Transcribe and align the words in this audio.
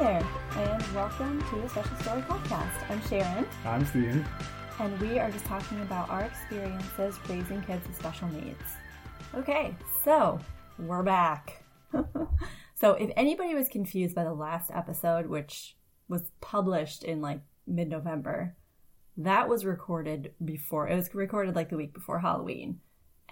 there, 0.00 0.26
and 0.56 0.94
welcome 0.94 1.44
to 1.50 1.56
the 1.56 1.68
Special 1.68 1.94
Storey 1.98 2.22
Podcast. 2.22 2.88
I'm 2.88 3.02
Sharon, 3.06 3.46
I'm 3.66 3.84
Steven. 3.84 4.24
and 4.78 4.98
we 4.98 5.18
are 5.18 5.30
just 5.30 5.44
talking 5.44 5.78
about 5.82 6.08
our 6.08 6.22
experiences 6.22 7.18
raising 7.28 7.60
kids 7.64 7.86
with 7.86 7.96
special 7.98 8.26
needs. 8.28 8.62
Okay, 9.34 9.74
so 10.02 10.38
we're 10.78 11.02
back. 11.02 11.62
so, 12.76 12.92
if 12.92 13.10
anybody 13.14 13.54
was 13.54 13.68
confused 13.68 14.14
by 14.14 14.24
the 14.24 14.32
last 14.32 14.70
episode, 14.72 15.26
which 15.26 15.76
was 16.08 16.22
published 16.40 17.04
in 17.04 17.20
like 17.20 17.42
mid 17.66 17.90
November, 17.90 18.56
that 19.18 19.50
was 19.50 19.66
recorded 19.66 20.32
before, 20.42 20.88
it 20.88 20.96
was 20.96 21.14
recorded 21.14 21.54
like 21.54 21.68
the 21.68 21.76
week 21.76 21.92
before 21.92 22.20
Halloween. 22.20 22.80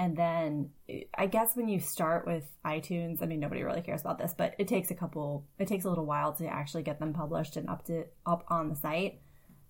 And 0.01 0.17
then 0.17 0.71
I 1.17 1.27
guess 1.27 1.57
when 1.57 1.69
you 1.69 1.81
start 1.81 2.25
with 2.25 2.45
iTunes, 2.65 3.21
I 3.23 3.27
mean 3.27 3.41
nobody 3.41 3.65
really 3.65 3.83
cares 3.83 4.01
about 4.03 4.19
this, 4.19 4.33
but 4.37 4.55
it 4.59 4.69
takes 4.69 4.91
a 4.93 4.95
couple 4.95 5.45
it 5.59 5.67
takes 5.67 5.85
a 5.85 5.89
little 5.89 6.07
while 6.07 6.33
to 6.35 6.47
actually 6.47 6.85
get 6.85 7.01
them 7.01 7.13
published 7.13 7.57
and 7.57 7.69
up 7.69 7.85
to 7.87 8.05
up 8.25 8.45
on 8.49 8.69
the 8.69 8.77
site. 8.77 9.21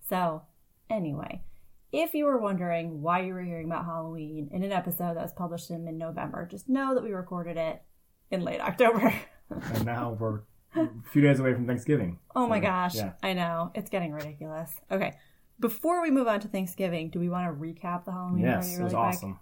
So, 0.07 0.43
anyway, 0.89 1.41
if 1.91 2.13
you 2.13 2.25
were 2.25 2.37
wondering 2.37 3.01
why 3.01 3.21
you 3.21 3.33
were 3.33 3.41
hearing 3.41 3.65
about 3.65 3.85
Halloween 3.85 4.49
in 4.51 4.63
an 4.63 4.71
episode 4.71 5.15
that 5.15 5.23
was 5.23 5.33
published 5.33 5.71
in 5.71 5.83
mid-November, 5.83 6.47
just 6.49 6.69
know 6.69 6.93
that 6.93 7.03
we 7.03 7.11
recorded 7.11 7.57
it 7.57 7.81
in 8.31 8.43
late 8.43 8.61
October. 8.69 9.13
And 9.49 9.85
now 9.85 10.15
we're 10.19 10.41
a 10.75 10.87
few 11.11 11.21
days 11.23 11.39
away 11.39 11.53
from 11.55 11.65
Thanksgiving. 11.65 12.19
oh 12.35 12.45
my 12.47 12.57
So, 12.59 12.61
gosh, 12.61 12.95
Yeah. 12.95 13.13
I 13.23 13.33
know. 13.33 13.71
It's 13.73 13.89
getting 13.89 14.11
ridiculous. 14.13 14.71
Okay. 14.91 15.13
Before 15.59 16.01
we 16.03 16.11
move 16.11 16.27
on 16.27 16.39
to 16.41 16.47
Thanksgiving, 16.47 17.09
do 17.09 17.19
we 17.19 17.29
want 17.29 17.47
to 17.47 17.59
recap 17.59 18.05
the 18.05 18.11
Halloween 18.11 18.43
Yes, 18.45 18.67
party 18.67 18.81
it 18.81 18.83
was 18.83 18.93
quick? 18.93 19.03
awesome. 19.03 19.39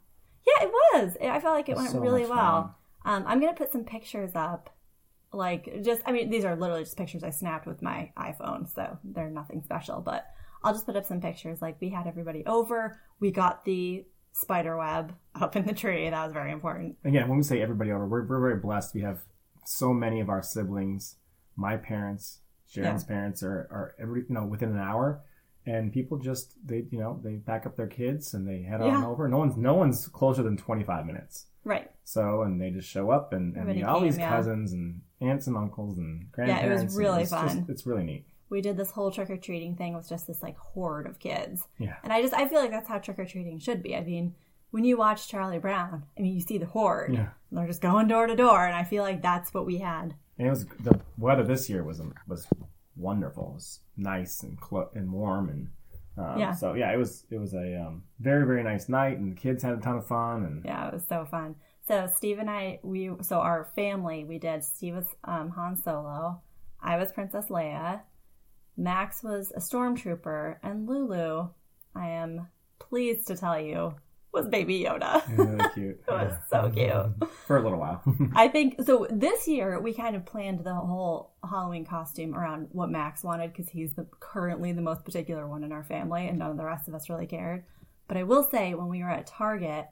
Yeah, 0.98 1.04
it 1.04 1.06
was. 1.06 1.18
I 1.22 1.40
felt 1.40 1.56
like 1.56 1.70
it 1.70 1.76
went 1.76 1.92
so 1.92 2.00
really 2.00 2.26
well. 2.26 2.76
Um, 3.06 3.24
I'm 3.28 3.40
gonna 3.40 3.54
put 3.54 3.72
some 3.72 3.84
pictures 3.84 4.32
up. 4.36 4.76
Like 5.34 5.84
just, 5.84 6.02
I 6.06 6.12
mean, 6.12 6.30
these 6.30 6.46
are 6.46 6.56
literally 6.56 6.84
just 6.84 6.98
pictures 6.98 7.24
I 7.24 7.30
snapped 7.30 7.68
with 7.68 7.82
my 7.82 8.12
iPhone, 8.18 8.74
so 8.74 8.98
they're 9.04 9.30
nothing 9.30 9.62
special. 9.64 10.02
But 10.02 10.26
I'll 10.64 10.74
just 10.74 10.86
put 10.86 10.96
up 10.96 11.06
some 11.06 11.22
pictures. 11.22 11.62
Like 11.62 11.78
we 11.80 11.90
had 11.90 12.08
everybody 12.08 12.46
over. 12.46 13.00
We 13.20 13.32
got 13.32 13.66
the 13.66 14.06
spider 14.34 14.78
web 14.78 15.16
up 15.36 15.56
in 15.56 15.66
the 15.66 15.74
tree. 15.74 16.10
That 16.10 16.26
was 16.26 16.34
very 16.34 16.52
important. 16.52 16.98
Again, 17.04 17.28
when 17.28 17.38
we 17.38 17.44
say 17.44 17.62
everybody 17.62 17.92
over, 17.92 18.08
we're, 18.08 18.26
we're 18.26 18.40
very 18.40 18.60
blessed. 18.60 18.94
We 18.96 19.02
have 19.02 19.22
so 19.66 19.94
many 19.94 20.20
of 20.22 20.30
our 20.30 20.42
siblings, 20.42 21.18
my 21.56 21.76
parents, 21.76 22.40
Sharon's 22.70 23.04
parents 23.04 23.44
are, 23.44 23.68
are 23.72 23.96
every, 24.00 24.22
you 24.28 24.36
know, 24.36 24.46
within 24.46 24.70
an 24.70 24.80
hour. 24.80 25.22
And 25.68 25.92
people 25.94 26.18
just, 26.18 26.56
they, 26.66 26.86
you 26.90 26.98
know, 26.98 27.20
they 27.24 27.36
pack 27.36 27.66
up 27.66 27.76
their 27.76 27.88
kids 27.88 28.34
and 28.34 28.48
they 28.48 28.62
head 28.62 28.82
on 28.82 28.88
Yeah. 28.88 29.06
over. 29.08 29.28
No 29.28 29.38
one's, 29.38 29.58
no 29.58 29.74
one's 29.76 30.08
closer 30.08 30.42
than 30.42 30.56
25 30.58 31.06
minutes. 31.06 31.46
Right. 31.66 31.92
So, 32.06 32.44
and 32.44 32.60
they 32.60 32.70
just 32.72 32.88
show 32.90 33.12
up 33.12 33.34
and, 33.34 33.56
and 33.58 33.68
meet 33.68 33.84
all 33.84 34.00
these 34.00 34.18
yeah. 34.18 34.30
cousins 34.30 34.72
and 34.72 35.02
aunts 35.20 35.46
and 35.48 35.58
uncles 35.58 35.98
and 35.98 36.32
grandparents. 36.32 36.64
Yeah, 36.66 36.82
it 36.82 36.84
was 36.86 36.96
really 36.96 37.22
it's 37.24 37.32
just- 37.32 37.56
fun. 37.56 37.66
it's 37.70 37.86
really 37.86 38.04
neat. 38.06 38.26
We 38.50 38.62
did 38.62 38.78
this 38.78 38.92
whole 38.92 39.12
trick 39.12 39.30
or 39.30 39.36
treating 39.36 39.76
thing 39.76 39.94
with 39.94 40.08
just 40.08 40.26
this 40.26 40.42
like 40.42 40.58
horde 40.58 41.06
of 41.06 41.20
kids. 41.20 41.68
Yeah. 41.80 41.98
And 42.02 42.14
I 42.14 42.22
just, 42.22 42.34
I 42.34 42.48
feel 42.48 42.62
like 42.62 42.72
that's 42.72 42.88
how 42.88 42.98
trick 42.98 43.20
or 43.20 43.26
treating 43.26 43.60
should 43.60 43.84
be. 43.84 43.94
I 43.94 44.02
mean, 44.06 44.36
when 44.72 44.86
you 44.86 44.96
watch 44.98 45.28
Charlie 45.28 45.60
Brown, 45.60 46.04
I 46.18 46.22
mean, 46.22 46.34
you 46.34 46.40
see 46.40 46.58
the 46.58 46.66
horde. 46.66 47.14
Yeah. 47.14 47.28
They're 47.52 47.68
just 47.68 47.82
going 47.82 48.08
door 48.08 48.26
to 48.26 48.36
door, 48.38 48.66
and 48.66 48.74
I 48.76 48.86
feel 48.86 49.04
like 49.04 49.22
that's 49.22 49.54
what 49.54 49.66
we 49.66 49.80
had. 49.80 50.14
And 50.38 50.48
it 50.48 50.50
was 50.50 50.66
the 50.82 50.98
weather 51.18 51.44
this 51.44 51.70
year 51.70 51.84
was 51.84 52.02
was 52.26 52.48
wonderful. 52.98 53.50
It 53.52 53.54
was 53.56 53.80
nice 53.96 54.44
and 54.44 54.60
clo- 54.60 54.90
and 54.94 55.12
warm 55.12 55.50
and 55.50 55.70
um, 56.18 56.40
Yeah. 56.40 56.54
So 56.54 56.74
yeah, 56.74 56.92
it 56.92 56.98
was 56.98 57.26
it 57.30 57.38
was 57.40 57.54
a 57.54 57.82
um, 57.82 58.04
very 58.20 58.46
very 58.46 58.64
nice 58.64 58.90
night 58.90 59.18
and 59.18 59.32
the 59.32 59.40
kids 59.40 59.64
had 59.64 59.74
a 59.74 59.82
ton 59.82 59.98
of 59.98 60.08
fun 60.08 60.44
and 60.46 60.66
Yeah, 60.66 60.88
it 60.88 60.94
was 60.94 61.06
so 61.08 61.26
fun. 61.26 61.56
So 61.88 62.10
Steve 62.14 62.40
and 62.40 62.50
I, 62.50 62.80
we 62.84 63.12
so 63.22 63.40
our 63.40 63.70
family, 63.76 64.26
we 64.26 64.40
did. 64.40 64.64
Steve 64.64 64.96
was 64.96 65.06
um, 65.24 65.50
Han 65.52 65.78
Solo, 65.78 66.42
I 66.82 66.98
was 66.98 67.12
Princess 67.12 67.46
Leia, 67.48 68.02
Max 68.76 69.24
was 69.24 69.52
a 69.56 69.60
stormtrooper, 69.60 70.58
and 70.64 70.88
Lulu, 70.88 71.50
I 71.96 72.10
am 72.10 72.48
pleased 72.80 73.28
to 73.28 73.36
tell 73.38 73.60
you, 73.60 73.96
was 74.38 74.48
Baby 74.48 74.84
Yoda. 74.84 75.22
really 75.38 75.70
cute. 75.74 76.02
It 76.08 76.12
was 76.12 76.34
so 76.50 76.70
cute. 76.70 77.30
for 77.46 77.58
a 77.58 77.64
little 77.64 77.80
while. 77.80 78.02
I 78.36 78.48
think 78.48 78.82
so. 78.86 79.08
This 79.10 79.48
year 79.48 79.80
we 79.80 79.94
kind 79.94 80.16
of 80.16 80.26
planned 80.26 80.64
the 80.64 80.74
whole 80.74 81.34
Halloween 81.50 81.86
costume 81.86 82.34
around 82.36 82.70
what 82.72 82.90
Max 82.90 83.24
wanted 83.24 83.52
because 83.54 83.70
he's 83.70 83.94
the 83.94 84.06
currently 84.20 84.72
the 84.72 84.82
most 84.82 85.04
particular 85.06 85.48
one 85.48 85.64
in 85.64 85.72
our 85.72 85.84
family, 85.84 86.28
and 86.28 86.40
none 86.40 86.52
of 86.52 86.58
the 86.58 86.66
rest 86.66 86.88
of 86.88 86.94
us 86.94 87.10
really 87.10 87.28
cared. 87.28 87.64
But 88.08 88.18
I 88.18 88.24
will 88.24 88.44
say, 88.44 88.74
when 88.74 88.88
we 88.88 89.04
were 89.04 89.10
at 89.10 89.28
Target 89.28 89.88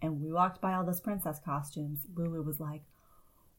and 0.00 0.20
we 0.22 0.32
walked 0.32 0.60
by 0.60 0.74
all 0.74 0.84
those 0.84 1.00
princess 1.00 1.38
costumes, 1.44 2.00
Lulu 2.16 2.42
was 2.42 2.60
like, 2.60 2.82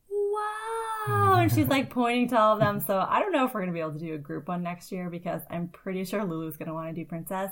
"Wow!" 0.10 1.36
and 1.36 1.52
she's 1.52 1.68
like 1.68 1.90
pointing 2.00 2.28
to 2.30 2.40
all 2.40 2.54
of 2.54 2.60
them. 2.60 2.80
So 2.80 3.06
I 3.08 3.20
don't 3.20 3.32
know 3.32 3.46
if 3.46 3.54
we're 3.54 3.62
gonna 3.62 3.74
be 3.74 3.80
able 3.80 3.94
to 3.94 4.00
do 4.00 4.14
a 4.16 4.18
group 4.18 4.48
one 4.48 4.64
next 4.64 4.92
year 4.92 5.10
because 5.10 5.42
I'm 5.50 5.68
pretty 5.68 6.04
sure 6.06 6.24
Lulu's 6.24 6.58
gonna 6.58 6.74
want 6.74 6.88
to 6.90 6.94
do 6.94 7.06
princess, 7.06 7.52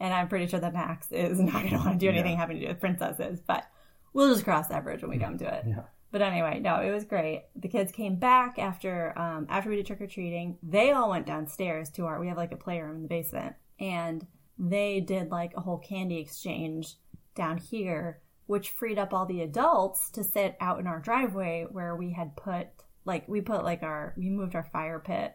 and 0.00 0.12
I'm 0.14 0.28
pretty 0.28 0.46
sure 0.46 0.60
that 0.60 0.72
Max 0.74 1.10
is 1.12 1.38
not 1.40 1.62
gonna 1.62 1.78
want 1.78 1.92
to 1.92 1.98
do 1.98 2.08
anything 2.10 2.32
Yeah. 2.32 2.38
having 2.38 2.56
to 2.58 2.62
do 2.62 2.68
with 2.68 2.80
princesses. 2.80 3.40
But 3.46 3.64
we'll 4.12 4.32
just 4.32 4.44
cross 4.44 4.68
that 4.68 4.84
bridge 4.84 5.02
when 5.02 5.10
we 5.10 5.18
come 5.18 5.38
to 5.38 5.54
it. 5.54 5.64
yeah. 5.66 5.82
But 6.12 6.22
anyway, 6.22 6.60
no, 6.60 6.80
it 6.80 6.90
was 6.92 7.04
great. 7.04 7.44
The 7.56 7.68
kids 7.68 7.92
came 7.92 8.16
back 8.16 8.58
after 8.58 9.12
um, 9.18 9.46
after 9.50 9.68
we 9.68 9.76
did 9.76 9.86
trick 9.86 10.00
or 10.00 10.06
treating. 10.06 10.56
They 10.62 10.92
all 10.92 11.10
went 11.10 11.26
downstairs 11.26 11.90
to 11.90 12.06
our. 12.06 12.18
We 12.20 12.28
have 12.28 12.36
like 12.36 12.52
a 12.52 12.56
playroom 12.56 12.96
in 12.96 13.02
the 13.02 13.08
basement, 13.08 13.56
and 13.80 14.26
they 14.58 15.00
did 15.00 15.30
like 15.30 15.52
a 15.56 15.60
whole 15.60 15.78
candy 15.78 16.18
exchange 16.18 16.94
down 17.34 17.58
here, 17.58 18.20
which 18.46 18.70
freed 18.70 18.98
up 18.98 19.12
all 19.12 19.26
the 19.26 19.42
adults 19.42 20.08
to 20.12 20.24
sit 20.24 20.56
out 20.60 20.78
in 20.80 20.86
our 20.86 21.00
driveway 21.00 21.66
where 21.70 21.94
we 21.96 22.12
had 22.12 22.34
put 22.36 22.68
like 23.04 23.28
we 23.28 23.40
put 23.42 23.64
like 23.64 23.82
our 23.82 24.14
we 24.16 24.30
moved 24.30 24.54
our 24.54 24.64
fire 24.72 24.98
pit 25.00 25.34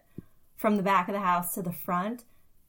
from 0.55 0.77
the 0.77 0.83
back 0.83 1.07
of 1.09 1.13
the 1.13 1.19
house 1.19 1.53
to 1.53 1.61
the 1.61 1.71
front. 1.73 2.23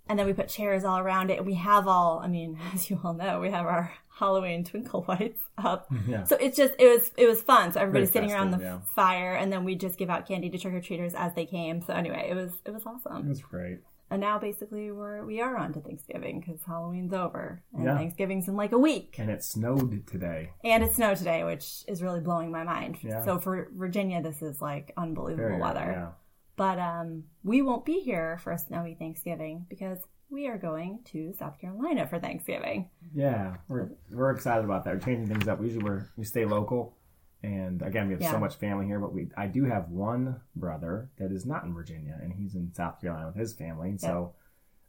And 0.09 0.19
then 0.19 0.27
we 0.27 0.33
put 0.33 0.49
chairs 0.49 0.85
all 0.85 0.99
around 0.99 1.31
it. 1.31 1.39
And 1.39 1.47
we 1.47 1.55
have 1.55 1.87
all, 1.87 2.21
I 2.23 2.29
mean, 2.29 2.59
as 2.75 2.91
you 2.91 3.01
all 3.03 3.15
know, 3.15 3.41
we 3.41 3.51
have 3.51 3.67
our 3.67 3.93
Halloween 4.19 4.63
twinkle 4.65 5.05
lights 5.09 5.41
up. 5.59 5.89
Mm-hmm, 5.91 6.11
yeah. 6.11 6.25
So 6.25 6.37
it's 6.37 6.57
just 6.57 6.75
it 6.79 6.87
was 6.89 7.11
it 7.17 7.27
was 7.27 7.41
fun. 7.43 7.73
So 7.73 7.81
everybody's 7.81 8.11
Very 8.11 8.27
sitting 8.29 8.37
around 8.37 8.51
the 8.53 8.59
yeah. 8.59 8.79
fire, 8.95 9.35
and 9.35 9.53
then 9.53 9.65
we 9.65 9.75
just 9.75 9.99
give 9.99 10.11
out 10.11 10.27
candy 10.29 10.51
to 10.51 10.59
trick 10.59 10.75
or 10.75 10.81
treaters 10.81 11.15
as 11.15 11.35
they 11.35 11.47
came. 11.47 11.81
So 11.83 11.93
anyway, 11.95 12.29
it 12.31 12.35
was 12.35 12.53
it 12.65 12.73
was 12.73 12.83
awesome 12.87 13.27
It 13.27 13.29
was 13.29 13.41
great. 13.43 13.79
And 14.11 14.21
now 14.21 14.39
basically 14.39 14.93
we're 14.93 15.25
we 15.25 15.41
are 15.41 15.57
on 15.57 15.73
to 15.73 15.81
Thanksgiving 15.81 16.41
because 16.41 16.61
Halloween's 16.67 17.15
over 17.15 17.62
and 17.73 17.85
Yeah. 17.85 17.97
Thanksgiving's 17.97 18.47
in 18.47 18.57
like 18.57 18.73
a 18.73 18.79
week, 18.79 19.17
And 19.19 19.31
it 19.31 19.43
snowed 19.43 20.07
today. 20.07 20.51
and 20.62 20.85
it 20.85 20.93
snowed 20.93 21.17
today, 21.17 21.45
which 21.45 21.83
is 21.89 22.03
really 22.03 22.21
blowing 22.21 22.51
my 22.51 22.62
mind. 22.62 22.99
Yeah. 23.03 23.25
So 23.25 23.39
for 23.39 23.71
Virginia, 23.75 24.21
this 24.23 24.43
is 24.43 24.61
like 24.61 24.93
unbelievable 24.99 25.49
Very 25.49 25.61
weather. 25.61 26.12
But 26.57 26.79
um, 26.79 27.25
we 27.43 27.63
won't 27.63 27.85
be 27.85 28.01
here 28.01 28.39
for 28.43 28.53
a 28.53 28.59
snowy 28.59 28.95
Thanksgiving 28.95 29.67
because 29.69 29.99
we 30.31 30.49
are 30.49 30.59
going 30.59 31.01
to 31.07 31.33
South 31.33 31.59
Carolina 31.59 32.07
for 32.07 32.19
Thanksgiving. 32.19 32.89
Yeah, 33.15 33.57
we're 33.69 33.91
we're 34.11 34.31
excited 34.31 34.65
about 34.65 34.85
that. 34.85 34.95
We're 34.95 35.01
changing 35.01 35.29
things 35.29 35.49
up. 35.49 35.61
Usually 35.62 35.83
we're 35.85 36.09
we 36.17 36.25
stay 36.25 36.45
local, 36.45 36.97
and 37.43 37.81
again 37.83 38.07
we 38.07 38.15
have 38.15 38.23
Yeah. 38.23 38.33
so 38.33 38.39
much 38.39 38.57
family 38.57 38.87
here. 38.87 38.99
But 39.01 39.12
we 39.12 39.29
I 39.37 39.47
do 39.47 39.65
have 39.65 39.89
one 39.91 40.41
brother 40.55 41.11
that 41.19 41.33
is 41.33 41.47
not 41.47 41.65
in 41.65 41.73
Virginia, 41.75 42.19
and 42.23 42.33
he's 42.33 42.55
in 42.55 42.73
South 42.75 43.01
Carolina 43.01 43.27
with 43.29 43.37
his 43.37 43.55
family. 43.55 43.89
And 43.91 44.01
so, 44.01 44.35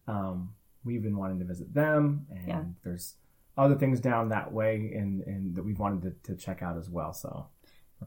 um, 0.08 0.54
we've 0.84 1.02
been 1.04 1.18
wanting 1.18 1.40
to 1.40 1.46
visit 1.46 1.74
them, 1.74 2.28
and 2.30 2.48
Yeah. 2.48 2.64
there's 2.84 3.16
other 3.58 3.76
things 3.76 4.00
down 4.02 4.30
that 4.30 4.52
way, 4.52 4.94
and 4.96 5.22
and 5.24 5.56
that 5.56 5.64
we've 5.64 5.80
wanted 5.80 6.24
to, 6.24 6.34
to 6.34 6.38
check 6.38 6.62
out 6.62 6.78
as 6.78 6.90
well. 6.90 7.14
So. 7.14 7.48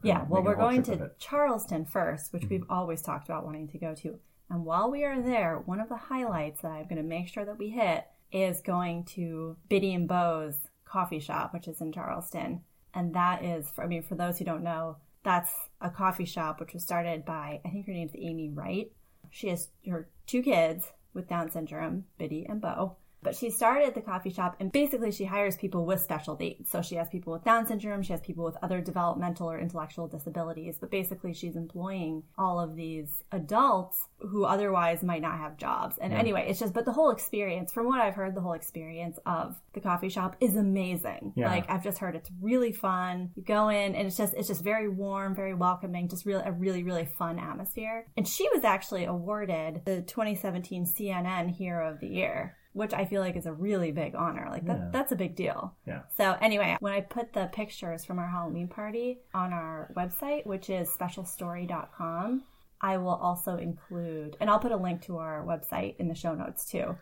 Yeah, 0.03 0.25
well, 0.27 0.43
we're 0.43 0.55
going 0.55 0.83
to. 0.83 0.91
Mm-hmm. 0.91 1.05
Charleston 1.19 1.85
first, 1.85 2.33
which 2.33 2.45
we've 2.49 2.65
always 2.69 3.01
talked 3.01 3.27
about 3.27 3.45
wanting 3.45 3.67
to 3.69 3.77
go 3.77 3.95
to. 3.95 4.19
And 4.49 4.65
while 4.65 4.89
we 4.89 5.03
are 5.03 5.21
there, 5.21 5.59
one 5.65 5.79
of 5.79 5.89
the 5.89 5.97
highlights 5.97 6.61
that 6.61 6.71
I'm 6.71 6.83
going 6.83 6.97
to 6.97 7.03
make 7.03 7.27
sure 7.27 7.45
that 7.45 7.57
we 7.57 7.69
hit 7.69 8.05
is 8.31 8.61
going 8.61 9.05
to 9.05 9.57
Bitty 9.69 9.93
and 9.93 10.07
Beau's 10.07 10.57
coffee 10.85 11.19
shop, 11.19 11.53
which 11.53 11.67
is 11.67 11.81
in 11.81 11.91
Charleston. 11.91 12.61
And 12.93 13.13
that 13.13 13.43
is, 13.43 13.69
for, 13.69 13.83
I 13.83 13.87
mean, 13.87 14.03
for 14.03 14.15
those 14.15 14.39
who 14.39 14.45
don't 14.45 14.63
know, 14.63 14.97
that's 15.23 15.53
a 15.81 15.89
coffee 15.89 16.25
shop 16.25 16.59
which 16.59 16.73
was 16.73 16.83
started 16.83 17.25
by, 17.25 17.59
I 17.65 17.69
think 17.69 17.85
her 17.87 17.93
name's 17.93 18.13
Amy 18.15 18.49
Wright. 18.49 18.91
She 19.29 19.49
has 19.49 19.69
her 19.89 20.09
two 20.25 20.41
kids 20.41 20.91
with 21.13 21.27
Down 21.27 21.51
syndrome, 21.51 22.05
Bitty 22.17 22.45
and 22.47 22.61
Beau. 22.61 22.95
But 23.21 23.35
she 23.35 23.49
started 23.49 23.93
the 23.93 24.01
coffee 24.01 24.29
shop 24.29 24.55
and 24.59 24.71
basically 24.71 25.11
she 25.11 25.25
hires 25.25 25.57
people 25.57 25.85
with 25.85 26.01
special 26.01 26.37
needs. 26.37 26.71
So 26.71 26.81
she 26.81 26.95
has 26.95 27.09
people 27.09 27.33
with 27.33 27.43
Down 27.43 27.65
syndrome, 27.65 28.03
she 28.03 28.13
has 28.13 28.21
people 28.21 28.45
with 28.45 28.57
other 28.61 28.81
developmental 28.81 29.49
or 29.49 29.59
intellectual 29.59 30.07
disabilities, 30.07 30.77
but 30.79 30.91
basically 30.91 31.33
she's 31.33 31.55
employing 31.55 32.23
all 32.37 32.59
of 32.59 32.75
these 32.75 33.23
adults 33.31 33.97
who 34.19 34.45
otherwise 34.45 35.03
might 35.03 35.21
not 35.21 35.37
have 35.37 35.57
jobs. 35.57 35.97
And 35.97 36.13
anyway, 36.13 36.47
it's 36.49 36.59
just, 36.59 36.73
but 36.73 36.85
the 36.85 36.91
whole 36.91 37.11
experience, 37.11 37.71
from 37.71 37.87
what 37.87 38.01
I've 38.01 38.15
heard, 38.15 38.35
the 38.35 38.41
whole 38.41 38.53
experience 38.53 39.19
of 39.25 39.59
the 39.73 39.81
coffee 39.81 40.09
shop 40.09 40.35
is 40.39 40.55
amazing. 40.55 41.33
Yeah. 41.35 41.49
Like 41.49 41.69
I've 41.69 41.83
just 41.83 41.99
heard 41.99 42.15
it's 42.15 42.29
really 42.41 42.71
fun. 42.71 43.31
You 43.35 43.43
go 43.43 43.69
in 43.69 43.95
and 43.95 44.07
it's 44.07 44.17
just, 44.17 44.33
it's 44.33 44.47
just 44.47 44.63
very 44.63 44.89
warm, 44.89 45.35
very 45.35 45.53
welcoming, 45.53 46.07
just 46.07 46.25
really, 46.25 46.43
a 46.45 46.51
really, 46.51 46.83
really 46.83 47.05
fun 47.05 47.39
atmosphere. 47.39 48.07
And 48.15 48.27
she 48.27 48.47
was 48.53 48.63
actually 48.63 49.05
awarded 49.05 49.81
the 49.85 50.01
2017 50.01 50.85
CNN 50.85 51.55
Hero 51.55 51.91
of 51.91 51.99
the 51.99 52.07
Year 52.07 52.56
which 52.77 52.93
I 52.93 53.05
feel 53.05 53.21
like 53.21 53.35
is 53.35 53.45
a 53.47 53.51
really 53.53 53.91
big 53.91 54.13
honor. 54.15 54.47
Like 54.49 54.65
that, 54.65 54.77
Yeah. 54.77 54.89
that's 54.91 55.11
a 55.11 55.15
big 55.15 55.35
deal. 55.35 55.73
Yeah. 55.85 56.01
So 56.15 56.35
anyway, 56.41 56.77
when 56.79 56.93
I 56.93 57.01
put 57.01 57.33
the 57.33 57.49
pictures 57.51 58.05
from 58.05 58.19
our 58.19 58.27
Halloween 58.27 58.67
party 58.67 59.19
on 59.33 59.51
our 59.51 59.91
website, 59.97 60.45
which 60.45 60.69
is 60.69 60.87
specialstorey.com, 60.89 62.43
I 62.79 62.97
will 62.97 63.15
also 63.15 63.57
include, 63.57 64.37
and 64.39 64.49
I'll 64.49 64.59
put 64.59 64.71
a 64.71 64.77
link 64.77 65.01
to 65.03 65.17
our 65.17 65.43
website 65.43 65.95
in 65.97 66.07
the 66.07 66.15
show 66.15 66.35
notes 66.35 66.69
too. 66.69 66.95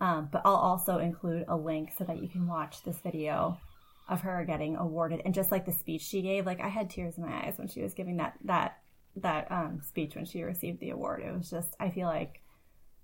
Um, 0.00 0.28
but 0.32 0.42
I'll 0.44 0.54
also 0.56 0.98
include 0.98 1.44
a 1.48 1.56
link 1.56 1.90
so 1.96 2.04
that 2.04 2.22
you 2.22 2.28
can 2.28 2.46
watch 2.48 2.82
this 2.82 2.98
video 2.98 3.58
of 4.08 4.22
her 4.22 4.44
getting 4.44 4.74
awarded 4.76 5.20
and 5.24 5.34
just 5.34 5.52
like 5.52 5.66
the 5.66 5.72
speech 5.72 6.02
she 6.02 6.22
gave. 6.22 6.46
Like 6.46 6.60
I 6.60 6.68
had 6.68 6.90
tears 6.90 7.16
in 7.18 7.24
my 7.24 7.44
eyes 7.46 7.54
when 7.58 7.68
she 7.68 7.82
was 7.82 7.94
giving 7.94 8.16
that 8.16 8.34
that 8.44 8.78
that 9.16 9.50
um, 9.52 9.80
speech 9.86 10.14
when 10.16 10.24
she 10.24 10.42
received 10.42 10.80
the 10.80 10.90
award. 10.90 11.22
It 11.22 11.32
was 11.36 11.50
just 11.50 11.76
I 11.78 11.90
feel 11.90 12.08
like 12.08 12.40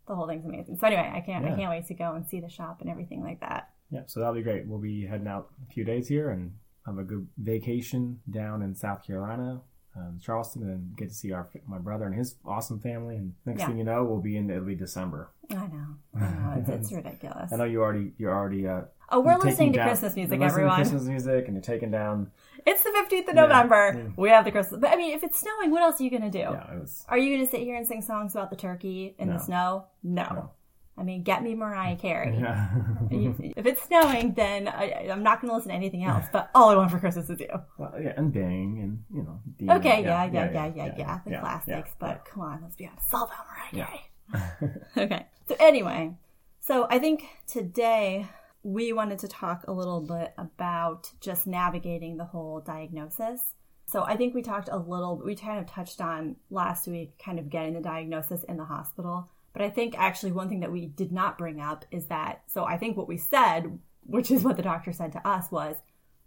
the 0.06 0.14
whole 0.14 0.26
thing's 0.26 0.44
amazing. 0.44 0.76
So 0.78 0.86
anyway, 0.86 1.10
I 1.14 1.20
can't 1.20 1.44
Yeah. 1.44 1.52
I 1.52 1.56
can't 1.56 1.70
wait 1.70 1.86
to 1.86 1.94
go 1.94 2.14
and 2.14 2.26
see 2.26 2.40
the 2.40 2.48
shop 2.48 2.80
and 2.80 2.90
everything 2.90 3.22
like 3.22 3.40
that. 3.40 3.70
Yeah, 3.90 4.02
so 4.06 4.20
that'll 4.20 4.34
be 4.34 4.42
great. 4.42 4.66
We'll 4.66 4.80
be 4.80 5.06
heading 5.06 5.28
out 5.28 5.50
a 5.68 5.72
few 5.72 5.84
days 5.84 6.08
here 6.08 6.30
and 6.30 6.52
have 6.86 6.98
a 6.98 7.04
good 7.04 7.26
vacation 7.38 8.20
down 8.30 8.62
in 8.62 8.74
South 8.74 9.04
Carolina, 9.06 9.60
um, 9.96 10.18
Charleston, 10.22 10.62
and 10.64 10.96
get 10.96 11.08
to 11.08 11.14
see 11.14 11.32
our 11.32 11.48
my 11.66 11.78
brother 11.78 12.04
and 12.06 12.14
his 12.14 12.36
awesome 12.44 12.78
family. 12.80 13.16
And 13.16 13.34
next 13.44 13.60
Yeah. 13.60 13.68
thing 13.68 13.78
you 13.78 13.84
know, 13.84 14.04
we'll 14.04 14.20
be 14.20 14.36
in 14.36 14.50
it'll 14.50 14.64
be 14.64 14.74
December. 14.74 15.30
I 15.50 15.54
know, 15.54 15.86
I 16.16 16.20
know, 16.20 16.54
it's, 16.58 16.68
it's 16.68 16.92
ridiculous. 16.92 17.50
I 17.52 17.56
know 17.56 17.64
you 17.64 17.80
already 17.82 18.12
you're 18.18 18.34
already 18.34 18.66
uh, 18.66 18.82
Oh, 19.08 19.20
we're 19.20 19.38
listening 19.38 19.72
to 19.72 19.78
down- 19.78 19.86
Christmas 19.88 20.16
music, 20.16 20.40
to 20.40 20.44
everyone. 20.44 20.74
Christmas 20.74 21.04
music, 21.04 21.44
and 21.46 21.54
you're 21.54 21.62
taking 21.62 21.92
down. 21.92 22.32
It's 22.66 22.82
the 22.82 22.90
fifteenth 22.90 23.28
of 23.28 23.36
Yeah. 23.36 23.42
November. 23.42 23.92
Yeah. 23.96 24.10
We 24.16 24.28
have 24.30 24.44
the 24.44 24.50
Christmas. 24.50 24.80
But 24.80 24.90
I 24.90 24.96
mean, 24.96 25.14
if 25.14 25.22
it's 25.22 25.38
snowing, 25.38 25.70
what 25.70 25.82
else 25.82 26.00
are 26.00 26.04
you 26.04 26.10
gonna 26.10 26.30
do? 26.30 26.38
Yeah, 26.40 26.72
it 26.74 26.80
was. 26.80 27.04
Are 27.08 27.16
you 27.16 27.36
gonna 27.36 27.48
sit 27.48 27.60
here 27.60 27.76
and 27.76 27.86
sing 27.86 28.02
songs 28.02 28.34
about 28.34 28.50
the 28.50 28.56
turkey 28.56 29.14
in 29.18 29.28
No. 29.28 29.34
the 29.34 29.38
snow? 29.40 29.84
No. 30.02 30.22
No. 30.24 30.50
I 30.98 31.02
mean, 31.02 31.22
get 31.22 31.42
me 31.42 31.54
Mariah 31.54 31.96
Carey. 31.96 32.38
Yeah. 32.38 32.68
if 33.10 33.66
it's 33.66 33.82
snowing, 33.82 34.32
then 34.34 34.66
I, 34.66 35.08
I'm 35.10 35.22
not 35.22 35.40
going 35.40 35.50
to 35.50 35.56
listen 35.56 35.68
to 35.70 35.74
anything 35.74 36.04
else. 36.04 36.24
But 36.32 36.50
all 36.54 36.70
I 36.70 36.76
want 36.76 36.90
for 36.90 36.98
Christmas 36.98 37.28
is 37.28 37.38
you. 37.38 37.48
well, 37.76 37.92
yeah, 38.00 38.14
and 38.16 38.32
Bing, 38.32 38.80
and 38.82 39.04
you 39.14 39.22
know. 39.22 39.40
Dean, 39.58 39.70
Okay, 39.72 40.02
yeah, 40.02 40.24
yeah, 40.24 40.50
yeah, 40.50 40.72
yeah, 40.74 40.94
yeah. 40.96 41.20
The 41.26 41.38
classics. 41.38 41.90
But 41.98 42.24
come 42.24 42.42
on, 42.42 42.60
let's 42.62 42.76
be 42.76 42.86
honest. 42.86 43.04
It's 43.04 43.14
all 43.14 43.24
about 43.24 43.46
Mariah. 43.46 43.86
Carey. 43.86 44.80
okay. 44.96 45.26
So 45.48 45.56
anyway, 45.60 46.14
so 46.60 46.86
I 46.90 46.98
think 46.98 47.24
today 47.46 48.26
we 48.62 48.92
wanted 48.92 49.18
to 49.20 49.28
talk 49.28 49.64
a 49.68 49.72
little 49.72 50.00
bit 50.00 50.32
about 50.38 51.12
just 51.20 51.46
navigating 51.46 52.16
the 52.16 52.24
whole 52.24 52.60
diagnosis. 52.60 53.40
So 53.86 54.02
I 54.02 54.16
think 54.16 54.34
we 54.34 54.42
talked 54.42 54.68
a 54.72 54.76
little, 54.76 55.22
we 55.24 55.36
kind 55.36 55.60
of 55.60 55.66
touched 55.66 56.00
on 56.00 56.34
last 56.50 56.88
week, 56.88 57.22
kind 57.24 57.38
of 57.38 57.48
getting 57.48 57.74
the 57.74 57.80
diagnosis 57.80 58.42
in 58.44 58.56
the 58.56 58.64
hospital. 58.64 59.30
But 59.56 59.64
I 59.64 59.70
think 59.70 59.98
actually 59.98 60.32
one 60.32 60.50
thing 60.50 60.60
that 60.60 60.70
we 60.70 60.84
did 60.86 61.12
not 61.12 61.38
bring 61.38 61.60
up 61.62 61.86
is 61.90 62.06
that, 62.08 62.42
so 62.46 62.64
I 62.64 62.76
think 62.76 62.94
what 62.96 63.08
we 63.08 63.16
said, 63.16 63.78
which 64.04 64.30
is 64.30 64.44
what 64.44 64.56
the 64.56 64.62
doctor 64.62 64.92
said 64.92 65.12
to 65.12 65.26
us, 65.26 65.50
was 65.50 65.76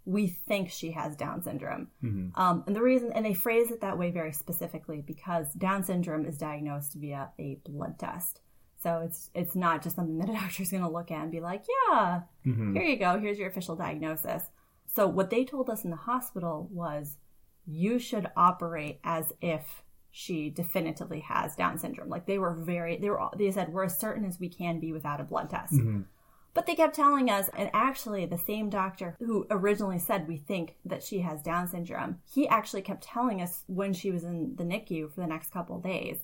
we 0.04 0.26
think 0.26 0.70
she 0.70 0.90
has 0.92 1.14
Down 1.14 1.40
syndrome. 1.42 1.88
Mhm. 2.02 2.36
Um, 2.36 2.64
and 2.66 2.74
the 2.74 2.82
reason, 2.82 3.12
and 3.12 3.24
they 3.24 3.34
phrase 3.34 3.70
it 3.70 3.82
that 3.82 3.98
way 3.98 4.10
very 4.10 4.32
specifically 4.32 5.00
because 5.00 5.52
Down 5.52 5.84
syndrome 5.84 6.26
is 6.26 6.38
diagnosed 6.38 6.94
via 6.94 7.30
a 7.38 7.60
blood 7.64 7.98
test. 8.00 8.40
So 8.78 9.00
it's 9.00 9.30
it's 9.34 9.54
not 9.54 9.82
just 9.82 9.94
something 9.94 10.18
that 10.18 10.30
a 10.30 10.32
doctor's 10.40 10.70
going 10.72 10.82
to 10.82 10.88
look 10.88 11.10
at 11.12 11.22
and 11.22 11.30
be 11.30 11.40
like, 11.40 11.64
yeah, 11.88 12.22
Mhm. 12.44 12.72
here 12.74 12.82
you 12.82 12.96
go, 12.96 13.20
here's 13.20 13.38
your 13.38 13.48
official 13.48 13.76
diagnosis. 13.76 14.50
So 14.86 15.06
what 15.06 15.30
they 15.30 15.44
told 15.44 15.70
us 15.70 15.84
in 15.84 15.90
the 15.90 15.96
hospital 15.96 16.68
was 16.72 17.18
you 17.66 18.00
should 18.00 18.28
operate 18.36 18.98
as 19.04 19.32
if 19.40 19.84
she 20.10 20.50
definitively 20.50 21.20
has 21.20 21.54
Down 21.56 21.78
syndrome. 21.78 22.08
Like 22.08 22.26
they 22.26 22.38
were 22.38 22.54
very, 22.54 22.96
they 22.96 23.10
were, 23.10 23.28
they 23.36 23.50
said 23.50 23.72
we're 23.72 23.84
as 23.84 23.98
certain 23.98 24.24
as 24.24 24.40
we 24.40 24.48
can 24.48 24.80
be 24.80 24.92
without 24.92 25.20
a 25.20 25.24
blood 25.24 25.50
test. 25.50 25.72
Mhm. 25.74 26.06
But 26.52 26.66
they 26.66 26.74
kept 26.74 26.96
telling 26.96 27.30
us, 27.30 27.48
and 27.56 27.70
actually, 27.72 28.26
the 28.26 28.36
same 28.36 28.70
doctor 28.70 29.16
who 29.20 29.46
originally 29.52 30.00
said 30.00 30.26
we 30.26 30.36
think 30.36 30.74
that 30.84 31.04
she 31.04 31.20
has 31.20 31.42
Down 31.42 31.68
syndrome, 31.68 32.18
he 32.34 32.48
actually 32.48 32.82
kept 32.82 33.04
telling 33.04 33.40
us 33.40 33.62
when 33.68 33.92
she 33.92 34.10
was 34.10 34.24
in 34.24 34.56
the 34.56 34.64
NICU 34.64 35.12
for 35.14 35.20
the 35.20 35.28
next 35.28 35.52
couple 35.52 35.76
of 35.76 35.84
days. 35.84 36.18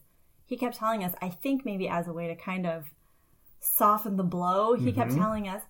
He 0.44 0.56
kept 0.56 0.76
telling 0.76 1.04
us, 1.04 1.14
I 1.22 1.28
think 1.28 1.64
maybe 1.64 1.88
as 1.88 2.08
a 2.08 2.12
way 2.12 2.26
to 2.26 2.34
kind 2.34 2.66
of 2.66 2.92
soften 3.60 4.16
the 4.16 4.24
blow, 4.24 4.74
he 4.74 4.92
kept 4.92 5.12
Mhm. 5.12 5.16
telling 5.16 5.48
us, 5.48 5.62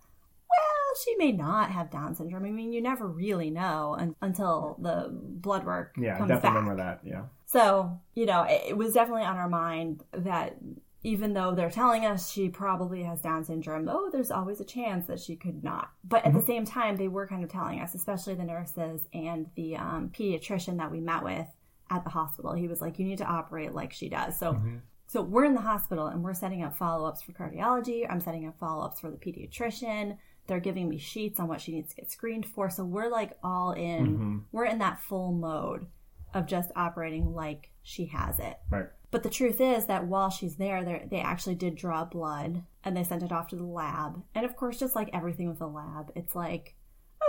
she 1.03 1.15
may 1.17 1.33
not 1.33 1.71
have 1.71 1.91
Down 1.91 2.15
syndrome. 2.15 2.45
I 2.45 2.51
mean, 2.51 2.73
you 2.73 2.81
never 2.83 3.07
really 3.07 3.51
know 3.51 3.97
un- 3.99 4.17
until 4.23 4.77
the 4.81 5.09
blood 5.13 5.65
work 5.65 5.95
Yeah, 5.99 6.19
comes 6.19 6.29
definitely 6.29 6.49
back. 6.51 6.55
remember 6.63 6.83
that. 6.83 7.01
Yeah. 7.05 7.23
So, 7.47 8.01
you 8.15 8.27
know, 8.27 8.43
it, 8.43 8.63
it 8.71 8.77
was 8.77 8.93
definitely 8.93 9.23
on 9.25 9.37
our 9.37 9.49
mind 9.49 10.03
that 10.13 10.57
even 11.03 11.35
though 11.35 11.55
they're 11.55 11.71
telling 11.71 12.05
us 12.05 12.31
she 12.33 12.49
probably 12.49 13.03
has 13.05 13.21
Down 13.21 13.45
syndrome, 13.45 13.89
oh, 13.89 14.11
there's 14.11 14.33
always 14.33 14.61
a 14.61 14.65
chance 14.65 15.07
that 15.07 15.21
she 15.21 15.37
could 15.37 15.63
not. 15.63 15.91
But 16.03 16.25
at 16.27 16.33
the 16.33 16.43
same 16.43 16.65
time, 16.65 16.97
they 16.97 17.07
were 17.09 17.29
kind 17.29 17.45
of 17.45 17.51
telling 17.51 17.81
us, 17.81 17.95
especially 17.95 18.35
the 18.35 18.43
nurses 18.45 19.07
and 19.15 19.47
the 19.55 19.77
um, 19.77 20.11
pediatrician 20.13 20.79
that 20.79 20.91
we 20.91 20.99
met 21.01 21.23
with 21.23 21.47
at 21.91 22.03
the 22.03 22.11
hospital. 22.11 22.55
He 22.55 22.67
was 22.67 22.81
like, 22.81 22.99
you 22.99 23.05
need 23.05 23.19
to 23.19 23.25
operate 23.25 23.73
like 23.73 23.93
she 23.93 24.09
does. 24.09 24.37
So, 24.37 24.55
Mhm. 24.55 24.81
so 25.07 25.23
we're 25.23 25.45
in 25.45 25.55
the 25.55 25.61
hospital 25.61 26.09
and 26.09 26.25
we're 26.25 26.35
setting 26.35 26.65
up 26.65 26.77
follow 26.77 27.07
ups 27.07 27.23
for 27.23 27.31
cardiology. 27.31 28.05
I'm 28.11 28.19
setting 28.19 28.45
up 28.49 28.59
follow 28.59 28.85
ups 28.85 28.99
for 28.99 29.09
the 29.09 29.17
pediatrician. 29.17 30.17
They're 30.47 30.61
giving 30.61 30.89
me 30.89 30.99
sheets 30.99 31.41
on 31.41 31.49
what 31.49 31.61
she 31.61 31.73
needs 31.73 31.91
to 31.91 31.97
get 31.97 32.11
screened 32.11 32.47
for. 32.47 32.71
So 32.71 32.85
we're 32.85 33.09
like 33.11 33.37
all 33.43 33.73
in, 33.73 34.19
Mhm. 34.19 34.43
we're 34.53 34.65
in 34.67 34.79
that 34.79 35.01
full 35.01 35.33
mode 35.33 35.87
of 36.35 36.47
just 36.47 36.71
operating 36.77 37.35
like 37.35 37.71
she 37.83 38.07
has 38.07 38.39
it. 38.39 38.59
Right. 38.71 38.87
But 39.11 39.23
the 39.23 39.31
truth 39.31 39.61
is 39.61 39.87
that 39.87 40.07
while 40.07 40.31
she's 40.31 40.57
there, 40.57 40.85
they 40.85 41.21
actually 41.21 41.55
did 41.55 41.77
draw 41.77 42.05
blood 42.05 42.65
and 42.85 42.97
they 42.97 43.05
sent 43.05 43.23
it 43.23 43.33
off 43.33 43.49
to 43.49 43.57
the 43.57 43.65
lab. 43.65 44.23
And 44.35 44.45
of 44.45 44.57
course, 44.57 44.79
just 44.79 44.95
like 44.97 45.09
everything 45.13 45.49
with 45.49 45.59
the 45.59 45.69
lab, 45.69 46.13
it's 46.15 46.35
like, 46.35 46.75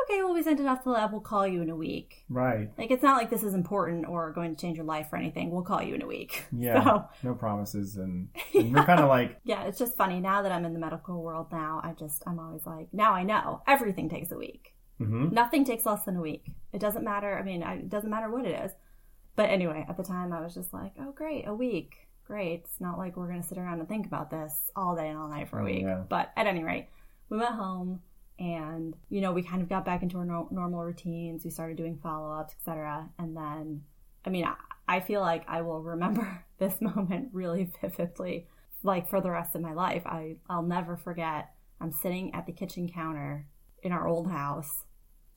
okay, 0.03 0.21
well, 0.23 0.33
we 0.33 0.43
sent 0.43 0.59
it 0.59 0.65
off 0.65 0.79
to 0.79 0.85
the 0.85 0.91
lab. 0.91 1.11
We'll 1.11 1.21
call 1.21 1.47
you 1.47 1.61
in 1.61 1.69
a 1.69 1.75
week. 1.75 2.23
Right. 2.29 2.69
Like, 2.77 2.91
it's 2.91 3.03
not 3.03 3.17
like 3.17 3.29
this 3.29 3.43
is 3.43 3.53
important 3.53 4.07
or 4.07 4.31
going 4.31 4.55
to 4.55 4.61
change 4.61 4.77
your 4.77 4.85
life 4.85 5.07
or 5.11 5.17
anything. 5.17 5.51
We'll 5.51 5.63
call 5.63 5.81
you 5.81 5.95
in 5.95 6.01
a 6.01 6.07
week. 6.07 6.43
Yeah. 6.57 6.83
So, 6.83 7.05
No 7.23 7.33
promises, 7.35 7.97
and, 7.97 8.29
and 8.53 8.73
we're 8.73 8.85
kind 8.85 8.99
of 8.99 9.09
like, 9.09 9.39
yeah, 9.43 9.63
it's 9.63 9.79
just 9.79 9.95
funny. 9.97 10.19
Now 10.19 10.41
that 10.41 10.51
I'm 10.51 10.65
in 10.65 10.73
the 10.73 10.79
medical 10.79 11.21
world 11.21 11.47
now, 11.51 11.81
I 11.83 11.93
just, 11.93 12.23
I'm 12.27 12.39
always 12.39 12.65
like, 12.65 12.87
now 12.93 13.13
I 13.13 13.23
know 13.23 13.61
everything 13.67 14.09
takes 14.09 14.31
a 14.31 14.37
week. 14.37 14.73
mhm. 14.99 15.31
Nothing 15.31 15.65
takes 15.65 15.85
less 15.85 16.03
than 16.03 16.17
a 16.17 16.21
week. 16.21 16.45
It 16.73 16.79
doesn't 16.79 17.03
matter. 17.03 17.37
I 17.37 17.43
mean, 17.43 17.61
it 17.63 17.89
doesn't 17.89 18.09
matter 18.09 18.29
what 18.29 18.45
it 18.45 18.59
is. 18.65 18.71
But 19.35 19.49
anyway, 19.49 19.85
at 19.87 19.97
the 19.97 20.03
time, 20.03 20.33
I 20.33 20.41
was 20.41 20.53
just 20.55 20.73
like, 20.73 20.93
oh, 20.99 21.11
great, 21.11 21.47
a 21.47 21.53
week. 21.53 21.93
Great. 22.25 22.63
It's 22.65 22.81
not 22.81 22.97
like 22.97 23.15
we're 23.15 23.27
going 23.27 23.41
to 23.41 23.47
sit 23.47 23.57
around 23.57 23.79
and 23.79 23.87
think 23.87 24.05
about 24.07 24.29
this 24.31 24.71
all 24.75 24.95
day 24.95 25.07
and 25.09 25.17
all 25.17 25.29
night 25.29 25.47
for 25.49 25.59
a 25.59 25.63
week. 25.63 25.83
Yeah. 25.83 26.03
But 26.09 26.31
at 26.35 26.47
any 26.47 26.63
rate, 26.63 26.87
we 27.29 27.37
went 27.37 27.53
home 27.55 28.01
and, 28.39 28.95
you 29.09 29.21
know, 29.21 29.31
we 29.31 29.41
kind 29.41 29.61
of 29.61 29.69
got 29.69 29.85
back 29.85 30.03
into 30.03 30.17
our 30.17 30.25
no- 30.25 30.47
normal 30.51 30.83
routines. 30.83 31.43
We 31.43 31.51
started 31.51 31.77
doing 31.77 31.99
follow 32.01 32.31
ups, 32.31 32.53
etc. 32.59 33.09
And 33.17 33.35
then, 33.35 33.83
I 34.25 34.29
mean, 34.29 34.45
I, 34.45 34.55
I 34.87 34.99
feel 34.99 35.21
like 35.21 35.43
I 35.47 35.61
will 35.61 35.81
remember 35.81 36.45
this 36.59 36.79
moment 36.79 37.29
really 37.33 37.71
vividly, 37.81 38.47
like 38.83 39.09
for 39.09 39.21
the 39.21 39.31
rest 39.31 39.55
of 39.55 39.61
my 39.61 39.73
life. 39.73 40.03
I, 40.05 40.37
I'll 40.49 40.63
never 40.63 40.97
forget. 40.97 41.51
I'm 41.81 41.91
sitting 41.91 42.33
at 42.33 42.45
the 42.45 42.51
kitchen 42.51 42.89
counter 42.89 43.47
in 43.83 43.91
our 43.91 44.07
old 44.07 44.29
house 44.29 44.83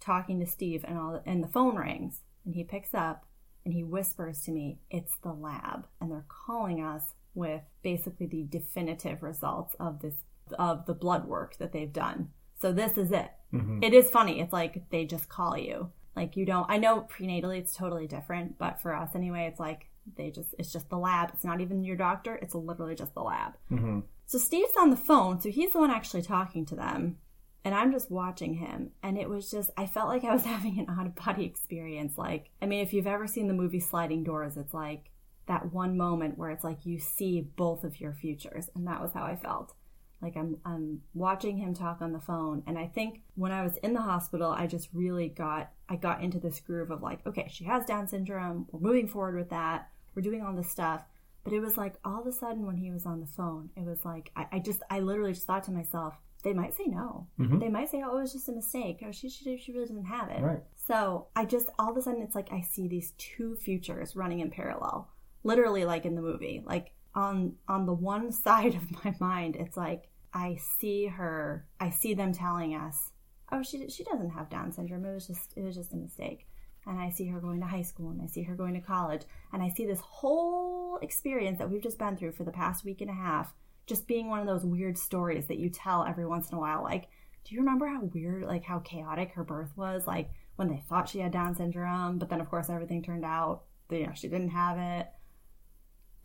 talking 0.00 0.40
to 0.40 0.46
Steve 0.46 0.84
and 0.88 0.98
all 0.98 1.22
and 1.26 1.44
the 1.44 1.48
phone 1.48 1.76
rings 1.76 2.22
and 2.44 2.54
he 2.54 2.64
picks 2.64 2.94
up 2.94 3.26
and 3.64 3.74
he 3.74 3.84
whispers 3.84 4.40
to 4.42 4.50
me, 4.50 4.78
"It's 4.90 5.16
the 5.18 5.32
lab." 5.32 5.86
And 6.00 6.10
they're 6.10 6.24
calling 6.28 6.82
us 6.82 7.14
with 7.34 7.62
basically 7.82 8.26
the 8.26 8.44
definitive 8.44 9.22
results 9.22 9.74
of 9.78 10.00
this 10.00 10.24
of 10.58 10.86
the 10.86 10.94
blood 10.94 11.26
work 11.26 11.56
that 11.58 11.72
they've 11.72 11.92
done. 11.92 12.30
So 12.60 12.72
this 12.72 12.96
is 12.98 13.10
it. 13.12 13.30
Mhm. 13.52 13.82
It 13.82 13.94
is 13.94 14.10
funny. 14.10 14.40
It's 14.40 14.52
like 14.52 14.88
they 14.90 15.04
just 15.04 15.28
call 15.28 15.56
you. 15.56 15.90
Like 16.16 16.36
you 16.36 16.44
don't 16.44 16.66
I 16.70 16.76
know 16.76 17.06
prenatally 17.10 17.58
it's 17.58 17.74
totally 17.74 18.06
different, 18.06 18.58
but 18.58 18.80
for 18.80 18.94
us 18.94 19.14
anyway, 19.14 19.46
it's 19.50 19.60
like 19.60 19.86
they 20.16 20.30
just 20.30 20.54
it's 20.58 20.72
just 20.72 20.88
the 20.90 20.98
lab. 20.98 21.30
It's 21.34 21.44
not 21.44 21.60
even 21.60 21.84
your 21.84 21.96
doctor, 21.96 22.34
it's 22.36 22.54
literally 22.54 22.94
just 22.94 23.14
the 23.14 23.22
lab. 23.22 23.52
Mhm. 23.70 24.04
So 24.26 24.38
Steve's 24.38 24.76
on 24.78 24.90
the 24.90 24.96
phone, 24.96 25.40
so 25.40 25.50
he's 25.50 25.72
the 25.72 25.78
one 25.80 25.90
actually 25.90 26.22
talking 26.22 26.64
to 26.66 26.76
them. 26.76 27.18
And 27.64 27.74
I'm 27.74 27.92
just 27.92 28.10
watching 28.10 28.54
him. 28.54 28.92
And 29.02 29.18
it 29.18 29.28
was 29.28 29.50
just, 29.50 29.68
I 29.76 29.84
felt 29.86 30.08
like 30.08 30.24
I 30.24 30.32
was 30.32 30.44
having 30.54 30.78
an 30.78 30.86
out 30.88 31.06
of 31.06 31.14
body 31.14 31.44
experience. 31.44 32.16
Like, 32.16 32.50
I 32.62 32.66
mean, 32.66 32.80
if 32.80 32.92
you've 32.94 33.06
ever 33.06 33.26
seen 33.26 33.48
the 33.48 33.54
movie 33.54 33.80
Sliding 33.80 34.24
Doors, 34.24 34.56
it's 34.56 34.72
like 34.72 35.10
that 35.46 35.72
one 35.72 35.96
moment 35.96 36.38
where 36.38 36.50
it's 36.50 36.64
like 36.64 36.86
you 36.86 36.98
see 36.98 37.40
both 37.56 37.84
of 37.84 38.00
your 38.00 38.14
futures. 38.14 38.70
And 38.74 38.86
that 38.86 39.02
was 39.02 39.12
how 39.12 39.24
I 39.24 39.36
felt. 39.36 39.74
Like 40.22 40.36
I'm, 40.36 40.58
I'm 40.64 41.02
watching 41.14 41.56
him 41.56 41.74
talk 41.74 42.02
on 42.02 42.12
the 42.12 42.20
phone. 42.20 42.62
And 42.66 42.78
I 42.78 42.86
think 42.86 43.22
when 43.34 43.52
I 43.52 43.62
was 43.62 43.76
in 43.78 43.94
the 43.94 44.02
hospital, 44.02 44.50
I 44.50 44.66
just 44.66 44.88
really 44.92 45.28
got, 45.28 45.70
I 45.88 45.96
got 45.96 46.22
into 46.22 46.38
this 46.38 46.60
groove 46.60 46.90
of 46.90 47.02
like, 47.02 47.26
okay, 47.26 47.48
she 47.50 47.64
has 47.64 47.86
Down 47.86 48.06
syndrome. 48.06 48.66
We're 48.70 48.80
moving 48.80 49.08
forward 49.08 49.36
with 49.36 49.50
that. 49.50 49.88
We're 50.14 50.22
doing 50.22 50.42
all 50.42 50.54
this 50.54 50.70
stuff. 50.70 51.02
But 51.42 51.54
it 51.54 51.60
was 51.60 51.78
like 51.78 51.94
all 52.04 52.20
of 52.20 52.26
a 52.26 52.32
sudden 52.32 52.66
when 52.66 52.76
he 52.76 52.90
was 52.90 53.06
on 53.06 53.20
the 53.20 53.26
phone, 53.26 53.70
it 53.74 53.84
was 53.86 54.04
like 54.04 54.30
I, 54.36 54.46
I 54.52 54.58
just 54.58 54.82
I 54.90 55.00
literally 55.00 55.32
just 55.32 55.46
thought 55.46 55.64
to 55.64 55.72
myself, 55.72 56.14
they 56.44 56.52
might 56.52 56.74
say 56.74 56.84
no. 56.84 57.28
Mhm. 57.38 57.60
They 57.60 57.70
might 57.70 57.88
say, 57.88 58.02
oh, 58.04 58.18
it 58.18 58.20
was 58.20 58.32
just 58.34 58.48
a 58.50 58.52
mistake. 58.52 58.98
Or 59.02 59.10
she 59.12 59.30
she, 59.30 59.56
she 59.56 59.72
really 59.72 59.86
doesn't 59.86 60.04
have 60.04 60.28
it. 60.28 60.42
Right. 60.42 60.62
So 60.74 61.28
I 61.34 61.46
just 61.46 61.70
all 61.78 61.90
of 61.90 61.96
a 61.96 62.02
sudden 62.02 62.20
it's 62.20 62.34
like 62.34 62.52
I 62.52 62.60
see 62.60 62.88
these 62.88 63.12
two 63.16 63.56
futures 63.56 64.14
running 64.16 64.40
in 64.40 64.50
parallel, 64.50 65.08
literally 65.42 65.86
like 65.86 66.04
in 66.04 66.14
the 66.14 66.20
movie. 66.20 66.62
Like 66.64 66.92
on 67.14 67.54
on 67.68 67.86
the 67.86 67.94
one 67.94 68.32
side 68.46 68.74
of 68.74 69.04
my 69.04 69.14
mind, 69.20 69.56
it's 69.56 69.76
like 69.76 70.08
I 70.32 70.58
see 70.78 71.06
her. 71.06 71.66
I 71.80 71.90
see 71.90 72.14
them 72.14 72.32
telling 72.32 72.74
us, 72.74 73.10
oh, 73.52 73.62
she 73.62 73.88
she 73.88 74.04
doesn't 74.04 74.30
have 74.30 74.50
Down 74.50 74.72
syndrome. 74.72 75.04
It 75.04 75.14
was 75.14 75.26
just 75.26 75.52
it 75.56 75.62
was 75.62 75.76
just 75.76 75.92
a 75.92 75.96
mistake. 75.96 76.46
and 76.86 76.98
I 76.98 77.10
see 77.10 77.26
her 77.28 77.40
going 77.40 77.60
to 77.60 77.66
high 77.66 77.82
school 77.82 78.10
and 78.10 78.22
I 78.22 78.26
see 78.26 78.42
her 78.44 78.54
going 78.54 78.74
to 78.74 78.80
college 78.80 79.22
and 79.52 79.62
I 79.62 79.68
see 79.68 79.86
this 79.86 80.00
whole 80.00 80.98
experience 81.02 81.58
that 81.58 81.70
we've 81.70 81.82
just 81.82 81.98
been 81.98 82.16
through 82.16 82.32
for 82.32 82.44
the 82.44 82.50
past 82.52 82.84
week 82.84 83.00
and 83.00 83.10
a 83.10 83.14
half 83.14 83.52
just 83.86 84.06
being 84.06 84.28
one 84.28 84.40
of 84.40 84.46
those 84.46 84.64
weird 84.64 84.96
stories 84.96 85.46
that 85.46 85.58
you 85.58 85.68
tell 85.68 86.04
every 86.04 86.24
once 86.26 86.48
in 86.50 86.56
a 86.56 86.60
while. 86.60 86.82
Like, 86.82 87.08
do 87.44 87.54
you 87.54 87.60
remember 87.60 87.86
how 87.86 88.02
weird, 88.02 88.44
like 88.44 88.64
how 88.64 88.78
chaotic 88.78 89.32
her 89.32 89.44
birth 89.44 89.76
was? 89.76 90.06
Like 90.06 90.30
when 90.56 90.68
they 90.68 90.82
thought 90.88 91.08
she 91.08 91.18
had 91.18 91.32
Down 91.32 91.54
syndrome, 91.56 92.18
but 92.18 92.28
then 92.28 92.40
of 92.40 92.48
course 92.48 92.70
everything 92.70 93.02
turned 93.02 93.24
out, 93.24 93.64
you 93.90 94.06
know, 94.06 94.12
she 94.14 94.28
didn't 94.28 94.50
have 94.50 94.78
it. 94.78 95.08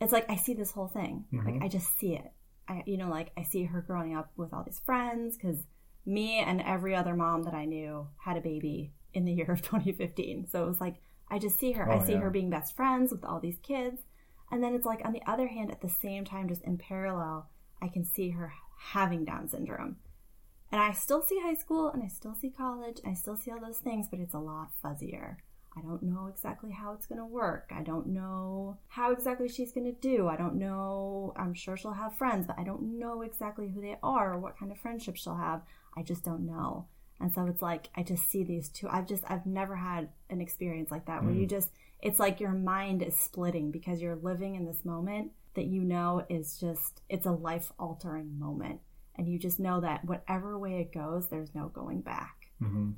It's 0.01 0.11
like 0.11 0.29
I 0.29 0.35
see 0.35 0.53
this 0.53 0.71
whole 0.71 0.87
thing. 0.87 1.25
Mhm. 1.33 1.45
Like 1.45 1.63
I 1.63 1.67
just 1.67 1.97
see 1.97 2.15
it. 2.15 2.31
I, 2.67 2.83
you 2.85 2.97
know, 2.97 3.09
like 3.09 3.31
I 3.37 3.43
see 3.43 3.63
her 3.65 3.81
growing 3.81 4.15
up 4.15 4.31
with 4.35 4.53
all 4.53 4.63
these 4.63 4.79
friends 4.79 5.37
because 5.37 5.57
me 6.05 6.39
and 6.39 6.61
every 6.61 6.95
other 6.95 7.15
mom 7.15 7.43
that 7.43 7.53
I 7.53 7.65
knew 7.65 8.07
had 8.17 8.37
a 8.37 8.41
baby 8.41 8.91
in 9.13 9.25
the 9.25 9.33
year 9.33 9.51
of 9.51 9.61
2015. 9.63 10.47
So 10.49 10.63
it 10.63 10.67
was 10.67 10.81
like 10.81 10.95
I 11.29 11.39
just 11.39 11.59
see 11.59 11.71
her. 11.73 11.89
I 11.91 11.97
Oh, 11.97 12.05
see 12.05 12.13
yeah. 12.13 12.19
her 12.19 12.29
being 12.29 12.49
best 12.49 12.75
friends 12.75 13.11
with 13.11 13.23
all 13.23 13.39
these 13.39 13.57
kids. 13.63 14.01
And 14.51 14.63
then 14.63 14.75
it's 14.75 14.85
like 14.85 15.03
on 15.03 15.13
the 15.13 15.23
other 15.25 15.47
hand, 15.47 15.71
at 15.71 15.81
the 15.81 15.89
same 15.89 16.23
time, 16.23 16.47
just 16.49 16.61
in 16.63 16.77
parallel, 16.77 17.49
I 17.81 17.87
can 17.87 18.05
see 18.05 18.29
her 18.31 18.53
having 18.77 19.25
Down 19.25 19.47
syndrome. 19.49 19.97
And 20.71 20.79
I 20.81 20.91
still 20.91 21.21
see 21.23 21.39
high 21.41 21.55
school 21.55 21.89
and 21.89 22.03
I 22.03 22.07
still 22.07 22.35
see 22.35 22.49
college. 22.51 22.99
And 23.03 23.11
I 23.11 23.15
still 23.15 23.37
see 23.37 23.49
all 23.51 23.59
those 23.59 23.79
things, 23.79 24.07
but 24.09 24.19
it's 24.19 24.33
a 24.33 24.39
lot 24.39 24.69
fuzzier. 24.83 25.37
I 25.77 25.81
don't 25.81 26.03
know 26.03 26.27
exactly 26.27 26.71
how 26.71 26.93
it's 26.93 27.05
going 27.05 27.19
to 27.19 27.25
work. 27.25 27.71
I 27.75 27.81
don't 27.83 28.07
know 28.07 28.77
how 28.87 29.11
exactly 29.11 29.49
she's 29.49 29.73
going 29.73 29.85
to 29.85 29.99
do. 29.99 30.27
I 30.27 30.37
don't 30.37 30.55
know. 30.55 31.33
I'm 31.35 31.53
sure 31.53 31.75
she'll 31.75 31.91
have 31.93 32.17
friends, 32.17 32.47
but 32.47 32.57
I 32.57 32.63
don't 32.63 32.97
know 32.97 33.21
exactly 33.21 33.67
who 33.67 33.81
they 33.81 33.97
are 34.01 34.33
or 34.33 34.39
what 34.39 34.57
kind 34.57 34.71
of 34.71 34.77
friendships 34.77 35.21
she'll 35.21 35.35
have. 35.35 35.61
I 35.97 36.01
just 36.01 36.23
don't 36.23 36.45
know. 36.45 36.87
And 37.19 37.33
so 37.33 37.45
it's 37.45 37.61
like 37.61 37.89
I 37.95 38.03
just 38.03 38.29
see 38.29 38.43
these 38.43 38.69
two. 38.69 38.87
I've 38.89 39.07
just 39.07 39.23
I've 39.27 39.45
never 39.45 39.75
had 39.75 40.09
an 40.29 40.41
experience 40.41 40.91
like 40.91 41.05
that 41.05 41.23
where 41.23 41.33
you 41.33 41.45
just 41.47 41.69
it's 42.01 42.19
like 42.19 42.39
your 42.39 42.51
mind 42.51 43.01
is 43.01 43.17
splitting 43.17 43.71
because 43.71 44.01
you're 44.01 44.17
living 44.17 44.55
in 44.55 44.65
this 44.65 44.83
moment 44.83 45.31
that 45.55 45.65
you 45.65 45.81
know 45.81 46.25
is 46.29 46.57
just 46.59 47.01
it's 47.09 47.25
a 47.25 47.31
life 47.31 47.71
altering 47.79 48.37
moment 48.37 48.81
and 49.17 49.29
you 49.29 49.39
just 49.39 49.59
know 49.61 49.79
that 49.79 50.03
whatever 50.03 50.59
way 50.59 50.81
it 50.81 50.93
goes 50.93 51.29
there's 51.29 51.55
no 51.55 51.69
going 51.69 52.01
back. 52.01 52.35
hmm 52.59 52.91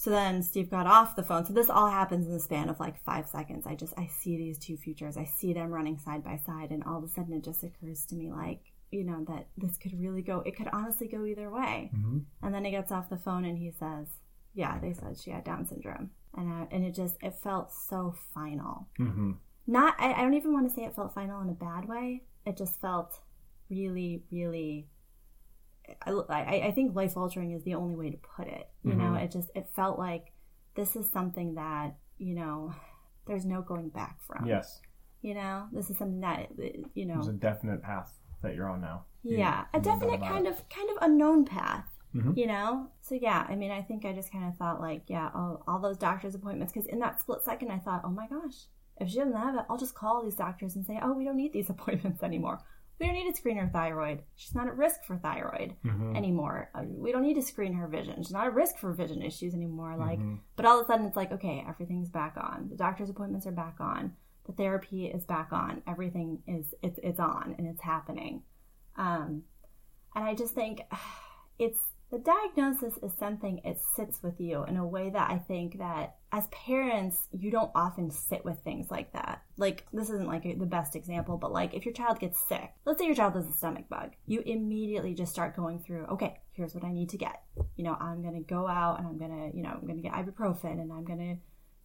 So 0.00 0.08
then 0.08 0.42
Steve 0.42 0.70
got 0.70 0.86
off 0.86 1.14
the 1.14 1.22
phone. 1.22 1.44
So 1.44 1.52
this 1.52 1.68
all 1.68 1.90
happens 1.90 2.26
in 2.26 2.32
the 2.32 2.40
span 2.40 2.70
of 2.70 2.80
like 2.80 3.04
five 3.04 3.28
seconds. 3.28 3.66
I 3.66 3.74
just, 3.74 3.92
I 3.98 4.06
see 4.06 4.38
these 4.38 4.58
two 4.58 4.78
futures. 4.78 5.18
I 5.18 5.26
see 5.26 5.52
them 5.52 5.70
running 5.70 5.98
side 5.98 6.24
by 6.24 6.38
side. 6.46 6.70
And 6.70 6.82
all 6.84 6.96
of 6.96 7.04
a 7.04 7.08
sudden 7.08 7.34
it 7.34 7.44
just 7.44 7.62
occurs 7.62 8.06
to 8.06 8.14
me 8.14 8.32
like, 8.32 8.62
you 8.90 9.04
know, 9.04 9.26
that 9.28 9.48
this 9.58 9.76
could 9.76 10.00
really 10.00 10.22
go, 10.22 10.42
it 10.46 10.56
could 10.56 10.68
honestly 10.72 11.06
go 11.06 11.26
either 11.26 11.50
way. 11.50 11.90
hmm 11.92 12.20
And 12.42 12.54
then 12.54 12.64
he 12.64 12.70
gets 12.70 12.90
off 12.90 13.10
the 13.10 13.18
phone 13.18 13.44
and 13.44 13.58
he 13.58 13.72
says, 13.78 14.06
yeah, 14.54 14.78
they 14.78 14.94
said 14.94 15.18
she 15.18 15.32
had 15.32 15.44
Down 15.44 15.66
syndrome. 15.66 16.12
And, 16.34 16.50
I, 16.50 16.66
and 16.74 16.82
it 16.82 16.94
just, 16.94 17.16
it 17.22 17.34
felt 17.34 17.70
so 17.70 18.14
final. 18.32 18.88
hmm 18.96 19.32
Not, 19.66 19.96
I, 19.98 20.14
I 20.14 20.22
don't 20.22 20.32
even 20.32 20.54
want 20.54 20.66
to 20.66 20.74
say 20.74 20.84
it 20.84 20.96
felt 20.96 21.12
final 21.12 21.42
in 21.42 21.50
a 21.50 21.52
bad 21.52 21.86
way. 21.86 22.22
It 22.46 22.56
just 22.56 22.80
felt 22.80 23.20
really, 23.68 24.24
really 24.32 24.88
I, 26.06 26.10
I, 26.28 26.66
I 26.68 26.70
think 26.72 26.94
life 26.94 27.16
altering 27.16 27.52
is 27.52 27.62
the 27.64 27.74
only 27.74 27.94
way 27.96 28.10
to 28.10 28.16
put 28.36 28.46
it. 28.48 28.68
You 28.82 28.94
know, 28.94 29.12
Mhm. 29.12 29.22
it 29.24 29.30
just 29.32 29.50
it 29.54 29.68
felt 29.74 29.98
like 29.98 30.32
this 30.74 30.96
is 30.96 31.08
something 31.10 31.54
that 31.54 31.96
you 32.18 32.34
know 32.34 32.72
there's 33.26 33.44
no 33.46 33.62
going 33.62 33.88
back 33.90 34.18
from. 34.26 34.46
Yes. 34.46 34.80
You 35.22 35.34
know, 35.34 35.68
this 35.72 35.90
is 35.90 35.98
something 35.98 36.20
that 36.20 36.50
you 36.94 37.06
know. 37.06 37.14
There's 37.14 37.28
a 37.28 37.32
definite 37.32 37.82
path 37.82 38.18
that 38.42 38.54
you're 38.54 38.68
on 38.68 38.80
now. 38.80 39.04
You- 39.22 39.36
yeah, 39.38 39.64
a 39.74 39.78
know 39.78 39.84
definite 39.84 40.20
kind 40.20 40.46
it. 40.46 40.50
of 40.50 40.68
kind 40.70 40.88
of 40.90 40.96
unknown 41.02 41.44
path. 41.44 41.86
Mhm. 42.14 42.36
You 42.36 42.46
know, 42.48 42.88
so 43.02 43.14
yeah, 43.14 43.46
I 43.48 43.54
mean, 43.54 43.70
I 43.70 43.82
think 43.82 44.04
I 44.04 44.12
just 44.12 44.32
kind 44.32 44.44
of 44.46 44.56
thought 44.56 44.80
like, 44.80 45.02
yeah, 45.08 45.30
all, 45.34 45.62
all 45.68 45.78
those 45.78 45.96
doctor's 45.96 46.34
appointments 46.34 46.72
because 46.72 46.88
in 46.88 46.98
that 47.00 47.20
split 47.20 47.42
second, 47.44 47.70
I 47.70 47.78
thought, 47.78 48.00
oh 48.04 48.08
my 48.10 48.26
gosh, 48.26 48.66
if 48.96 49.08
she 49.10 49.18
doesn't 49.18 49.36
have 49.36 49.54
it, 49.54 49.64
I'll 49.70 49.76
just 49.78 49.94
call 49.94 50.20
these 50.24 50.34
doctors 50.34 50.74
and 50.74 50.84
say, 50.84 50.98
oh, 51.00 51.12
we 51.12 51.24
don't 51.24 51.36
need 51.36 51.52
these 51.52 51.70
appointments 51.74 52.22
anymore. 52.24 52.58
We 53.00 53.06
don't 53.06 53.14
need 53.14 53.30
to 53.30 53.36
screen 53.36 53.56
her 53.56 53.68
thyroid. 53.72 54.22
She's 54.36 54.54
not 54.54 54.66
at 54.68 54.76
risk 54.76 55.04
for 55.04 55.16
thyroid 55.16 55.74
Mhm. 55.84 56.14
anymore. 56.16 56.70
We 56.86 57.12
don't 57.12 57.22
need 57.22 57.34
to 57.34 57.42
screen 57.42 57.72
her 57.72 57.88
vision. 57.88 58.22
She's 58.22 58.30
not 58.32 58.46
at 58.46 58.52
risk 58.54 58.76
for 58.76 58.92
vision 58.92 59.22
issues 59.22 59.54
anymore. 59.54 59.96
Like, 59.96 60.18
Mhm. 60.18 60.40
but 60.54 60.66
all 60.66 60.78
of 60.78 60.84
a 60.84 60.86
sudden 60.86 61.06
it's 61.06 61.16
like, 61.16 61.32
okay, 61.32 61.64
everything's 61.66 62.10
back 62.10 62.36
on. 62.36 62.68
The 62.68 62.76
doctor's 62.76 63.08
appointments 63.08 63.46
are 63.46 63.52
back 63.52 63.80
on. 63.80 64.14
The 64.44 64.52
therapy 64.52 65.06
is 65.06 65.24
back 65.24 65.50
on. 65.52 65.82
Everything 65.86 66.42
is 66.46 66.74
it's 66.82 66.98
it's 67.02 67.18
on 67.20 67.54
and 67.56 67.66
it's 67.66 67.80
happening. 67.82 68.42
Um, 68.96 69.44
and 70.14 70.24
I 70.24 70.34
just 70.34 70.54
think 70.54 70.82
it's 71.58 71.80
the 72.10 72.18
diagnosis 72.18 72.98
is 73.02 73.12
something 73.18 73.60
it 73.64 73.78
sits 73.94 74.20
with 74.22 74.40
you 74.40 74.64
in 74.64 74.76
a 74.76 74.86
way 74.86 75.10
that 75.10 75.30
I 75.30 75.38
think 75.38 75.78
that 75.78 76.16
as 76.32 76.48
parents 76.48 77.28
you 77.32 77.50
don't 77.50 77.70
often 77.74 78.10
sit 78.10 78.44
with 78.44 78.58
things 78.64 78.90
like 78.90 79.12
that. 79.12 79.42
Like 79.56 79.86
this 79.92 80.10
isn't 80.10 80.26
like 80.26 80.42
the 80.42 80.66
best 80.66 80.96
example, 80.96 81.36
but 81.36 81.52
like 81.52 81.74
if 81.74 81.84
your 81.84 81.94
child 81.94 82.18
gets 82.18 82.40
sick, 82.48 82.72
let's 82.84 82.98
say 82.98 83.06
your 83.06 83.14
child 83.14 83.34
has 83.34 83.46
a 83.46 83.52
stomach 83.52 83.88
bug, 83.88 84.10
you 84.26 84.40
immediately 84.40 85.14
just 85.14 85.32
start 85.32 85.54
going 85.54 85.78
through, 85.80 86.06
okay, 86.06 86.40
here's 86.52 86.74
what 86.74 86.84
I 86.84 86.92
need 86.92 87.10
to 87.10 87.18
get. 87.18 87.42
You 87.76 87.84
know, 87.84 87.96
I'm 88.00 88.22
gonna 88.22 88.40
go 88.40 88.66
out 88.66 88.98
and 88.98 89.06
I'm 89.06 89.18
gonna, 89.18 89.50
you 89.54 89.62
know, 89.62 89.70
I'm 89.70 89.86
gonna 89.86 90.02
get 90.02 90.12
ibuprofen 90.12 90.80
and 90.80 90.92
I'm 90.92 91.04
gonna 91.04 91.36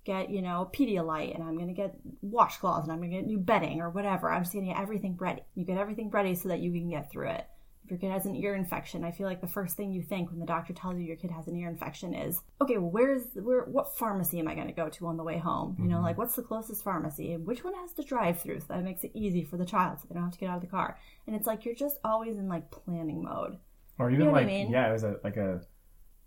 get, 0.06 0.32
you 0.32 0.42
know, 0.42 0.72
Pedialyte 0.74 1.36
and 1.36 1.44
I'm 1.44 1.58
gonna 1.58 1.74
get 1.74 1.96
washcloths 2.24 2.84
and 2.84 2.92
I'm 2.92 3.00
gonna 3.00 3.12
get 3.12 3.26
new 3.26 3.40
bedding 3.40 3.80
or 3.80 3.92
whatever. 3.92 4.32
I'm 4.32 4.44
just 4.44 4.54
gonna 4.54 4.68
get 4.68 4.80
everything 4.80 5.18
ready. 5.20 5.44
You 5.54 5.66
get 5.66 5.78
everything 5.78 6.10
ready 6.10 6.34
so 6.34 6.50
that 6.50 6.60
you 6.60 6.72
can 6.72 6.90
get 6.90 7.12
through 7.12 7.30
it. 7.30 7.46
If 7.86 7.92
your 7.92 8.00
kid 8.00 8.12
has 8.12 8.26
an 8.26 8.36
ear 8.36 8.56
infection, 8.56 9.04
I 9.04 9.12
feel 9.12 9.28
like 9.28 9.42
the 9.42 9.48
first 9.48 9.78
thing 9.78 9.92
you 9.92 10.02
think 10.02 10.32
when 10.32 10.40
the 10.40 10.46
doctor 10.48 10.74
tells 10.74 10.98
you 10.98 11.06
your 11.06 11.18
kid 11.18 11.30
has 11.30 11.48
an 11.48 11.56
ear 11.56 11.70
infection 11.70 12.16
is, 12.16 12.42
okay, 12.60 12.80
well, 12.80 12.90
where's 12.90 13.28
where 13.36 13.62
what 13.66 13.96
pharmacy 13.96 14.40
am 14.40 14.48
I 14.48 14.56
going 14.56 14.66
to 14.66 14.74
go 14.74 14.90
to 14.90 15.06
on 15.06 15.18
the 15.18 15.24
way 15.24 15.38
home? 15.38 15.76
You 15.78 15.86
know, 15.86 15.98
mm-hmm. 15.98 16.06
like 16.06 16.18
what's 16.18 16.36
the 16.36 16.42
closest 16.42 16.84
pharmacy 16.84 17.34
and 17.34 17.46
which 17.46 17.64
one 17.64 17.76
has 17.76 17.94
the 17.94 18.04
drive-through 18.04 18.62
so 18.62 18.66
that 18.70 18.84
makes 18.84 19.04
it 19.04 19.12
easy 19.14 19.44
for 19.44 19.58
the 19.58 19.66
child 19.66 20.00
so 20.00 20.08
they 20.10 20.16
don't 20.16 20.24
have 20.24 20.34
to 20.34 20.40
get 20.40 20.50
out 20.50 20.56
of 20.56 20.62
the 20.62 20.68
car. 20.68 20.98
And 21.28 21.36
it's 21.36 21.46
like 21.46 21.64
you're 21.64 21.76
just 21.76 22.00
always 22.04 22.38
in 22.38 22.50
like 22.50 22.72
planning 22.72 23.24
mode. 23.24 23.60
Or 24.00 24.10
even 24.10 24.26
know 24.26 24.32
what 24.32 24.40
I 24.40 24.42
like 24.42 24.48
mean? 24.48 24.72
yeah, 24.72 24.88
as 24.88 25.04
a 25.04 25.18
like 25.24 25.38
a 25.38 25.62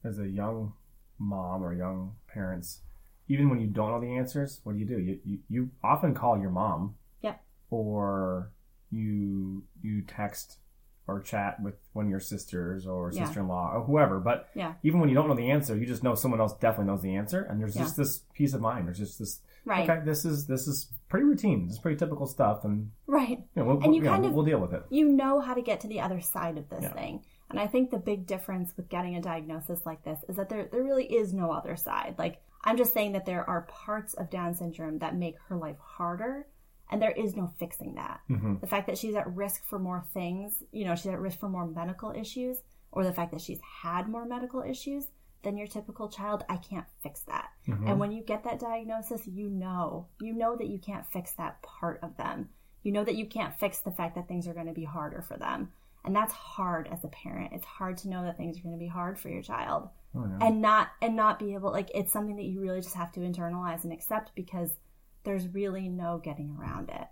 as 0.05 0.21
a 0.21 0.29
young 0.29 0.75
mom 1.19 1.65
or 1.65 1.75
young 1.75 2.15
parents, 2.33 2.83
even 3.29 3.51
when 3.51 3.59
you 3.59 3.67
don't 3.67 3.91
know 3.91 4.01
the 4.01 4.17
answers, 4.17 4.61
what 4.63 4.75
do 4.75 4.79
you 4.79 4.87
do? 4.87 4.99
You 5.01 5.19
you, 5.25 5.39
you 5.49 5.71
often 5.83 6.15
call 6.15 6.39
your 6.39 6.51
mom. 6.51 6.95
Yeah. 7.21 7.35
Or 7.71 8.53
you 8.91 9.65
you 9.83 10.03
text 10.03 10.59
or 11.09 11.21
chat 11.21 11.61
with 11.63 11.75
one 11.95 12.05
of 12.05 12.11
your 12.11 12.21
sisters 12.21 12.87
or 12.87 13.11
Yeah. 13.13 13.25
sister 13.25 13.41
in 13.41 13.49
law 13.49 13.73
or 13.75 13.83
whoever. 13.83 14.21
But 14.21 14.49
Yeah. 14.55 14.75
even 14.83 15.01
when 15.01 15.09
you 15.09 15.15
don't 15.15 15.27
know 15.29 15.35
the 15.35 15.51
answer, 15.51 15.77
you 15.77 15.87
just 15.87 16.05
know 16.05 16.15
someone 16.15 16.41
else 16.41 16.57
definitely 16.59 16.93
knows 16.93 17.03
the 17.03 17.17
answer, 17.17 17.43
and 17.43 17.61
there's 17.61 17.75
Yeah. 17.75 17.83
just 17.83 17.97
this 17.97 18.19
peace 18.35 18.53
of 18.55 18.61
mind. 18.61 18.87
There's 18.87 18.99
just 18.99 19.19
this 19.19 19.41
Right. 19.65 19.89
okay, 19.89 20.01
this 20.05 20.25
is 20.25 20.47
this 20.47 20.69
is 20.69 20.93
pretty 21.09 21.25
routine. 21.27 21.65
This 21.67 21.75
is 21.75 21.79
pretty 21.81 21.97
typical 21.97 22.27
stuff, 22.27 22.65
and 22.65 22.91
Right. 23.07 23.39
you 23.39 23.47
know, 23.57 23.65
we'll, 23.65 23.83
And 23.83 23.95
you 23.95 24.01
you 24.01 24.03
know, 24.03 24.13
kind 24.13 24.25
of- 24.27 24.33
we'll 24.35 24.45
deal 24.45 24.61
with 24.61 24.73
it. 24.73 24.85
you 24.91 25.09
know 25.09 25.41
how 25.41 25.55
to 25.55 25.63
get 25.63 25.81
to 25.81 25.89
the 25.89 26.01
other 26.01 26.21
side 26.21 26.57
of 26.59 26.69
this 26.69 26.83
Yeah. 26.85 26.93
thing. 26.93 27.25
And 27.51 27.59
I 27.59 27.67
think 27.67 27.91
the 27.91 27.99
big 27.99 28.27
difference 28.27 28.77
with 28.77 28.91
getting 28.91 29.17
a 29.17 29.23
diagnosis 29.23 29.87
like 29.87 30.03
this 30.05 30.23
is 30.29 30.37
that 30.37 30.51
there, 30.51 30.67
there 30.67 30.83
really 30.83 31.07
is 31.07 31.33
no 31.33 31.51
other 31.51 31.77
side. 31.77 32.15
Like, 32.19 32.43
I'm 32.65 32.77
just 32.77 32.93
saying 32.93 33.13
that 33.13 33.25
there 33.25 33.49
are 33.49 33.63
parts 33.63 34.13
of 34.15 34.29
Down 34.29 34.53
syndrome 34.55 34.99
that 34.99 35.17
make 35.17 35.39
her 35.49 35.57
life 35.57 35.79
harder, 35.79 36.47
and 36.91 37.01
there 37.03 37.11
is 37.13 37.37
no 37.37 37.47
fixing 37.59 37.95
that. 37.95 38.21
hmm 38.29 38.57
The 38.61 38.67
fact 38.67 38.87
that 38.87 38.99
she's 38.99 39.15
at 39.15 39.33
risk 39.35 39.65
for 39.67 39.79
more 39.79 40.05
things, 40.15 40.63
you 40.73 40.85
know, 40.85 40.95
she's 40.95 41.07
at 41.13 41.21
risk 41.21 41.39
for 41.39 41.49
more 41.49 41.67
medical 41.67 42.13
issues, 42.13 42.63
or 42.93 43.05
the 43.05 43.13
fact 43.13 43.33
that 43.33 43.41
she's 43.41 43.61
had 43.83 44.09
more 44.09 44.25
medical 44.25 44.63
issues 44.63 45.09
than 45.43 45.57
your 45.57 45.67
typical 45.69 46.09
child, 46.09 46.45
I 46.49 46.57
can't 46.57 46.87
fix 47.03 47.21
that. 47.23 47.51
Mhm. 47.69 47.89
And 47.89 48.01
when 48.01 48.11
you 48.13 48.23
get 48.25 48.43
that 48.45 48.59
diagnosis, 48.59 49.27
you 49.27 49.49
know, 49.51 50.09
you 50.21 50.33
know 50.33 50.57
that 50.57 50.67
you 50.69 50.79
can't 50.79 51.07
fix 51.07 51.33
that 51.35 51.63
part 51.63 52.01
of 52.03 52.17
them. 52.17 52.49
You 52.83 52.93
know 52.93 53.05
that 53.05 53.15
you 53.17 53.27
can't 53.27 53.55
fix 53.55 53.81
the 53.81 53.91
fact 53.93 54.15
that 54.17 54.27
things 54.27 54.49
are 54.49 54.55
going 54.55 54.67
to 54.67 54.73
be 54.73 54.85
harder 54.85 55.23
for 55.23 55.37
them. 55.37 55.71
And 56.05 56.15
that's 56.17 56.33
hard 56.33 56.89
as 56.89 57.05
a 57.05 57.09
parent. 57.09 57.53
It's 57.53 57.65
hard 57.67 57.99
to 57.99 58.09
know 58.09 58.23
that 58.25 58.37
things 58.37 58.59
are 58.59 58.63
going 58.63 58.75
to 58.75 58.79
be 58.79 58.87
hard 58.89 59.19
for 59.19 59.29
your 59.29 59.43
child 59.43 59.91
Oh, 60.15 60.25
yeah. 60.27 60.47
and 60.47 60.63
not 60.63 60.89
and 61.03 61.15
not 61.15 61.39
be 61.39 61.53
able 61.55 61.71
like 61.71 61.91
it's 61.95 62.13
something 62.13 62.37
that 62.37 62.45
you 62.47 62.61
really 62.61 62.81
just 62.81 62.95
have 62.95 63.13
to 63.13 63.21
internalize 63.21 63.85
and 63.85 63.93
accept 63.93 64.33
because 64.35 64.71
there's 65.25 65.49
really 65.49 65.89
no 65.89 66.19
getting 66.19 66.57
around 66.59 66.89
it. 66.91 67.07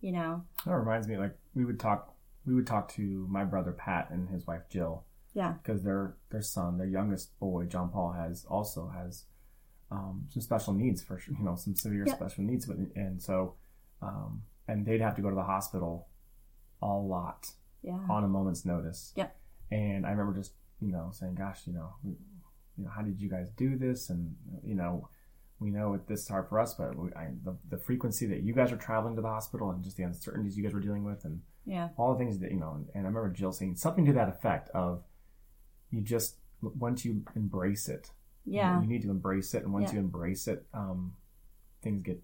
You 0.00 0.12
know? 0.12 0.44
That 0.66 0.74
reminds 0.74 1.08
me, 1.08 1.16
like 1.16 1.36
we 1.54 1.64
would 1.64 1.80
talk, 1.80 2.14
we 2.46 2.54
would 2.54 2.66
talk 2.66 2.88
to 2.94 3.26
my 3.30 3.44
brother 3.44 3.72
Pat 3.72 4.10
and 4.10 4.28
his 4.28 4.46
wife 4.46 4.68
Jill 4.68 5.04
Yeah. 5.32 5.52
because 5.62 5.82
their 5.82 6.16
their 6.30 6.42
son, 6.42 6.76
their 6.78 6.86
youngest 6.86 7.38
boy 7.38 7.64
John 7.64 7.88
Paul, 7.90 8.12
has 8.12 8.44
also 8.44 8.88
has 8.88 9.24
um, 9.90 10.26
some 10.30 10.42
special 10.42 10.72
needs 10.74 11.02
for 11.02 11.20
you 11.28 11.42
know 11.44 11.54
some 11.56 11.74
severe 11.74 12.04
Yep. 12.06 12.16
special 12.16 12.44
needs, 12.44 12.66
but 12.66 12.76
and 12.96 13.22
so 13.22 13.54
um, 14.02 14.42
and 14.68 14.84
they'd 14.84 15.00
have 15.00 15.14
to 15.16 15.22
go 15.22 15.30
to 15.30 15.36
the 15.36 15.42
hospital 15.42 16.08
a 16.82 16.86
lot 16.88 17.50
Yeah. 17.82 17.98
on 18.10 18.24
a 18.24 18.28
moment's 18.28 18.64
notice. 18.66 19.12
Yep. 19.16 19.34
And 19.70 20.04
I 20.06 20.10
remember 20.10 20.34
just 20.34 20.52
you 20.80 20.92
know 20.92 21.10
saying, 21.12 21.36
"Gosh, 21.36 21.66
you 21.66 21.72
know, 21.72 21.94
you 22.04 22.84
know, 22.84 22.90
how 22.90 23.00
did 23.02 23.20
you 23.20 23.30
guys 23.30 23.48
do 23.56 23.76
this?" 23.78 24.10
And 24.10 24.36
you 24.62 24.74
know, 24.74 25.08
we 25.60 25.70
know 25.70 25.94
it, 25.94 26.06
this 26.08 26.22
is 26.22 26.28
hard 26.28 26.48
for 26.48 26.58
us, 26.60 26.74
but 26.74 26.96
we, 26.96 27.12
I, 27.14 27.28
the 27.44 27.56
the 27.70 27.78
frequency 27.78 28.26
that 28.26 28.42
you 28.42 28.52
guys 28.52 28.72
are 28.72 28.76
traveling 28.76 29.16
to 29.16 29.22
the 29.22 29.28
hospital 29.28 29.70
and 29.70 29.82
just 29.82 29.96
the 29.96 30.02
uncertainties 30.02 30.56
you 30.56 30.62
guys 30.64 30.74
were 30.74 30.80
dealing 30.80 31.04
with, 31.04 31.24
and 31.24 31.40
Yeah. 31.64 31.88
all 31.96 32.12
the 32.12 32.18
things 32.18 32.38
that 32.40 32.50
you 32.50 32.58
know. 32.58 32.72
And, 32.74 32.86
and 32.94 33.04
I 33.04 33.08
remember 33.08 33.30
Jill 33.30 33.52
saying 33.52 33.76
something 33.76 34.04
to 34.06 34.12
that 34.14 34.28
effect 34.28 34.68
of, 34.70 35.02
"You 35.90 36.00
just 36.00 36.36
once 36.60 37.04
you 37.04 37.22
embrace 37.36 37.88
it, 37.88 38.10
Yeah. 38.44 38.80
you 38.80 38.86
need 38.86 39.02
to 39.02 39.10
embrace 39.10 39.54
it, 39.54 39.62
and 39.62 39.72
once 39.72 39.90
Yeah. 39.90 39.94
you 39.94 40.00
embrace 40.00 40.48
it, 40.48 40.66
um, 40.74 41.14
things 41.82 42.02
get 42.02 42.22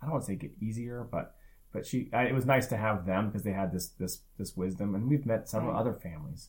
I 0.00 0.06
don't 0.06 0.12
want 0.12 0.24
to 0.24 0.26
say 0.28 0.36
get 0.36 0.52
easier, 0.60 1.06
but 1.10 1.36
but 1.72 1.86
she 1.86 2.08
I, 2.12 2.24
it 2.24 2.34
was 2.34 2.46
nice 2.46 2.66
to 2.68 2.76
have 2.76 3.04
them 3.06 3.26
because 3.28 3.42
they 3.42 3.52
had 3.52 3.72
this 3.72 3.88
this 3.90 4.22
this 4.38 4.56
wisdom, 4.56 4.94
and 4.94 5.08
we've 5.08 5.26
met 5.26 5.48
several 5.48 5.72
Right. 5.72 5.78
other 5.80 5.92
families, 5.92 6.48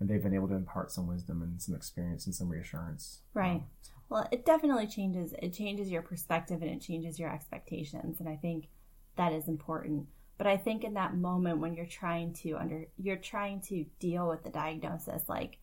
and 0.00 0.08
they've 0.08 0.22
been 0.22 0.34
able 0.34 0.48
to 0.48 0.54
impart 0.54 0.90
some 0.90 1.06
wisdom 1.06 1.40
and 1.40 1.62
some 1.62 1.74
experience 1.76 2.26
and 2.26 2.34
some 2.34 2.48
reassurance. 2.48 3.22
Right. 3.32 3.62
Um, 3.62 3.66
Well, 4.08 4.26
it 4.32 4.46
definitely 4.46 4.86
changes. 4.86 5.34
It 5.40 5.52
changes 5.52 5.90
your 5.90 6.02
perspective 6.02 6.62
and 6.62 6.70
it 6.70 6.80
changes 6.80 7.18
your 7.18 7.30
expectations, 7.32 8.20
and 8.20 8.28
I 8.28 8.36
think 8.36 8.68
that 9.16 9.32
is 9.32 9.48
important. 9.48 10.06
But 10.38 10.46
I 10.46 10.56
think 10.56 10.84
in 10.84 10.94
that 10.94 11.16
moment 11.16 11.58
when 11.58 11.74
you're 11.74 11.86
trying 11.86 12.32
to 12.34 12.52
under, 12.52 12.86
you're 12.96 13.16
trying 13.16 13.60
to 13.62 13.84
deal 13.98 14.28
with 14.28 14.44
the 14.44 14.50
diagnosis, 14.50 15.28
like, 15.28 15.58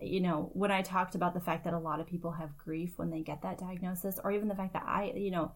you 0.00 0.20
know, 0.20 0.50
when 0.54 0.70
I 0.70 0.82
talked 0.82 1.14
about 1.14 1.34
the 1.34 1.40
fact 1.40 1.64
that 1.64 1.74
a 1.74 1.78
lot 1.78 2.00
of 2.00 2.06
people 2.06 2.30
have 2.30 2.56
grief 2.56 2.92
when 2.96 3.10
they 3.10 3.22
get 3.22 3.42
that 3.42 3.58
diagnosis, 3.58 4.18
or 4.22 4.30
even 4.30 4.48
the 4.48 4.54
fact 4.54 4.72
that 4.74 4.84
I, 4.86 5.12
you 5.16 5.30
know, 5.30 5.52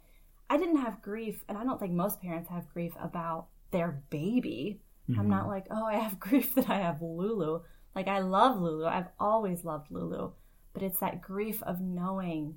I 0.51 0.57
didn't 0.57 0.79
have 0.79 1.03
grief, 1.03 1.45
and 1.49 1.57
I 1.57 1.65
don't 1.65 1.79
think 1.79 1.93
most 1.93 2.21
parents 2.21 2.51
have 2.51 2.73
grief 2.73 2.93
about 3.01 3.47
their 3.71 4.03
baby. 4.11 4.81
I'm 5.09 5.27
mhm. 5.27 5.29
not 5.29 5.49
like, 5.49 5.67
oh, 5.71 5.85
I 5.85 5.95
have 5.95 6.21
grief 6.29 6.55
that 6.57 6.69
I 6.69 6.79
have 6.79 7.01
Lulu. 7.01 7.61
Like, 7.95 8.09
I 8.09 8.21
love 8.21 8.61
Lulu. 8.61 8.87
I've 8.87 9.09
always 9.19 9.65
loved 9.65 9.91
Lulu. 9.91 10.33
But 10.73 10.83
it's 10.83 11.01
that 11.01 11.21
grief 11.23 11.63
of 11.63 11.81
knowing 11.81 12.57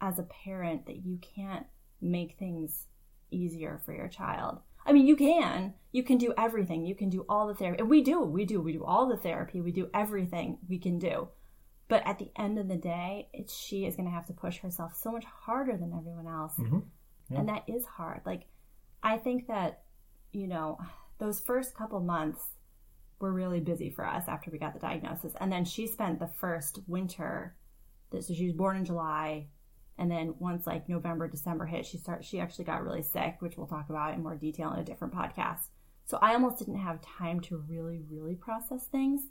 as 0.00 0.18
a 0.18 0.22
parent 0.22 0.86
that 0.86 1.04
you 1.04 1.18
can't 1.18 1.66
make 2.00 2.36
things 2.38 2.86
easier 3.30 3.80
for 3.84 3.92
your 3.92 4.08
child. 4.08 4.60
I 4.86 4.92
mean, 4.92 5.06
you 5.06 5.16
can. 5.16 5.74
You 5.92 6.02
can 6.02 6.16
do 6.18 6.32
everything. 6.38 6.86
You 6.86 6.94
can 6.94 7.10
do 7.10 7.26
all 7.28 7.46
the 7.46 7.54
therapy. 7.54 7.80
And 7.80 7.90
we 7.90 8.02
do. 8.02 8.20
We 8.22 8.44
do. 8.44 8.60
We 8.60 8.72
do 8.72 8.84
all 8.84 9.06
the 9.08 9.16
therapy. 9.16 9.60
We 9.60 9.72
do 9.72 9.90
everything 9.92 10.58
we 10.68 10.78
can 10.78 10.98
do. 10.98 11.28
But 11.88 12.06
at 12.06 12.18
the 12.18 12.30
end 12.36 12.58
of 12.58 12.68
the 12.68 12.76
day, 12.76 13.28
it's 13.32 13.54
she 13.54 13.84
is 13.84 13.96
going 13.96 14.06
to 14.06 14.14
have 14.14 14.26
to 14.26 14.32
push 14.32 14.58
herself 14.58 14.94
so 14.94 15.10
much 15.10 15.24
harder 15.24 15.76
than 15.76 15.92
everyone 15.92 16.26
else. 16.26 16.54
Mhm. 16.56 16.84
Yeah. 17.28 17.40
And 17.40 17.48
that 17.48 17.64
is 17.66 17.84
hard. 17.84 18.22
Like, 18.24 18.46
I 19.02 19.18
think 19.18 19.48
that, 19.48 19.82
you 20.32 20.46
know, 20.46 20.78
those 21.18 21.40
first 21.40 21.74
couple 21.74 22.00
months 22.00 22.54
were 23.20 23.32
really 23.32 23.60
busy 23.60 23.90
for 23.90 24.06
us 24.06 24.24
after 24.28 24.50
we 24.50 24.58
got 24.58 24.74
the 24.74 24.80
diagnosis. 24.80 25.32
And 25.40 25.50
then 25.50 25.64
she 25.64 25.86
spent 25.86 26.18
the 26.18 26.30
first 26.38 26.78
winter, 26.86 27.56
so 28.12 28.32
she 28.32 28.46
was 28.46 28.54
born 28.54 28.76
in 28.76 28.84
July. 28.84 29.48
And 29.98 30.10
then 30.10 30.34
once 30.38 30.66
like 30.66 30.88
November, 30.88 31.26
December 31.26 31.66
hit, 31.66 31.84
she 31.84 31.98
start 31.98 32.24
she 32.24 32.40
actually 32.40 32.64
got 32.64 32.84
really 32.84 33.02
sick, 33.02 33.36
which 33.40 33.56
we'll 33.56 33.66
talk 33.66 33.90
about 33.90 34.14
in 34.14 34.22
more 34.22 34.36
detail 34.36 34.72
in 34.72 34.78
a 34.78 34.84
different 34.84 35.14
podcast. 35.14 35.68
So 36.04 36.18
I 36.22 36.34
almost 36.34 36.58
didn't 36.58 36.78
have 36.78 37.02
time 37.02 37.40
to 37.42 37.58
really, 37.68 38.00
really 38.08 38.34
process 38.34 38.84
things. 38.86 39.22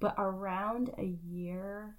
But 0.00 0.14
around 0.18 0.90
a 0.98 1.16
year, 1.26 1.96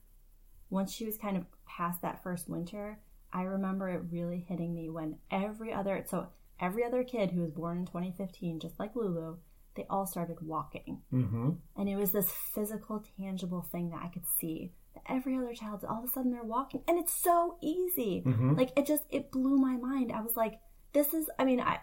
once 0.70 0.94
she 0.94 1.06
was 1.06 1.18
kind 1.18 1.36
of 1.36 1.46
past 1.66 2.02
that 2.02 2.22
first 2.22 2.48
winter, 2.48 3.00
I 3.34 3.44
remember 3.44 3.90
it 3.90 4.04
really 4.12 4.46
hitting 4.48 4.74
me 4.74 4.90
when 4.90 5.18
every 5.32 5.74
other 5.74 6.06
so 6.08 6.28
every 6.60 6.86
other 6.86 7.04
kid 7.04 7.32
who 7.32 7.42
was 7.42 7.52
born 7.52 7.80
in 7.80 7.86
2015, 7.86 8.60
just 8.60 8.80
like 8.80 8.96
Lulu, 8.96 9.38
they 9.76 9.86
all 9.90 10.06
started 10.06 10.40
walking, 10.42 11.02
Mhm. 11.12 11.58
and 11.76 11.90
it 11.90 11.96
was 11.98 12.12
this 12.12 12.32
physical, 12.32 13.04
tangible 13.18 13.62
thing 13.62 13.90
that 13.90 14.02
I 14.04 14.08
could 14.08 14.26
see. 14.26 14.72
That 14.94 15.04
every 15.08 15.36
other 15.38 15.54
child, 15.54 15.84
all 15.84 16.00
of 16.00 16.06
a 16.06 16.08
sudden, 16.08 16.32
they're 16.32 16.44
walking, 16.44 16.82
and 16.88 16.98
it's 16.98 17.14
so 17.14 17.58
easy. 17.62 18.22
Mhm. 18.26 18.58
Like 18.58 18.72
it 18.78 18.86
just 18.86 19.04
it 19.10 19.32
blew 19.32 19.58
my 19.58 19.76
mind. 19.78 20.12
I 20.12 20.22
was 20.22 20.36
like, 20.38 20.60
this 20.94 21.14
is. 21.14 21.30
I 21.38 21.44
mean, 21.46 21.60
I 21.60 21.80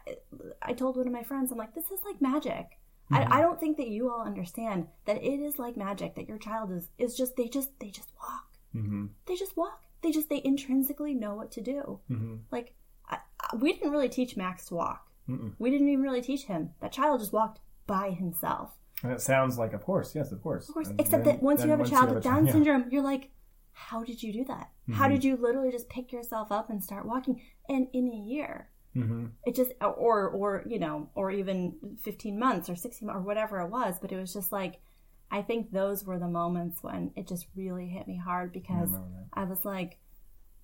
I 0.63 0.73
told 0.73 0.97
one 0.97 1.07
of 1.07 1.13
my 1.13 1.23
friends, 1.23 1.53
I'm 1.53 1.59
like, 1.59 1.75
this 1.75 1.91
is 1.91 2.03
like 2.05 2.21
magic. 2.23 2.79
Mhm. 3.11 3.17
I, 3.17 3.39
I 3.39 3.43
don't 3.43 3.61
think 3.61 3.77
that 3.77 3.89
you 3.89 4.11
all 4.11 4.23
understand 4.23 4.89
that 5.05 5.23
it 5.23 5.41
is 5.41 5.59
like 5.59 5.77
magic 5.77 6.15
that 6.15 6.29
your 6.29 6.39
child 6.39 6.71
is 6.73 6.89
is 6.99 7.15
just 7.17 7.37
they 7.37 7.49
just 7.49 7.79
they 7.79 7.91
just 7.91 8.11
walk 8.21 8.49
Mhm. 8.75 9.11
they 9.27 9.35
just 9.37 9.57
walk. 9.57 9.83
They 10.01 10.11
just 10.13 10.31
they 10.31 10.41
intrinsically 10.43 11.15
know 11.15 11.35
what 11.35 11.51
to 11.53 11.61
do. 11.61 12.01
Mhm. 12.11 12.41
Like 12.51 12.75
I, 13.09 13.19
I, 13.41 13.57
we 13.57 13.75
didn't 13.75 13.91
really 13.91 14.09
teach 14.09 14.37
Max 14.39 14.67
to 14.67 14.75
walk. 14.77 15.09
Mm-mm. 15.29 15.53
We 15.59 15.71
didn't 15.71 15.89
even 15.91 16.03
really 16.03 16.23
teach 16.23 16.45
him. 16.47 16.75
That 16.81 16.91
child 16.93 17.21
just 17.21 17.33
walked 17.33 17.61
by 17.87 18.11
himself. 18.11 18.71
And 19.03 19.13
it 19.13 19.21
sounds 19.21 19.59
like, 19.59 19.73
of 19.73 19.83
course, 19.85 20.15
yes, 20.15 20.31
of 20.33 20.43
course. 20.43 20.69
Of 20.69 20.75
course, 20.75 20.89
And 20.89 21.01
except 21.01 21.25
then- 21.25 21.37
that 21.37 21.43
once 21.43 21.65
you 21.65 21.71
have 21.71 21.81
a 21.81 21.85
child 21.85 22.11
you 22.11 22.15
with 22.15 22.25
have 22.25 22.33
a 22.33 22.37
Down 22.37 22.47
yeah. 22.47 22.53
syndrome, 22.53 22.85
you're 22.91 23.03
like, 23.03 23.31
how 23.73 24.05
did 24.05 24.23
you 24.23 24.33
do 24.33 24.45
that? 24.45 24.71
How 24.93 25.07
Mhm. 25.09 25.13
did 25.13 25.25
you 25.25 25.37
literally 25.37 25.71
just 25.73 25.89
pick 25.89 26.13
yourself 26.13 26.53
up 26.53 26.71
and 26.71 26.83
start 26.85 27.07
walking? 27.07 27.41
And 27.69 27.89
in 27.93 28.07
a 28.09 28.15
year, 28.17 28.69
Mhm. 28.95 29.31
it 29.47 29.55
just 29.55 29.73
or 29.81 30.29
or 30.29 30.63
you 30.67 30.79
know 30.79 31.09
or 31.15 31.31
even 31.31 31.97
15 32.03 32.39
months 32.39 32.69
or 32.69 32.77
16 32.77 33.07
months 33.07 33.19
or 33.19 33.23
whatever 33.23 33.59
it 33.61 33.71
was 33.71 33.99
but 33.99 34.13
it 34.13 34.17
was 34.19 34.35
just 34.35 34.53
like 34.53 34.83
i 35.31 35.41
think 35.41 35.71
those 35.71 36.05
were 36.05 36.19
the 36.19 36.29
moments 36.29 36.83
when 36.83 37.11
it 37.17 37.27
just 37.27 37.47
really 37.57 37.89
hit 37.89 38.07
me 38.07 38.19
hard 38.19 38.53
because 38.53 38.91
that. 38.93 39.01
I 39.33 39.45
was 39.45 39.65
like, 39.65 39.99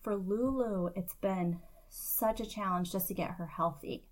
for 0.03 0.15
Lulu, 0.15 0.91
it's 0.95 1.15
been 1.15 1.61
such 1.89 2.39
a 2.41 2.45
challenge 2.47 2.93
just 2.93 3.09
to 3.09 3.15
get 3.15 3.31
her 3.31 3.47
healthy. 3.47 4.05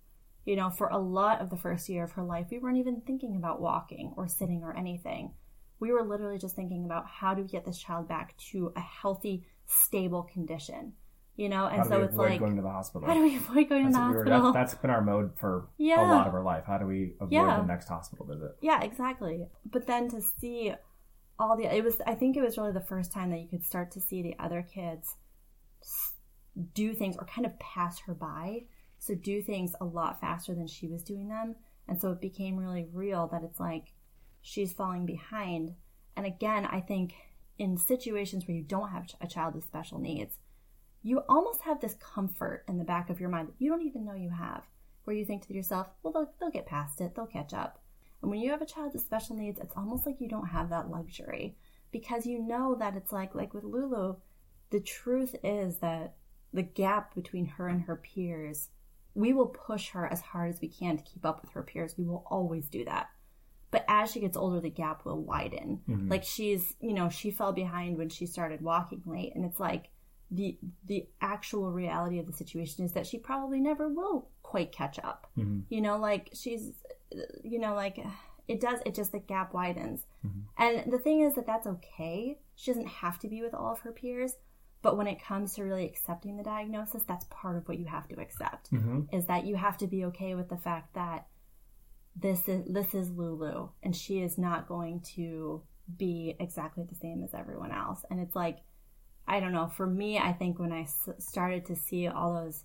You 0.47 0.55
know, 0.55 0.69
for 0.69 0.87
a 0.87 0.97
lot 0.97 1.41
of 1.41 1.49
the 1.49 1.57
first 1.57 1.89
year 1.89 2.05
of 2.05 2.13
her 2.13 2.23
life, 2.23 2.47
we 2.49 2.57
weren't 2.59 2.77
even 2.77 3.01
thinking 3.05 3.35
about 3.35 3.59
walking 3.61 4.13
or 4.15 4.27
sitting 4.29 4.63
or 4.63 4.75
anything. 4.75 5.33
We 5.81 5.91
were 5.91 6.03
literally 6.03 6.37
just 6.39 6.55
thinking 6.55 6.85
about 6.85 7.05
how 7.05 7.33
do 7.33 7.41
we 7.41 7.49
get 7.49 7.65
this 7.65 7.77
child 7.77 8.07
back 8.07 8.35
to 8.51 8.71
a 8.75 8.79
healthy, 8.79 9.45
stable 9.65 10.23
condition. 10.23 10.93
You 11.35 11.49
know, 11.49 11.67
and 11.67 11.77
How 11.79 11.83
do 11.83 11.89
so 11.89 11.97
we 11.99 12.05
it's 12.05 12.15
like, 12.15 12.39
going 12.39 12.55
to 12.55 12.61
the 12.61 12.69
hospital? 12.71 13.07
how 13.07 13.13
do 13.13 13.21
we 13.23 13.35
avoid 13.35 13.67
going 13.69 13.85
to 13.87 13.91
the 13.91 13.99
what 13.99 14.09
we 14.09 14.15
were- 14.15 14.23
hospital? 14.23 14.53
that's, 14.53 14.71
that's 14.71 14.81
been 14.81 14.89
our 14.89 15.01
mode 15.03 15.37
for 15.37 15.67
Yeah. 15.77 16.01
a 16.01 16.07
lot 16.11 16.27
of 16.27 16.33
our 16.33 16.43
life. 16.43 16.63
How 16.65 16.77
do 16.79 16.85
we 16.87 17.13
avoid 17.19 17.31
Yeah. 17.33 17.57
the 17.59 17.65
next 17.67 17.89
hospital 17.89 18.25
visit? 18.25 18.55
Yeah, 18.61 18.81
exactly. 18.81 19.45
But 19.65 19.85
then 19.85 20.09
to 20.11 20.21
see 20.21 20.73
all 21.37 21.57
the 21.57 21.65
it 21.65 21.83
was 21.83 22.01
I 22.07 22.15
think 22.15 22.37
it 22.37 22.41
was 22.41 22.57
really 22.57 22.71
the 22.71 22.81
first 22.81 23.11
time 23.11 23.29
that 23.31 23.39
you 23.41 23.47
could 23.49 23.63
start 23.65 23.91
to 23.91 23.99
see 23.99 24.21
the 24.23 24.35
other 24.39 24.61
kids 24.63 25.13
do 26.73 26.93
things 26.93 27.17
or 27.17 27.25
kind 27.25 27.45
of 27.45 27.59
pass 27.59 27.99
her 28.07 28.13
by. 28.15 28.61
So 28.99 29.15
do 29.15 29.41
things 29.41 29.75
a 29.79 29.85
lot 29.85 30.21
faster 30.21 30.53
than 30.53 30.67
she 30.67 30.87
was 30.87 31.03
doing 31.03 31.29
them. 31.29 31.55
And 31.87 31.99
so 32.01 32.11
it 32.11 32.21
became 32.21 32.57
really 32.57 32.87
real 32.91 33.27
that 33.27 33.43
it's 33.43 33.59
like 33.59 33.93
she's 34.41 34.73
falling 34.73 35.05
behind. 35.05 35.75
And 36.15 36.25
again, 36.25 36.65
I 36.65 36.81
think 36.81 37.13
in 37.57 37.77
situations 37.77 38.47
where 38.47 38.57
you 38.57 38.63
don't 38.63 38.89
have 38.89 39.07
a 39.21 39.27
child 39.27 39.55
with 39.55 39.65
special 39.65 39.99
needs, 39.99 40.35
you 41.03 41.21
almost 41.29 41.61
have 41.61 41.79
this 41.79 41.95
comfort 41.95 42.63
in 42.67 42.77
the 42.77 42.83
back 42.83 43.09
of 43.09 43.19
your 43.19 43.29
mind 43.29 43.47
that 43.47 43.55
you 43.59 43.69
don't 43.69 43.83
even 43.83 44.03
know 44.03 44.13
you 44.13 44.29
have, 44.29 44.63
where 45.05 45.15
you 45.15 45.25
think 45.25 45.47
to 45.47 45.53
yourself, 45.53 45.87
well, 46.03 46.11
they'll, 46.11 46.33
they'll 46.39 46.51
get 46.51 46.65
past 46.65 46.99
it, 46.99 47.15
they'll 47.15 47.25
catch 47.25 47.53
up. 47.53 47.81
And 48.21 48.31
when 48.31 48.39
you 48.39 48.51
have 48.51 48.61
a 48.61 48.65
child 48.65 48.93
with 48.93 49.03
special 49.03 49.35
needs, 49.35 49.59
it's 49.59 49.75
almost 49.77 50.05
like 50.05 50.19
you 50.19 50.27
don't 50.27 50.47
have 50.47 50.69
that 50.69 50.89
luxury 50.89 51.55
because 51.91 52.25
you 52.25 52.39
know 52.39 52.75
that 52.75 52.95
it's 52.95 53.11
like, 53.11 53.35
like 53.35 53.53
with 53.53 53.63
Lulu, 53.63 54.15
the 54.69 54.79
truth 54.79 55.35
is 55.43 55.77
that 55.77 56.15
the 56.51 56.63
gap 56.63 57.15
between 57.15 57.45
her 57.45 57.67
and 57.67 57.83
her 57.83 57.95
peers, 57.95 58.69
we 59.17 59.33
will 59.33 59.47
push 59.47 59.89
her 59.89 60.05
as 60.05 60.21
hard 60.21 60.49
as 60.49 60.61
we 60.61 60.67
can 60.67 60.97
to 60.97 61.03
keep 61.03 61.25
up 61.25 61.41
with 61.41 61.51
her 61.51 61.63
peers. 61.63 61.97
We 61.97 62.05
will 62.05 62.23
always 62.29 62.69
do 62.69 62.85
that. 62.85 63.09
But 63.71 63.83
as 63.87 64.11
she 64.11 64.19
gets 64.21 64.37
older, 64.37 64.61
the 64.61 64.69
gap 64.69 65.03
will 65.05 65.21
widen. 65.21 65.81
Mhm. 65.89 66.09
Like 66.09 66.23
she's, 66.23 66.75
you 66.79 66.93
know, 66.93 67.09
she 67.09 67.31
fell 67.31 67.51
behind 67.51 67.97
when 67.97 68.09
she 68.09 68.25
started 68.25 68.61
walking 68.61 69.01
late, 69.05 69.33
and 69.35 69.43
it's 69.43 69.59
like 69.59 69.89
the 70.29 70.57
the 70.85 71.07
actual 71.19 71.71
reality 71.71 72.19
of 72.19 72.27
the 72.27 72.33
situation 72.33 72.85
is 72.85 72.93
that 72.93 73.07
she 73.07 73.17
probably 73.17 73.59
never 73.59 73.87
will 73.89 74.29
quite 74.43 74.71
catch 74.71 74.99
up. 74.99 75.27
Mhm. 75.37 75.63
You 75.69 75.81
know, 75.81 75.97
like 75.97 76.29
she's, 76.33 76.71
you 77.43 77.59
know, 77.59 77.73
like 77.73 77.97
it 78.47 78.61
does. 78.61 78.79
It 78.85 78.93
just 78.95 79.11
the 79.11 79.19
gap 79.19 79.53
widens, 79.53 80.05
Mhm. 80.25 80.43
and 80.57 80.91
the 80.93 80.99
thing 80.99 81.21
is 81.21 81.33
that 81.35 81.45
that's 81.45 81.67
okay. 81.67 82.39
She 82.55 82.71
doesn't 82.71 82.87
have 82.87 83.19
to 83.19 83.27
be 83.27 83.41
with 83.41 83.53
all 83.53 83.73
of 83.73 83.79
her 83.81 83.91
peers. 83.91 84.37
But 84.87 84.95
when 84.95 85.07
it 85.07 85.21
comes 85.21 85.53
to 85.55 85.63
really 85.65 85.83
accepting 85.85 86.37
the 86.37 86.43
diagnosis, 86.43 87.03
that's 87.03 87.25
part 87.29 87.57
of 87.57 87.67
what 87.67 87.77
you 87.77 87.83
have 87.87 88.07
to 88.07 88.21
accept 88.21 88.71
Mhm. 88.71 89.13
is 89.13 89.25
that 89.25 89.43
you 89.45 89.57
have 89.57 89.77
to 89.79 89.87
be 89.87 90.05
okay 90.05 90.33
with 90.33 90.47
the 90.47 90.55
fact 90.55 90.93
that 90.93 91.27
this 92.15 92.47
is 92.47 92.63
this 92.71 92.95
is 92.95 93.11
Lulu 93.11 93.67
and 93.83 93.93
she 93.93 94.21
is 94.21 94.37
not 94.37 94.65
going 94.69 95.01
to 95.17 95.61
be 95.97 96.37
exactly 96.39 96.85
the 96.85 96.95
same 96.95 97.21
as 97.21 97.33
everyone 97.33 97.73
else. 97.73 98.05
And 98.09 98.21
it's 98.21 98.33
like 98.33 98.59
I 99.27 99.41
don't 99.41 99.51
know, 99.51 99.67
for 99.67 99.85
me 99.85 100.17
I 100.19 100.31
think 100.31 100.57
when 100.57 100.71
I 100.71 100.83
s- 100.83 101.09
started 101.17 101.65
to 101.65 101.75
see 101.75 102.07
all 102.07 102.33
those 102.33 102.63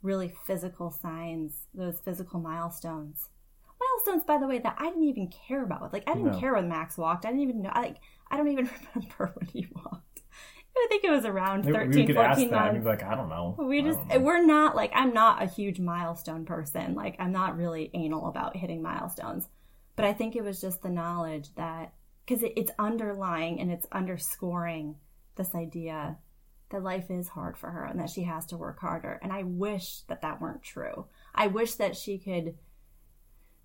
really 0.00 0.28
physical 0.46 0.92
signs, 0.92 1.66
those 1.74 1.98
physical 1.98 2.38
milestones. 2.38 3.30
Milestones 3.80 4.22
by 4.24 4.38
the 4.38 4.46
way 4.46 4.60
that 4.60 4.76
I 4.78 4.90
didn't 4.90 5.02
even 5.08 5.26
care 5.26 5.64
about. 5.64 5.92
Like 5.92 6.04
I 6.08 6.14
didn't 6.14 6.34
No. 6.34 6.38
care 6.38 6.54
when 6.54 6.68
Max 6.68 6.96
walked. 6.96 7.24
I 7.26 7.30
didn't 7.30 7.42
even 7.42 7.62
know 7.62 7.72
like 7.74 7.96
I 8.30 8.36
don't 8.36 8.46
even 8.46 8.70
remember 8.94 9.32
when 9.34 9.48
he 9.48 9.66
walked. 9.74 10.22
I 10.76 10.86
think 10.88 11.04
it 11.04 11.10
was 11.10 11.24
around 11.24 11.64
Maybe 11.64 11.76
13, 11.76 11.90
we 11.94 12.06
could 12.06 12.16
14 12.16 12.30
ask 12.30 12.50
that 12.50 12.72
months. 12.72 12.86
like, 12.86 13.02
I 13.02 13.14
don't 13.14 13.28
know. 13.28 13.54
We 13.58 13.82
just, 13.82 14.04
know. 14.06 14.18
we're 14.18 14.44
not 14.44 14.74
like 14.74 14.90
I'm 14.94 15.14
not 15.14 15.42
a 15.42 15.46
huge 15.46 15.78
milestone 15.78 16.44
person. 16.44 16.94
Like 16.94 17.16
I'm 17.18 17.32
not 17.32 17.56
really 17.56 17.90
anal 17.94 18.26
about 18.26 18.56
hitting 18.56 18.82
milestones. 18.82 19.48
But 19.96 20.04
I 20.04 20.12
think 20.12 20.34
it 20.34 20.42
was 20.42 20.60
just 20.60 20.82
the 20.82 20.90
knowledge 20.90 21.54
that 21.54 21.92
because 22.26 22.42
it, 22.42 22.54
it's 22.56 22.72
underlying 22.78 23.60
and 23.60 23.70
it's 23.70 23.86
underscoring 23.92 24.96
this 25.36 25.54
idea 25.54 26.18
that 26.70 26.82
life 26.82 27.10
is 27.10 27.28
hard 27.28 27.56
for 27.56 27.70
her 27.70 27.84
and 27.84 28.00
that 28.00 28.10
she 28.10 28.24
has 28.24 28.46
to 28.46 28.56
work 28.56 28.80
harder. 28.80 29.20
And 29.22 29.32
I 29.32 29.44
wish 29.44 30.00
that 30.08 30.22
that 30.22 30.40
weren't 30.40 30.62
true. 30.62 31.06
I 31.34 31.46
wish 31.46 31.74
that 31.74 31.96
she 31.96 32.18
could 32.18 32.56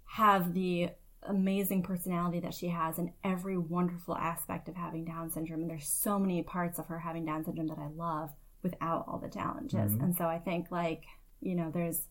have 0.05 0.53
the 0.53 0.89
amazing 1.23 1.83
personality 1.83 2.39
that 2.39 2.53
she 2.53 2.69
has 2.69 2.97
and 2.97 3.11
every 3.23 3.57
wonderful 3.57 4.15
aspect 4.15 4.69
of 4.69 4.75
having 4.75 5.05
Down 5.05 5.29
syndrome. 5.29 5.61
And 5.61 5.69
there's 5.69 5.87
so 5.87 6.17
many 6.17 6.41
parts 6.43 6.79
of 6.79 6.87
her 6.87 6.99
having 6.99 7.25
Down 7.25 7.43
syndrome 7.43 7.67
that 7.67 7.77
I 7.79 7.87
love 7.87 8.31
without 8.63 9.05
all 9.07 9.19
the 9.19 9.29
challenges. 9.29 9.93
Mhm. 9.93 10.03
And 10.03 10.15
so 10.15 10.25
I 10.25 10.39
think 10.39 10.71
like 10.71 11.03
You 11.41 11.55
know, 11.55 11.71
there's, 11.71 12.07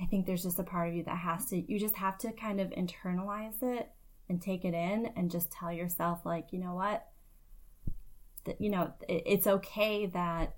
I 0.00 0.06
think 0.06 0.26
there's 0.26 0.44
just 0.44 0.60
a 0.60 0.62
part 0.64 0.88
of 0.88 0.94
you 0.94 1.02
that 1.04 1.18
has 1.18 1.46
to, 1.46 1.56
you 1.56 1.78
just 1.78 1.96
have 1.96 2.18
to 2.18 2.30
kind 2.32 2.60
of 2.60 2.70
internalize 2.70 3.60
it 3.62 3.90
and 4.28 4.40
take 4.40 4.64
it 4.64 4.74
in 4.74 5.10
and 5.16 5.30
just 5.30 5.50
tell 5.50 5.72
yourself, 5.72 6.24
like, 6.24 6.52
you 6.52 6.60
know 6.60 6.74
what? 6.74 7.08
That, 8.44 8.60
you 8.60 8.70
know, 8.70 8.92
it, 9.08 9.24
it's 9.26 9.46
okay 9.46 10.06
that 10.06 10.54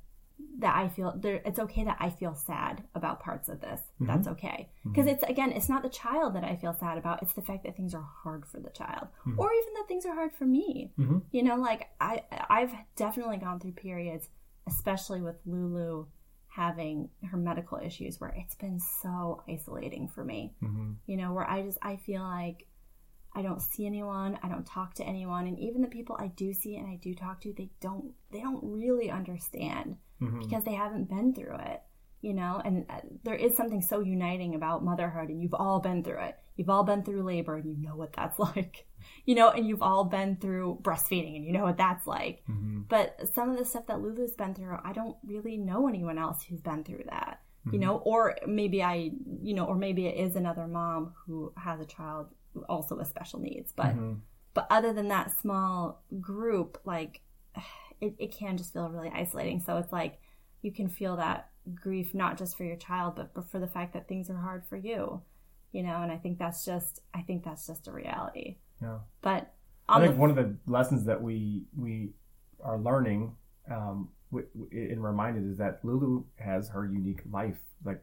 that 0.58 0.76
I 0.76 0.88
feel 0.88 1.14
there 1.16 1.40
it's 1.44 1.58
okay 1.58 1.84
that 1.84 1.96
I 2.00 2.10
feel 2.10 2.34
sad 2.34 2.82
about 2.94 3.20
parts 3.20 3.48
of 3.48 3.60
this. 3.60 3.80
Mm-hmm. 3.80 4.06
That's 4.06 4.28
okay. 4.28 4.68
Because 4.84 5.06
mm-hmm. 5.06 5.14
it's 5.14 5.24
again, 5.24 5.52
it's 5.52 5.68
not 5.68 5.82
the 5.82 5.88
child 5.88 6.34
that 6.34 6.44
I 6.44 6.56
feel 6.56 6.74
sad 6.78 6.98
about, 6.98 7.22
it's 7.22 7.32
the 7.34 7.42
fact 7.42 7.64
that 7.64 7.76
things 7.76 7.94
are 7.94 8.06
hard 8.22 8.46
for 8.46 8.60
the 8.60 8.70
child. 8.70 9.08
Mm-hmm. 9.26 9.38
Or 9.38 9.52
even 9.52 9.74
that 9.74 9.88
things 9.88 10.06
are 10.06 10.14
hard 10.14 10.32
for 10.32 10.44
me. 10.44 10.92
Mm-hmm. 10.98 11.18
You 11.32 11.42
know, 11.42 11.56
like 11.56 11.88
I 12.00 12.22
I've 12.48 12.72
definitely 12.96 13.38
gone 13.38 13.60
through 13.60 13.72
periods, 13.72 14.28
especially 14.68 15.22
with 15.22 15.36
Lulu 15.46 16.06
having 16.48 17.08
her 17.30 17.36
medical 17.36 17.78
issues 17.78 18.20
where 18.20 18.34
it's 18.36 18.56
been 18.56 18.80
so 18.80 19.42
isolating 19.48 20.08
for 20.08 20.24
me. 20.24 20.52
Mm-hmm. 20.62 20.92
You 21.06 21.16
know, 21.16 21.32
where 21.32 21.48
I 21.48 21.62
just 21.62 21.78
I 21.80 21.96
feel 21.96 22.22
like 22.22 22.66
I 23.34 23.42
don't 23.42 23.62
see 23.62 23.86
anyone, 23.86 24.38
I 24.42 24.48
don't 24.48 24.66
talk 24.66 24.94
to 24.94 25.04
anyone, 25.04 25.46
and 25.46 25.58
even 25.58 25.82
the 25.82 25.88
people 25.88 26.16
I 26.18 26.26
do 26.28 26.52
see 26.52 26.76
and 26.76 26.88
I 26.88 26.96
do 26.96 27.14
talk 27.14 27.40
to, 27.42 27.54
they 27.56 27.70
don't 27.80 28.12
they 28.30 28.40
don't 28.40 28.60
really 28.62 29.10
understand 29.10 29.96
mm-hmm. 30.20 30.40
because 30.40 30.64
they 30.64 30.74
haven't 30.74 31.08
been 31.08 31.34
through 31.34 31.56
it, 31.56 31.82
you 32.20 32.34
know? 32.34 32.60
And 32.64 32.86
uh, 32.88 33.00
there 33.24 33.34
is 33.34 33.56
something 33.56 33.82
so 33.82 34.00
uniting 34.00 34.54
about 34.54 34.84
motherhood, 34.84 35.28
and 35.28 35.42
you've 35.42 35.54
all 35.54 35.80
been 35.80 36.02
through 36.02 36.20
it. 36.20 36.36
You've 36.56 36.70
all 36.70 36.84
been 36.84 37.02
through 37.02 37.22
labor, 37.22 37.56
and 37.56 37.70
you 37.70 37.76
know 37.76 37.96
what 37.96 38.12
that's 38.12 38.38
like, 38.38 38.86
you 39.24 39.34
know? 39.34 39.50
And 39.50 39.66
you've 39.66 39.82
all 39.82 40.04
been 40.04 40.36
through 40.36 40.80
breastfeeding, 40.82 41.36
and 41.36 41.44
you 41.44 41.52
know 41.52 41.64
what 41.64 41.78
that's 41.78 42.06
like. 42.06 42.42
Mm-hmm. 42.48 42.82
But 42.88 43.16
some 43.34 43.50
of 43.50 43.58
the 43.58 43.64
stuff 43.64 43.86
that 43.86 44.00
Lulu's 44.00 44.34
been 44.34 44.54
through, 44.54 44.78
I 44.84 44.92
don't 44.92 45.16
really 45.24 45.56
know 45.56 45.88
anyone 45.88 46.18
else 46.18 46.42
who's 46.42 46.60
been 46.60 46.84
through 46.84 47.04
that. 47.10 47.40
You 47.66 47.72
mm-hmm. 47.72 47.80
know, 47.80 47.96
or 47.98 48.36
maybe 48.46 48.82
I, 48.82 49.10
you 49.42 49.52
know, 49.54 49.66
or 49.66 49.76
maybe 49.76 50.06
it 50.06 50.16
is 50.16 50.34
another 50.34 50.66
mom 50.66 51.12
who 51.26 51.52
has 51.58 51.78
a 51.78 51.84
child 51.84 52.28
also 52.68 52.96
with 52.96 53.08
special 53.08 53.38
needs. 53.38 53.72
But 53.72 53.88
mm-hmm. 53.88 54.14
but 54.54 54.66
other 54.70 54.94
than 54.94 55.08
that 55.08 55.38
small 55.40 56.02
group, 56.20 56.80
like 56.84 57.20
it, 58.00 58.14
it 58.18 58.34
can 58.34 58.56
just 58.56 58.72
feel 58.72 58.88
really 58.88 59.10
isolating. 59.14 59.60
So 59.60 59.76
it's 59.76 59.92
like 59.92 60.20
you 60.62 60.72
can 60.72 60.88
feel 60.88 61.16
that 61.16 61.50
grief 61.74 62.14
not 62.14 62.38
just 62.38 62.56
for 62.56 62.64
your 62.64 62.76
child, 62.76 63.16
but, 63.16 63.50
for 63.50 63.58
the 63.58 63.66
fact 63.66 63.92
that 63.94 64.08
things 64.08 64.30
are 64.30 64.36
hard 64.36 64.64
for 64.68 64.76
you. 64.76 65.22
You 65.72 65.84
know, 65.84 66.02
and 66.02 66.10
I 66.10 66.16
think 66.16 66.38
that's 66.38 66.64
just 66.64 67.00
I 67.14 67.22
think 67.22 67.44
that's 67.44 67.66
just 67.66 67.86
a 67.86 67.92
reality. 67.92 68.56
Yeah. 68.82 68.98
But 69.22 69.52
I 69.88 70.00
think 70.00 70.14
the, 70.14 70.20
one 70.20 70.30
of 70.30 70.36
the 70.36 70.56
lessons 70.66 71.04
that 71.04 71.22
we 71.22 71.64
we 71.76 72.10
are 72.62 72.78
learning 72.78 73.36
um, 73.70 74.08
and 74.32 75.02
reminded 75.02 75.48
is 75.48 75.58
that 75.58 75.84
Lulu 75.84 76.24
has 76.36 76.70
her 76.70 76.84
unique 76.84 77.22
life. 77.30 77.58
Like 77.84 78.02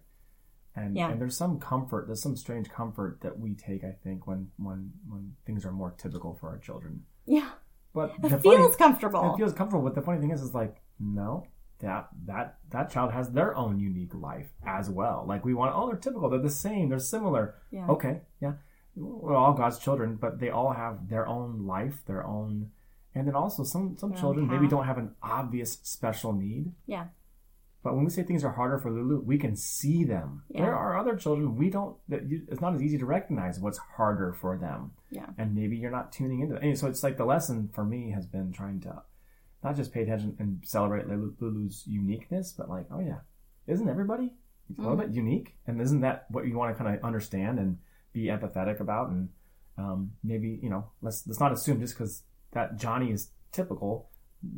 and 0.78 0.96
yeah. 0.96 1.10
and 1.10 1.20
there's 1.20 1.36
some 1.36 1.60
comfort 1.60 2.08
there's 2.08 2.22
some 2.22 2.36
strange 2.36 2.70
comfort 2.70 3.20
that 3.22 3.38
we 3.38 3.54
take 3.56 3.84
i 3.84 3.94
think 4.04 4.28
when 4.28 4.48
when 4.58 4.92
when 5.10 5.34
things 5.46 5.66
are 5.66 5.72
more 5.72 5.94
typical 5.98 6.34
for 6.36 6.50
our 6.50 6.58
children 6.60 7.04
yeah 7.26 7.50
but 7.98 8.32
it 8.32 8.42
feels 8.42 8.76
funny, 8.76 8.78
comfortable. 8.78 9.34
It 9.34 9.38
feels 9.38 9.54
comfortable. 9.54 9.84
But 9.84 9.96
the 9.96 10.02
funny 10.02 10.20
thing 10.20 10.32
is, 10.32 10.42
is 10.42 10.54
like 10.54 10.76
no, 11.00 11.46
that 11.80 12.08
that 12.26 12.58
that 12.70 12.90
child 12.90 13.12
has 13.12 13.30
their 13.30 13.56
own 13.56 13.80
unique 13.80 14.14
life 14.14 14.50
as 14.66 14.90
well. 14.90 15.26
Like 15.28 15.46
we 15.46 15.54
want, 15.54 15.74
oh, 15.76 15.88
they're 15.88 15.98
typical. 15.98 16.30
They're 16.30 16.40
the 16.40 16.50
same. 16.50 16.90
They're 16.90 17.00
similar. 17.00 17.56
Yeah. 17.72 17.88
Okay, 17.88 18.22
yeah, 18.42 18.54
we're 18.96 19.36
all 19.36 19.54
God's 19.54 19.80
children, 19.80 20.16
but 20.16 20.40
they 20.40 20.50
all 20.50 20.74
have 20.74 21.10
their 21.10 21.28
own 21.28 21.66
life, 21.66 22.04
their 22.06 22.26
own, 22.26 22.72
and 23.14 23.28
then 23.28 23.36
also 23.36 23.64
some 23.64 23.96
some 23.98 24.14
children 24.16 24.48
maybe 24.48 24.68
don't 24.68 24.86
have 24.86 24.98
an 24.98 25.12
obvious 25.22 25.80
special 25.84 26.34
need. 26.34 26.72
Yeah. 26.86 27.06
But 27.88 27.96
when 27.96 28.04
we 28.04 28.12
say 28.12 28.24
things 28.24 28.44
are 28.44 28.52
harder 28.52 28.78
for 28.80 28.92
Lulu, 28.92 29.22
we 29.22 29.38
can 29.38 29.56
see 29.56 30.04
them. 30.04 30.44
Yeah. 30.50 30.64
There 30.64 30.76
are 30.76 30.98
other 30.98 31.16
children 31.16 31.56
we 31.56 31.70
don't. 31.70 31.96
That 32.10 32.30
you, 32.30 32.42
it's 32.52 32.60
not 32.60 32.76
as 32.76 32.82
easy 32.82 32.98
to 32.98 33.06
recognize 33.06 33.62
what's 33.62 33.78
harder 33.78 34.34
for 34.34 34.58
them. 34.58 34.92
Yeah. 35.10 35.28
And 35.38 35.56
maybe 35.56 35.78
you're 35.78 35.90
not 35.90 36.12
tuning 36.12 36.42
into 36.42 36.56
it. 36.56 36.64
And 36.64 36.78
so 36.78 36.88
it's 36.88 37.02
like 37.02 37.16
the 37.16 37.24
lesson 37.24 37.70
for 37.74 37.86
me 37.86 38.12
has 38.12 38.26
been 38.26 38.52
trying 38.52 38.82
to 38.82 39.04
not 39.64 39.78
just 39.78 39.94
pay 39.94 40.02
attention 40.02 40.36
and 40.38 40.60
celebrate 40.66 41.08
Lulu's 41.08 41.86
uniqueness, 41.88 42.52
but 42.52 42.70
like, 42.70 42.88
oh 42.92 43.00
yeah, 43.00 43.20
isn't 43.68 43.88
everybody 43.88 44.34
a 44.78 44.82
little 44.82 44.98
mm-hmm. 44.98 45.08
bit 45.08 45.16
unique? 45.16 45.56
And 45.66 45.80
isn't 45.80 46.02
that 46.02 46.26
what 46.28 46.46
you 46.46 46.58
want 46.58 46.76
to 46.76 46.84
kind 46.84 46.94
of 46.94 47.02
understand 47.06 47.58
and 47.58 47.78
be 48.12 48.26
empathetic 48.26 48.82
about? 48.82 49.12
And 49.12 49.30
um, 49.78 50.12
maybe 50.26 50.60
you 50.62 50.70
know, 50.70 50.90
let's 51.02 51.26
let's 51.26 51.40
not 51.40 51.54
assume 51.54 51.80
just 51.80 51.94
because 51.94 52.24
that 52.52 52.78
Johnny 52.78 53.14
is 53.14 53.30
typical 53.54 54.10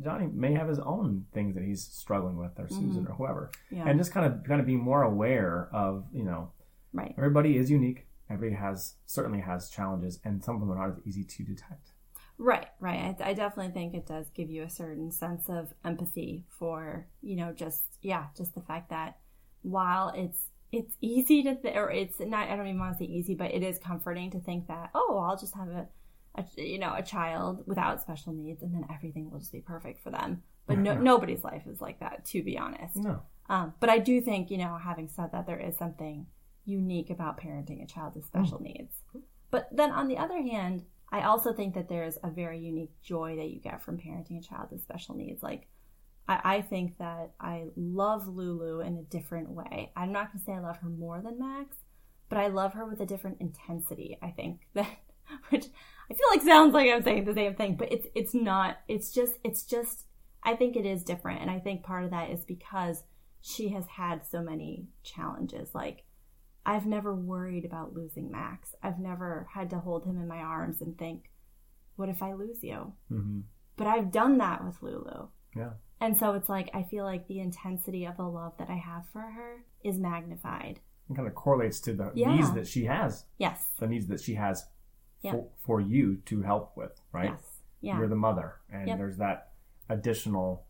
Johnny 0.02 0.28
may 0.32 0.54
have 0.54 0.68
his 0.68 0.78
own 0.78 1.26
things 1.32 1.54
that 1.54 1.64
he's 1.64 1.82
struggling 1.82 2.36
with, 2.36 2.52
or 2.58 2.68
Susan, 2.68 3.02
mm-hmm. 3.02 3.12
or 3.12 3.14
whoever, 3.14 3.50
yeah. 3.70 3.88
and 3.88 3.98
just 3.98 4.12
kind 4.12 4.26
of 4.26 4.44
kind 4.44 4.60
of 4.60 4.66
be 4.66 4.76
more 4.76 5.02
aware 5.02 5.68
of 5.72 6.04
you 6.12 6.24
know, 6.24 6.52
right? 6.92 7.14
Everybody 7.16 7.56
is 7.56 7.70
unique. 7.70 8.06
Everybody 8.30 8.60
has 8.60 8.94
certainly 9.06 9.40
has 9.40 9.70
challenges, 9.70 10.20
and 10.24 10.42
some 10.42 10.54
of 10.54 10.60
them 10.60 10.70
are 10.70 10.76
not 10.76 10.96
as 10.96 11.06
easy 11.06 11.24
to 11.24 11.44
detect. 11.44 11.92
Right, 12.38 12.68
right. 12.80 13.14
I, 13.20 13.30
I 13.30 13.34
definitely 13.34 13.72
think 13.72 13.94
it 13.94 14.06
does 14.06 14.30
give 14.34 14.48
you 14.48 14.62
a 14.62 14.70
certain 14.70 15.12
sense 15.12 15.50
of 15.50 15.74
empathy 15.84 16.46
for 16.58 17.06
you 17.20 17.36
know 17.36 17.52
just 17.52 17.82
yeah, 18.00 18.26
just 18.36 18.54
the 18.54 18.62
fact 18.62 18.88
that 18.90 19.18
while 19.62 20.12
it's 20.16 20.46
it's 20.72 20.96
easy 21.02 21.42
to 21.42 21.54
th- 21.54 21.76
or 21.76 21.90
it's 21.90 22.18
not 22.18 22.48
I 22.48 22.56
don't 22.56 22.66
even 22.66 22.80
want 22.80 22.96
to 22.96 23.04
say 23.04 23.10
easy, 23.10 23.34
but 23.34 23.52
it 23.52 23.62
is 23.62 23.78
comforting 23.78 24.30
to 24.30 24.40
think 24.40 24.68
that 24.68 24.90
oh 24.94 25.18
I'll 25.18 25.36
just 25.36 25.54
have 25.54 25.68
a 25.68 25.88
a, 26.40 26.62
you 26.62 26.78
know 26.78 26.94
a 26.94 27.02
child 27.02 27.62
without 27.66 28.00
special 28.00 28.32
needs 28.32 28.62
and 28.62 28.74
then 28.74 28.86
everything 28.92 29.30
will 29.30 29.38
just 29.38 29.52
be 29.52 29.60
perfect 29.60 30.02
for 30.02 30.10
them. 30.10 30.42
But 30.66 30.78
no, 30.78 30.94
nobody's 30.94 31.42
life 31.42 31.64
is 31.66 31.80
like 31.80 32.00
that 32.00 32.24
to 32.26 32.42
be 32.42 32.58
honest. 32.58 32.96
No. 32.96 33.22
Um, 33.48 33.74
but 33.80 33.90
i 33.90 33.98
do 33.98 34.20
think 34.20 34.50
you 34.50 34.58
know 34.58 34.78
having 34.82 35.08
said 35.08 35.32
that 35.32 35.46
there 35.46 35.58
is 35.58 35.76
something 35.76 36.26
unique 36.64 37.10
about 37.10 37.40
parenting 37.40 37.82
a 37.82 37.86
child 37.86 38.14
with 38.14 38.26
special 38.26 38.58
mm. 38.58 38.64
needs. 38.64 38.94
But 39.50 39.68
then 39.72 39.90
on 39.90 40.08
the 40.08 40.18
other 40.18 40.40
hand 40.40 40.84
i 41.12 41.22
also 41.22 41.52
think 41.52 41.74
that 41.74 41.88
there's 41.88 42.18
a 42.22 42.30
very 42.30 42.58
unique 42.58 42.92
joy 43.02 43.36
that 43.36 43.50
you 43.50 43.60
get 43.60 43.82
from 43.82 43.98
parenting 43.98 44.38
a 44.38 44.42
child 44.42 44.68
with 44.70 44.82
special 44.82 45.16
needs. 45.16 45.42
Like 45.42 45.68
I, 46.28 46.40
I 46.56 46.60
think 46.62 46.98
that 46.98 47.32
i 47.40 47.64
love 47.76 48.28
lulu 48.28 48.80
in 48.80 48.96
a 48.96 49.02
different 49.02 49.50
way. 49.50 49.92
I'm 49.96 50.12
not 50.12 50.32
going 50.32 50.38
to 50.38 50.44
say 50.44 50.52
i 50.52 50.60
love 50.60 50.78
her 50.78 50.88
more 50.88 51.20
than 51.20 51.38
max 51.38 51.76
but 52.30 52.38
i 52.38 52.46
love 52.46 52.72
her 52.72 52.86
with 52.86 53.00
a 53.00 53.06
different 53.06 53.36
intensity 53.40 54.16
i 54.22 54.30
think 54.30 54.60
that 54.74 54.88
which 55.50 55.66
I 56.10 56.14
feel 56.14 56.26
like 56.30 56.42
sounds 56.42 56.74
like 56.74 56.90
I'm 56.90 57.02
saying 57.02 57.24
the 57.24 57.34
same 57.34 57.54
thing, 57.54 57.76
but 57.76 57.92
it's 57.92 58.06
it's 58.14 58.34
not. 58.34 58.78
It's 58.88 59.12
just 59.12 59.34
it's 59.44 59.64
just 59.64 60.06
I 60.42 60.56
think 60.56 60.76
it 60.76 60.84
is 60.86 61.04
different, 61.04 61.40
and 61.40 61.50
I 61.50 61.60
think 61.60 61.84
part 61.84 62.04
of 62.04 62.10
that 62.10 62.30
is 62.30 62.44
because 62.44 63.04
she 63.40 63.68
has 63.70 63.86
had 63.86 64.26
so 64.26 64.42
many 64.42 64.88
challenges. 65.04 65.74
Like 65.74 66.04
I've 66.66 66.86
never 66.86 67.14
worried 67.14 67.64
about 67.64 67.94
losing 67.94 68.30
Max. 68.30 68.74
I've 68.82 68.98
never 68.98 69.48
had 69.54 69.70
to 69.70 69.78
hold 69.78 70.04
him 70.04 70.20
in 70.20 70.26
my 70.26 70.38
arms 70.38 70.82
and 70.82 70.98
think, 70.98 71.30
"What 71.94 72.08
if 72.08 72.22
I 72.22 72.34
lose 72.34 72.62
you?" 72.62 72.92
Mm-hmm. 73.10 73.40
But 73.76 73.86
I've 73.86 74.10
done 74.10 74.38
that 74.38 74.64
with 74.64 74.82
Lulu. 74.82 75.28
Yeah. 75.56 75.70
And 76.00 76.16
so 76.16 76.34
it's 76.34 76.48
like 76.48 76.70
I 76.74 76.82
feel 76.82 77.04
like 77.04 77.28
the 77.28 77.40
intensity 77.40 78.04
of 78.04 78.16
the 78.16 78.24
love 78.24 78.54
that 78.58 78.68
I 78.68 78.76
have 78.76 79.04
for 79.12 79.20
her 79.20 79.64
is 79.84 79.98
magnified. 79.98 80.80
It 81.08 81.14
kind 81.16 81.28
of 81.28 81.34
correlates 81.34 81.80
to 81.82 81.92
the 81.92 82.10
yeah. 82.14 82.34
needs 82.34 82.52
that 82.52 82.66
she 82.66 82.84
has. 82.84 83.24
Yes. 83.38 83.68
The 83.78 83.86
needs 83.86 84.06
that 84.08 84.20
she 84.20 84.34
has 84.34 84.64
yep. 85.22 85.34
for, 85.34 85.48
for, 85.64 85.80
you 85.80 86.16
to 86.26 86.42
help 86.42 86.72
with, 86.76 87.00
right? 87.12 87.30
Yes. 87.30 87.60
Yeah. 87.80 87.98
You're 87.98 88.08
the 88.08 88.16
mother, 88.16 88.56
and 88.70 88.88
yep. 88.88 88.98
there's 88.98 89.16
that 89.16 89.52
additional 89.88 90.66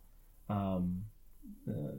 um, 0.49 1.03
uh, 1.69 1.97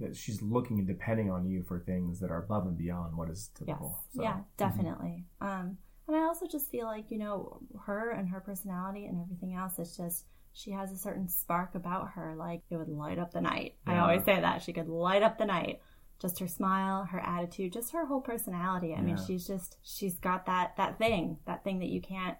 that 0.00 0.16
she's 0.16 0.40
looking 0.42 0.78
and 0.78 0.86
depending 0.86 1.30
on 1.30 1.46
you 1.46 1.62
for 1.62 1.80
things 1.80 2.20
that 2.20 2.30
are 2.30 2.38
above 2.38 2.66
and 2.66 2.76
beyond 2.76 3.16
what 3.16 3.30
is 3.30 3.50
typical. 3.58 3.98
Yes. 3.98 4.16
So, 4.16 4.22
yeah, 4.22 4.32
mm-hmm. 4.32 4.42
definitely. 4.56 5.24
Mm-hmm. 5.42 5.60
Um, 5.60 5.78
and 6.06 6.16
I 6.16 6.20
also 6.20 6.46
just 6.46 6.70
feel 6.70 6.86
like 6.86 7.10
you 7.10 7.18
know 7.18 7.60
her 7.84 8.10
and 8.10 8.28
her 8.28 8.40
personality 8.40 9.06
and 9.06 9.20
everything 9.20 9.54
else. 9.54 9.78
It's 9.78 9.96
just 9.96 10.24
she 10.52 10.70
has 10.72 10.90
a 10.90 10.96
certain 10.96 11.28
spark 11.28 11.74
about 11.74 12.10
her. 12.14 12.34
Like 12.36 12.62
it 12.70 12.76
would 12.76 12.88
light 12.88 13.18
up 13.18 13.32
the 13.32 13.40
night. 13.40 13.74
Yeah. 13.86 13.94
I 13.94 13.98
always 14.00 14.24
say 14.24 14.40
that 14.40 14.62
she 14.62 14.72
could 14.72 14.88
light 14.88 15.22
up 15.22 15.38
the 15.38 15.46
night 15.46 15.80
just 16.20 16.40
her 16.40 16.48
smile, 16.48 17.04
her 17.04 17.20
attitude, 17.20 17.72
just 17.72 17.92
her 17.92 18.06
whole 18.06 18.20
personality. 18.20 18.92
I 18.92 18.96
yeah. 18.96 19.02
mean, 19.02 19.18
she's 19.24 19.46
just 19.46 19.76
she's 19.82 20.16
got 20.18 20.46
that 20.46 20.76
that 20.76 20.98
thing, 20.98 21.38
that 21.46 21.64
thing 21.64 21.78
that 21.78 21.88
you 21.88 22.00
can't 22.00 22.36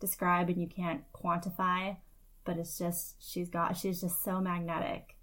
describe 0.00 0.48
and 0.48 0.60
you 0.60 0.68
can't 0.68 1.02
quantify, 1.12 1.96
but 2.44 2.56
it's 2.56 2.78
just 2.78 3.16
she's 3.18 3.48
got 3.48 3.76
she's 3.76 4.00
just 4.00 4.22
so 4.22 4.40
magnetic. 4.40 5.16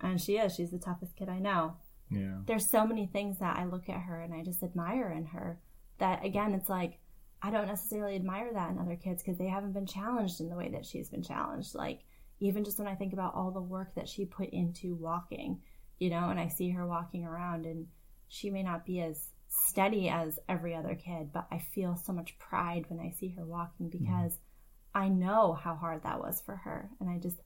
And 0.00 0.20
she 0.20 0.36
is. 0.36 0.54
She's 0.54 0.70
the 0.70 0.78
toughest 0.78 1.14
kid 1.14 1.28
I 1.28 1.38
know. 1.38 1.76
Yeah. 2.10 2.38
There's 2.46 2.68
so 2.68 2.86
many 2.86 3.06
things 3.06 3.38
that 3.38 3.56
I 3.56 3.64
look 3.64 3.88
at 3.88 4.00
her 4.00 4.20
and 4.20 4.34
I 4.34 4.42
just 4.42 4.62
admire 4.62 5.10
in 5.10 5.26
her. 5.26 5.60
That 5.98 6.24
again, 6.24 6.54
it's 6.54 6.68
like 6.68 6.98
I 7.42 7.50
don't 7.50 7.68
necessarily 7.68 8.16
admire 8.16 8.52
that 8.52 8.70
in 8.70 8.78
other 8.78 8.96
kids 8.96 9.22
because 9.22 9.38
they 9.38 9.48
haven't 9.48 9.72
been 9.72 9.86
challenged 9.86 10.40
in 10.40 10.48
the 10.48 10.56
way 10.56 10.70
that 10.70 10.86
she's 10.86 11.10
been 11.10 11.22
challenged. 11.22 11.74
Like 11.74 12.00
even 12.40 12.64
just 12.64 12.78
when 12.78 12.88
I 12.88 12.94
think 12.94 13.12
about 13.12 13.34
all 13.34 13.50
the 13.50 13.60
work 13.60 13.94
that 13.94 14.08
she 14.08 14.24
put 14.24 14.48
into 14.50 14.94
walking 14.94 15.60
you 16.02 16.10
know, 16.10 16.30
and 16.30 16.40
I 16.40 16.48
see 16.48 16.70
her 16.70 16.84
walking 16.84 17.24
around 17.24 17.64
and 17.64 17.86
she 18.26 18.50
may 18.50 18.64
not 18.64 18.84
be 18.84 19.00
as 19.00 19.30
steady 19.48 20.08
as 20.08 20.36
every 20.48 20.74
other 20.74 20.96
kid, 20.96 21.32
but 21.32 21.46
I 21.52 21.60
feel 21.60 21.94
so 21.94 22.12
much 22.12 22.36
pride 22.40 22.86
when 22.88 22.98
I 22.98 23.10
see 23.10 23.28
her 23.38 23.44
walking 23.44 23.86
mm-hmm. 23.86 24.04
because 24.04 24.32
mm-hmm. 24.32 24.98
I 24.98 25.08
know 25.08 25.52
how 25.52 25.76
hard 25.76 26.02
that 26.02 26.18
was 26.18 26.42
for 26.44 26.56
her. 26.56 26.90
And 26.98 27.08
I 27.08 27.18
just, 27.18 27.36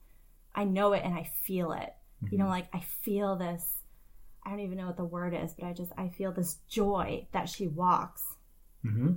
I 0.55 0.63
know 0.63 0.93
it 0.93 1.03
and 1.05 1.13
I 1.13 1.29
feel 1.43 1.71
it. 1.71 1.93
Mm-hmm. 2.23 2.27
You 2.31 2.37
know, 2.39 2.45
mm-hmm. 2.45 2.51
like 2.51 2.69
I 2.73 2.79
feel 2.79 3.35
this, 3.35 3.63
I 4.43 4.49
don't 4.49 4.61
even 4.61 4.79
know 4.79 4.87
what 4.87 4.97
the 4.97 5.05
word 5.05 5.35
is, 5.35 5.53
but 5.53 5.67
I 5.67 5.73
just 5.73 5.91
I 5.95 6.09
feel 6.09 6.31
this 6.31 6.57
joy 6.67 7.27
that 7.33 7.49
she 7.49 7.67
walks 7.67 8.23
Mm-hmm. 8.85 9.13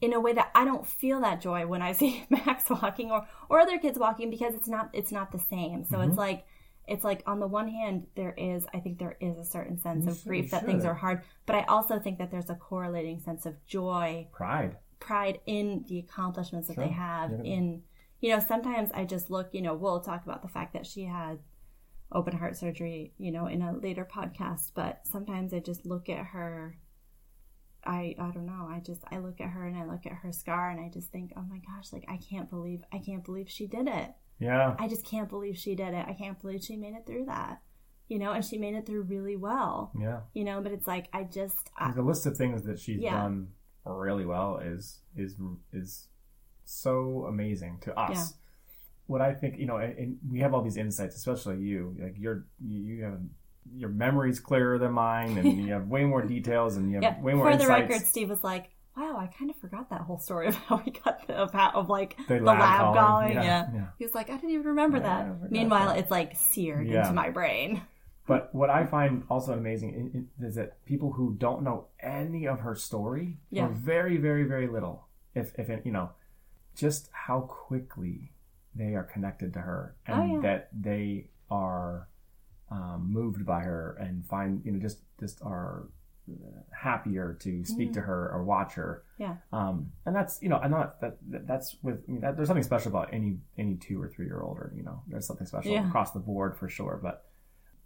in 0.00 0.12
a 0.14 0.20
way 0.20 0.32
that 0.32 0.50
I 0.54 0.64
don't 0.64 0.86
feel 0.86 1.20
that 1.20 1.40
joy 1.40 1.66
when 1.66 1.80
I 1.80 1.92
see 2.00 2.26
Max 2.28 2.68
walking 2.68 3.10
or 3.10 3.26
or 3.48 3.60
other 3.60 3.78
kids 3.78 3.98
walking 3.98 4.28
because 4.28 4.54
it's 4.54 4.68
not 4.68 4.90
it's 4.92 5.12
not 5.12 5.32
the 5.32 5.38
same. 5.38 5.84
So 5.84 5.96
Mm-hmm. 5.96 6.10
it's 6.10 6.18
like 6.18 6.44
it's 6.88 7.04
like 7.04 7.22
on 7.26 7.38
the 7.40 7.46
one 7.46 7.68
hand 7.68 8.06
there 8.16 8.34
is 8.36 8.64
I 8.74 8.80
think 8.80 8.98
there 8.98 9.16
is 9.20 9.38
a 9.38 9.44
certain 9.44 9.78
sense 9.80 10.06
of 10.06 10.22
grief 10.26 10.50
that 10.50 10.66
things 10.66 10.84
are 10.84 10.94
hard, 10.94 11.22
but 11.46 11.54
I 11.56 11.62
also 11.64 11.98
think 11.98 12.18
that 12.18 12.30
there's 12.30 12.50
a 12.50 12.54
correlating 12.54 13.20
sense 13.20 13.46
of 13.46 13.64
joy, 13.66 14.28
Pride. 14.32 14.76
pride 15.00 15.40
in 15.46 15.84
the 15.88 15.98
accomplishments 16.00 16.68
that 16.68 16.76
they 16.76 16.88
have 16.88 17.30
Yeah. 17.30 17.42
in 17.54 17.82
you 18.20 18.30
know 18.30 18.38
sometimes 18.40 18.90
I 18.94 19.04
just 19.04 19.30
look, 19.30 19.48
you 19.52 19.62
know, 19.62 19.74
we'll 19.74 20.00
talk 20.00 20.24
about 20.24 20.42
the 20.42 20.48
fact 20.48 20.72
that 20.74 20.86
she 20.86 21.04
had 21.04 21.38
open 22.10 22.36
heart 22.36 22.56
surgery, 22.56 23.12
you 23.18 23.32
know, 23.32 23.46
in 23.46 23.62
a 23.62 23.72
later 23.72 24.04
podcast, 24.04 24.72
but 24.74 25.00
sometimes 25.06 25.54
I 25.54 25.60
just 25.60 25.86
look 25.86 26.08
at 26.08 26.26
her 26.26 26.76
I 27.84 28.14
I 28.18 28.30
don't 28.30 28.46
know. 28.46 28.68
I 28.70 28.78
just 28.80 29.02
I 29.10 29.18
look 29.18 29.40
at 29.40 29.50
her 29.50 29.66
and 29.66 29.76
I 29.76 29.84
look 29.86 30.06
at 30.06 30.12
her 30.12 30.30
scar 30.32 30.70
and 30.70 30.78
I 30.80 30.88
just 30.88 31.10
think, 31.10 31.32
"Oh 31.36 31.42
my 31.42 31.58
gosh, 31.58 31.92
like 31.92 32.04
I 32.08 32.16
can't 32.18 32.48
believe 32.48 32.82
I 32.92 32.98
can't 32.98 33.24
believe 33.24 33.48
she 33.50 33.66
did 33.66 33.88
it. 33.88 34.12
Yeah. 34.38 34.74
I 34.78 34.88
just 34.88 35.04
can't 35.04 35.28
believe 35.28 35.56
she 35.56 35.74
did 35.74 35.94
it. 35.94 36.04
I 36.08 36.14
can't 36.14 36.40
believe 36.40 36.62
she 36.62 36.76
made 36.76 36.94
it 36.94 37.06
through 37.06 37.26
that." 37.26 37.60
You 38.08 38.18
know, 38.18 38.32
and 38.32 38.44
she 38.44 38.58
made 38.58 38.74
it 38.74 38.84
through 38.84 39.02
really 39.02 39.36
well. 39.36 39.92
Yeah. 39.98 40.20
You 40.34 40.44
know, 40.44 40.60
but 40.60 40.72
it's 40.72 40.86
like 40.86 41.08
I 41.12 41.24
just 41.24 41.70
I, 41.78 41.92
the 41.92 42.02
list 42.02 42.26
of 42.26 42.36
things 42.36 42.62
that 42.64 42.78
she's 42.78 43.00
Yeah. 43.00 43.22
done 43.22 43.48
really 43.84 44.26
well 44.26 44.58
is 44.58 45.00
is 45.16 45.36
is 45.72 46.08
so 46.64 47.26
amazing 47.28 47.78
to 47.82 47.98
us. 47.98 48.16
Yeah. 48.16 48.24
What 49.06 49.20
I 49.20 49.34
think, 49.34 49.58
you 49.58 49.66
know, 49.66 49.76
and 49.76 50.18
we 50.30 50.40
have 50.40 50.54
all 50.54 50.62
these 50.62 50.76
insights, 50.76 51.16
especially 51.16 51.58
you. 51.58 51.96
Like 52.00 52.14
you're, 52.18 52.46
you 52.64 53.02
have 53.04 53.20
your 53.74 53.90
memory's 53.90 54.40
clearer 54.40 54.78
than 54.78 54.92
mine, 54.92 55.36
and 55.38 55.58
you 55.66 55.72
have 55.72 55.88
way 55.88 56.04
more 56.04 56.22
details, 56.22 56.76
and 56.76 56.88
you 56.90 56.94
have 56.96 57.02
yeah. 57.02 57.20
way 57.20 57.34
more 57.34 57.50
For 57.50 57.56
the 57.56 57.64
insights. 57.64 57.90
record, 57.90 58.06
Steve 58.06 58.30
was 58.30 58.42
like, 58.44 58.70
"Wow, 58.96 59.16
I 59.18 59.26
kind 59.26 59.50
of 59.50 59.56
forgot 59.56 59.90
that 59.90 60.02
whole 60.02 60.18
story 60.18 60.46
of 60.52 60.54
how 60.54 60.82
we 60.84 60.92
got 60.92 61.26
the 61.26 61.34
of, 61.34 61.88
like 61.88 62.16
The 62.28 62.34
the, 62.38 62.40
lab 62.44 62.60
lab, 62.60 62.94
calling." 62.94 63.32
Yeah, 63.32 63.42
Yeah. 63.42 63.68
yeah. 63.74 63.86
He 63.98 64.04
was 64.04 64.14
like, 64.14 64.30
"I 64.30 64.34
didn't 64.34 64.50
even 64.50 64.66
remember 64.66 64.98
Yeah, 64.98 65.04
that." 65.40 65.50
Meanwhile, 65.50 65.88
that. 65.88 65.98
it's 65.98 66.10
like 66.10 66.36
seared 66.36 66.86
into 66.86 67.12
my 67.12 67.30
brain. 67.30 67.82
But 68.24 68.54
what 68.54 68.70
I 68.70 68.86
find 68.86 69.24
also 69.28 69.52
amazing 69.52 70.28
is 70.40 70.54
that 70.54 70.84
people 70.84 71.10
who 71.10 71.34
don't 71.34 71.64
know 71.64 71.88
any 71.98 72.46
of 72.46 72.60
her 72.60 72.76
story, 72.76 73.38
Yeah. 73.50 73.66
or 73.66 73.70
very, 73.70 74.16
very, 74.16 74.44
very 74.44 74.68
little, 74.68 75.08
if, 75.34 75.52
if 75.58 75.68
it, 75.68 75.84
you 75.84 75.90
know, 75.90 76.10
just 76.76 77.10
how 77.12 77.40
quickly 77.40 78.30
they 78.76 78.94
are 78.94 79.02
connected 79.02 79.52
to 79.54 79.60
her 79.60 79.96
and 80.06 80.38
Oh, 80.38 80.42
that 80.42 80.68
they 80.72 81.30
are 81.50 82.08
um, 82.70 83.08
moved 83.12 83.44
by 83.44 83.62
her 83.64 83.96
and 84.00 84.24
find, 84.26 84.64
you 84.64 84.70
know, 84.70 84.78
just, 84.78 85.00
just 85.18 85.42
are 85.42 85.88
happier 86.70 87.34
to 87.40 87.64
speak 87.64 87.88
Mm-hmm. 87.90 87.94
to 87.94 88.00
her 88.02 88.30
or 88.32 88.42
watch 88.44 88.74
her. 88.74 89.04
Yeah. 89.18 89.36
Um, 89.52 89.92
and 90.06 90.14
that's, 90.16 90.40
you 90.42 90.48
know, 90.48 90.56
I'm 90.56 90.70
not, 90.70 91.00
that, 91.00 91.18
that 91.30 91.46
that's 91.46 91.76
with, 91.82 92.02
I 92.08 92.12
mean, 92.12 92.20
that, 92.22 92.36
there's 92.36 92.48
something 92.48 92.62
special 92.64 92.88
about 92.90 93.12
any, 93.12 93.38
any 93.58 93.76
two 93.76 94.00
or 94.02 94.08
three 94.08 94.26
year 94.26 94.40
old 94.40 94.58
or, 94.58 94.72
you 94.76 94.82
know, 94.82 95.02
there's 95.06 95.26
something 95.26 95.46
special 95.46 95.72
Yeah. 95.72 95.86
across 95.88 96.10
the 96.12 96.20
board 96.20 96.56
for 96.56 96.68
sure. 96.68 96.98
But, 97.02 97.24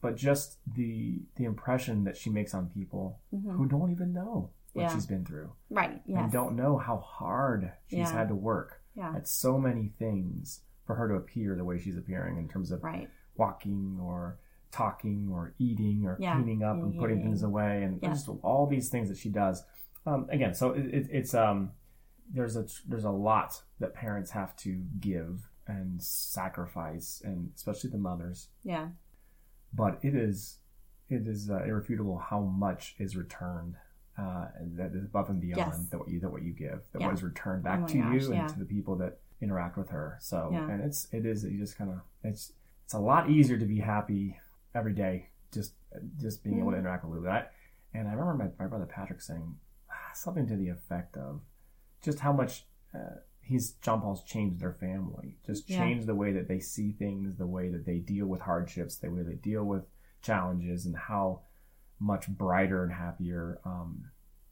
but 0.00 0.16
just 0.16 0.58
the 0.74 1.20
the 1.36 1.44
impression 1.44 2.04
that 2.04 2.16
she 2.16 2.30
makes 2.30 2.54
on 2.54 2.66
people 2.68 3.20
Mhm. 3.34 3.56
who 3.56 3.66
don't 3.66 3.90
even 3.90 4.12
know 4.12 4.50
what 4.72 4.82
Yeah. 4.82 4.94
she's 4.94 5.06
been 5.06 5.24
through 5.24 5.50
Right. 5.70 6.02
Yes. 6.06 6.22
and 6.24 6.32
don't 6.32 6.54
know 6.54 6.76
how 6.78 6.98
hard 6.98 7.72
she's 7.86 7.98
Yeah. 7.98 8.12
had 8.12 8.28
to 8.28 8.34
work 8.34 8.82
Yeah. 8.94 9.14
at 9.16 9.26
so 9.26 9.58
many 9.58 9.88
things 9.98 10.60
for 10.84 10.94
her 10.96 11.08
to 11.08 11.14
appear 11.14 11.56
the 11.56 11.64
way 11.64 11.78
she's 11.78 11.96
appearing 11.96 12.36
in 12.38 12.46
terms 12.48 12.70
of 12.70 12.82
Right. 12.84 13.08
walking 13.36 13.98
or 14.00 14.38
talking 14.76 15.28
or 15.32 15.54
eating 15.58 16.04
or 16.06 16.16
Yeah. 16.20 16.34
cleaning 16.34 16.62
up 16.62 16.76
and 16.76 16.98
putting 16.98 17.18
Eating. 17.18 17.30
things 17.30 17.42
away 17.42 17.82
and 17.82 17.98
Yeah. 18.02 18.10
just 18.10 18.28
all 18.42 18.66
these 18.66 18.88
things 18.90 19.08
that 19.08 19.16
she 19.16 19.30
does 19.30 19.64
um, 20.04 20.26
again 20.30 20.52
so 20.54 20.70
it, 20.72 20.86
it, 20.98 21.08
it's 21.10 21.34
um 21.34 21.72
there's 22.32 22.56
a 22.56 22.66
there's 22.86 23.04
a 23.04 23.10
lot 23.10 23.62
that 23.80 23.94
parents 23.94 24.30
have 24.32 24.54
to 24.56 24.82
give 25.00 25.48
and 25.66 26.00
sacrifice 26.02 27.22
and 27.24 27.50
especially 27.56 27.90
the 27.90 27.98
mothers 27.98 28.48
Yeah. 28.62 28.88
but 29.72 29.98
it 30.02 30.14
is 30.14 30.58
it 31.08 31.26
is 31.26 31.50
uh, 31.50 31.62
irrefutable 31.64 32.18
how 32.18 32.40
much 32.40 32.94
is 32.98 33.16
returned 33.16 33.76
uh, 34.18 34.48
that 34.76 34.92
is 34.94 35.04
above 35.04 35.28
and 35.30 35.40
beyond 35.40 35.58
Yes. 35.72 35.88
that 35.90 35.98
what 35.98 36.08
you 36.08 36.20
that 36.20 36.30
what 36.30 36.42
you 36.42 36.52
give 36.52 36.80
that 36.92 37.00
Yeah. 37.00 37.06
what 37.06 37.14
is 37.14 37.22
returned 37.22 37.62
back 37.62 37.80
Oh 37.82 37.86
to 37.86 37.98
gosh, 37.98 38.12
you 38.22 38.32
yeah. 38.34 38.40
and 38.40 38.48
to 38.50 38.58
the 38.58 38.64
people 38.64 38.96
that 38.96 39.18
interact 39.40 39.76
with 39.78 39.90
her 39.90 40.16
so 40.20 40.50
Yeah. 40.52 40.68
and 40.70 40.82
it's 40.82 41.08
it 41.12 41.24
is 41.26 41.44
you 41.44 41.58
just 41.58 41.76
kind 41.78 41.90
of 41.90 42.00
it's 42.22 42.52
it's 42.84 42.94
a 42.94 43.00
lot 43.00 43.28
easier 43.30 43.58
to 43.58 43.66
be 43.66 43.78
happy 43.80 44.38
every 44.76 44.92
day 44.92 45.30
just 45.52 45.72
just 46.20 46.44
being 46.44 46.58
able 46.58 46.70
to 46.70 46.76
Mm-hmm. 46.76 46.86
interact 46.86 47.04
with 47.04 47.18
Lulu 47.18 47.30
I, 47.30 47.44
and 47.94 48.06
I 48.08 48.12
remember 48.12 48.34
my, 48.58 48.64
my 48.64 48.68
brother 48.68 48.86
Patrick 48.86 49.20
saying 49.22 49.56
ah, 49.90 50.12
something 50.14 50.46
to 50.48 50.56
the 50.56 50.68
effect 50.68 51.16
of 51.16 51.40
just 52.02 52.20
how 52.20 52.32
much 52.32 52.66
uh, 52.94 53.16
he's 53.40 53.72
John 53.80 54.00
Paul's 54.00 54.22
changed 54.24 54.60
their 54.60 54.72
family, 54.72 55.38
just 55.46 55.68
Yeah. 55.68 55.78
changed 55.78 56.06
the 56.06 56.14
way 56.14 56.32
that 56.32 56.48
they 56.48 56.60
see 56.60 56.92
things, 56.92 57.36
the 57.36 57.46
way 57.46 57.68
that 57.70 57.86
they 57.86 57.98
deal 57.98 58.26
with 58.26 58.42
hardships, 58.42 58.96
the 58.96 59.10
way 59.10 59.22
they 59.22 59.34
deal 59.34 59.64
with 59.64 59.84
challenges, 60.22 60.84
and 60.86 60.96
how 60.96 61.40
much 61.98 62.28
brighter 62.28 62.82
and 62.84 62.92
happier 62.92 63.58
um, 63.64 64.04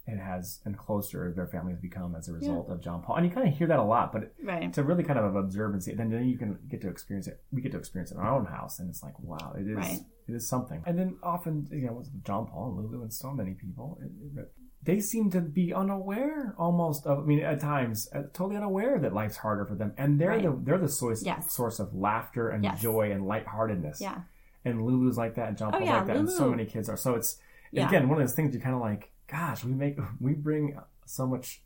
it 0.07 0.19
has 0.19 0.61
and 0.65 0.77
closer 0.79 1.33
their 1.33 1.47
family 1.47 1.73
has 1.73 1.81
become 1.81 2.15
as 2.15 2.29
a 2.29 2.33
result 2.33 2.69
of 2.71 2.81
John 2.81 3.03
Paul. 3.03 3.17
And 3.17 3.27
you 3.27 3.33
kind 3.33 3.49
of 3.49 3.55
hear 3.55 3.67
that 3.67 3.79
a 3.79 3.83
lot, 3.85 4.13
but 4.13 4.33
Right. 4.43 4.73
to 4.73 4.83
really 4.83 5.03
kind 5.05 5.19
of 5.19 5.35
observe 5.37 5.73
and 5.75 5.83
see 5.83 5.93
it, 5.93 5.97
then, 5.99 6.11
then 6.11 6.27
you 6.29 6.39
can 6.39 6.59
get 6.69 6.81
to 6.83 6.89
experience 6.89 7.27
it. 7.27 7.43
We 7.53 7.61
get 7.63 7.73
to 7.73 7.79
experience 7.79 8.11
it 8.13 8.15
in 8.15 8.21
our 8.21 8.35
own 8.35 8.47
house, 8.47 8.79
and 8.79 8.89
it's 8.89 9.03
like, 9.03 9.19
wow, 9.21 9.55
it 9.59 9.67
is 9.69 9.77
Right. 9.77 10.01
It 10.29 10.33
is 10.35 10.49
something. 10.49 10.83
And 10.87 10.99
then 10.99 11.17
often, 11.23 11.67
you 11.71 11.87
know, 11.87 11.93
with 11.95 12.25
John 12.25 12.47
Paul 12.47 12.69
and 12.69 12.77
Lulu 12.91 13.03
and 13.03 13.13
so 13.13 13.31
many 13.33 13.53
people, 13.55 13.99
it, 14.03 14.39
it- 14.41 14.53
they 14.83 15.01
seem 15.01 15.31
to 15.31 15.41
be 15.41 15.73
unaware 15.73 16.55
almost 16.59 17.07
of. 17.07 17.21
I 17.21 17.23
mean, 17.23 17.41
at 17.41 17.59
times, 17.59 18.07
uh, 18.15 18.25
totally 18.35 18.57
unaware 18.59 18.99
that 18.99 19.15
life's 19.15 19.39
harder 19.39 19.65
for 19.65 19.75
them, 19.75 19.95
and 19.97 20.21
they're 20.21 20.29
Right. 20.29 20.43
the 20.43 20.59
they're 20.63 20.77
the 20.77 20.91
source 20.91 21.25
Yes. 21.25 21.51
source 21.55 21.81
of 21.81 21.95
laughter 21.95 22.51
and 22.51 22.63
Yes. 22.63 22.83
joy 22.83 23.11
and 23.11 23.27
lightheartedness. 23.27 23.99
Yeah. 24.03 24.21
And 24.63 24.85
Lulu's 24.85 25.17
like 25.17 25.37
that, 25.37 25.49
and 25.49 25.57
John 25.57 25.69
Oh, 25.75 25.79
Paul's 25.79 25.89
yeah, 25.89 25.97
like 25.99 26.07
that, 26.09 26.17
and 26.17 26.29
so 26.29 26.51
many 26.51 26.67
kids 26.67 26.91
are. 26.91 26.99
So 26.99 27.15
it's 27.15 27.39
Yeah. 27.73 27.89
again 27.89 28.11
one 28.11 28.21
of 28.21 28.27
those 28.29 28.35
things 28.37 28.53
you're 28.55 28.63
kind 28.63 28.75
of 28.75 28.83
like, 28.83 29.11
gosh, 29.27 29.65
we 29.65 29.73
make 29.73 29.99
we 30.21 30.35
bring 30.35 30.79
so 31.07 31.27
much 31.27 31.65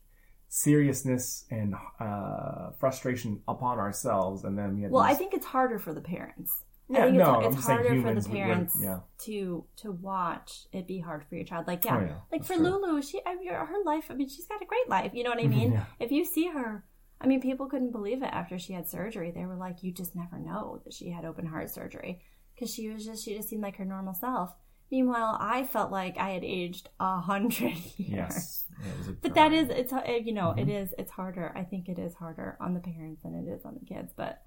seriousness 0.49 1.45
and 1.51 1.75
uh, 2.01 2.71
frustration 2.79 3.43
upon 3.49 3.79
ourselves, 3.79 4.45
and 4.45 4.57
then 4.57 4.77
we 4.77 4.83
have 4.83 4.93
Well, 4.93 5.03
I 5.03 5.15
think 5.15 5.35
it's 5.35 5.47
harder 5.47 5.79
for 5.79 5.93
the 5.93 6.01
parents. 6.01 6.63
Yeah, 6.91 7.01
I 7.01 7.03
think 7.07 7.17
no, 7.19 7.39
it's, 7.41 7.47
I'm 7.47 7.53
it's 7.53 7.67
harder 7.67 7.89
for 7.89 7.95
humans, 7.95 8.25
the 8.27 8.31
we- 8.33 8.39
we're- 8.39 8.47
parents 8.49 8.77
yeah. 8.81 9.01
to 9.27 9.65
to 9.83 9.93
watch 9.93 10.67
it 10.73 10.87
be 10.87 10.99
hard 11.01 11.25
for 11.29 11.35
your 11.35 11.45
child. 11.45 11.67
Like 11.67 11.85
yeah, 11.85 11.97
Oh, 11.97 12.01
yeah, 12.01 12.07
like 12.33 12.41
that's 12.43 12.49
for 12.49 12.55
true. 12.55 12.65
Lulu, 12.65 13.03
she 13.03 13.21
I 13.27 13.35
mean, 13.37 13.49
her 13.53 13.83
life. 13.85 14.07
I 14.11 14.15
mean, 14.15 14.29
she's 14.29 14.47
got 14.47 14.63
a 14.63 14.67
great 14.67 14.89
life. 14.89 15.13
You 15.15 15.25
know 15.25 15.31
what 15.31 15.43
I 15.43 15.47
mean? 15.47 15.73
Yeah. 15.79 15.85
If 16.01 16.11
you 16.13 16.25
see 16.25 16.47
her, 16.49 16.85
I 17.21 17.27
mean, 17.27 17.41
people 17.43 17.67
couldn't 17.67 17.93
believe 17.93 18.23
it 18.23 18.31
after 18.33 18.59
she 18.59 18.73
had 18.73 18.89
surgery. 18.89 19.31
They 19.33 19.45
were 19.45 19.57
like, 19.57 19.83
you 19.83 19.93
just 19.93 20.17
never 20.17 20.39
know 20.39 20.81
that 20.85 20.95
she 20.95 21.11
had 21.11 21.25
open 21.25 21.47
heart 21.47 21.69
surgery 21.71 22.23
because 22.55 22.73
she 22.73 22.89
was 22.89 23.05
just 23.05 23.25
she 23.25 23.37
just 23.37 23.49
seemed 23.49 23.63
like 23.63 23.77
her 23.77 23.85
normal 23.85 24.15
self. 24.15 24.55
Meanwhile, 24.91 25.37
I 25.39 25.65
felt 25.65 25.91
like 25.93 26.17
I 26.17 26.31
had 26.31 26.43
aged 26.45 26.89
a 26.99 27.21
hundred 27.21 27.75
years. 27.99 27.99
Yes, 27.99 28.65
Yeah, 28.81 28.87
it 28.93 28.99
was 28.99 29.09
a 29.09 29.13
But 29.13 29.35
that 29.35 29.53
is 29.53 29.69
it's 29.69 29.93
you 30.25 30.33
know, 30.33 30.55
Mm-hmm. 30.57 30.61
it 30.61 30.69
is, 30.71 30.95
it's 30.97 31.11
harder. 31.11 31.53
I 31.55 31.65
think 31.65 31.91
it 31.91 31.99
is 31.99 32.15
harder 32.15 32.57
on 32.61 32.73
the 32.73 32.81
parents 32.81 33.21
than 33.23 33.35
it 33.35 33.47
is 33.53 33.67
on 33.67 33.75
the 33.79 33.85
kids. 33.85 34.13
But 34.17 34.41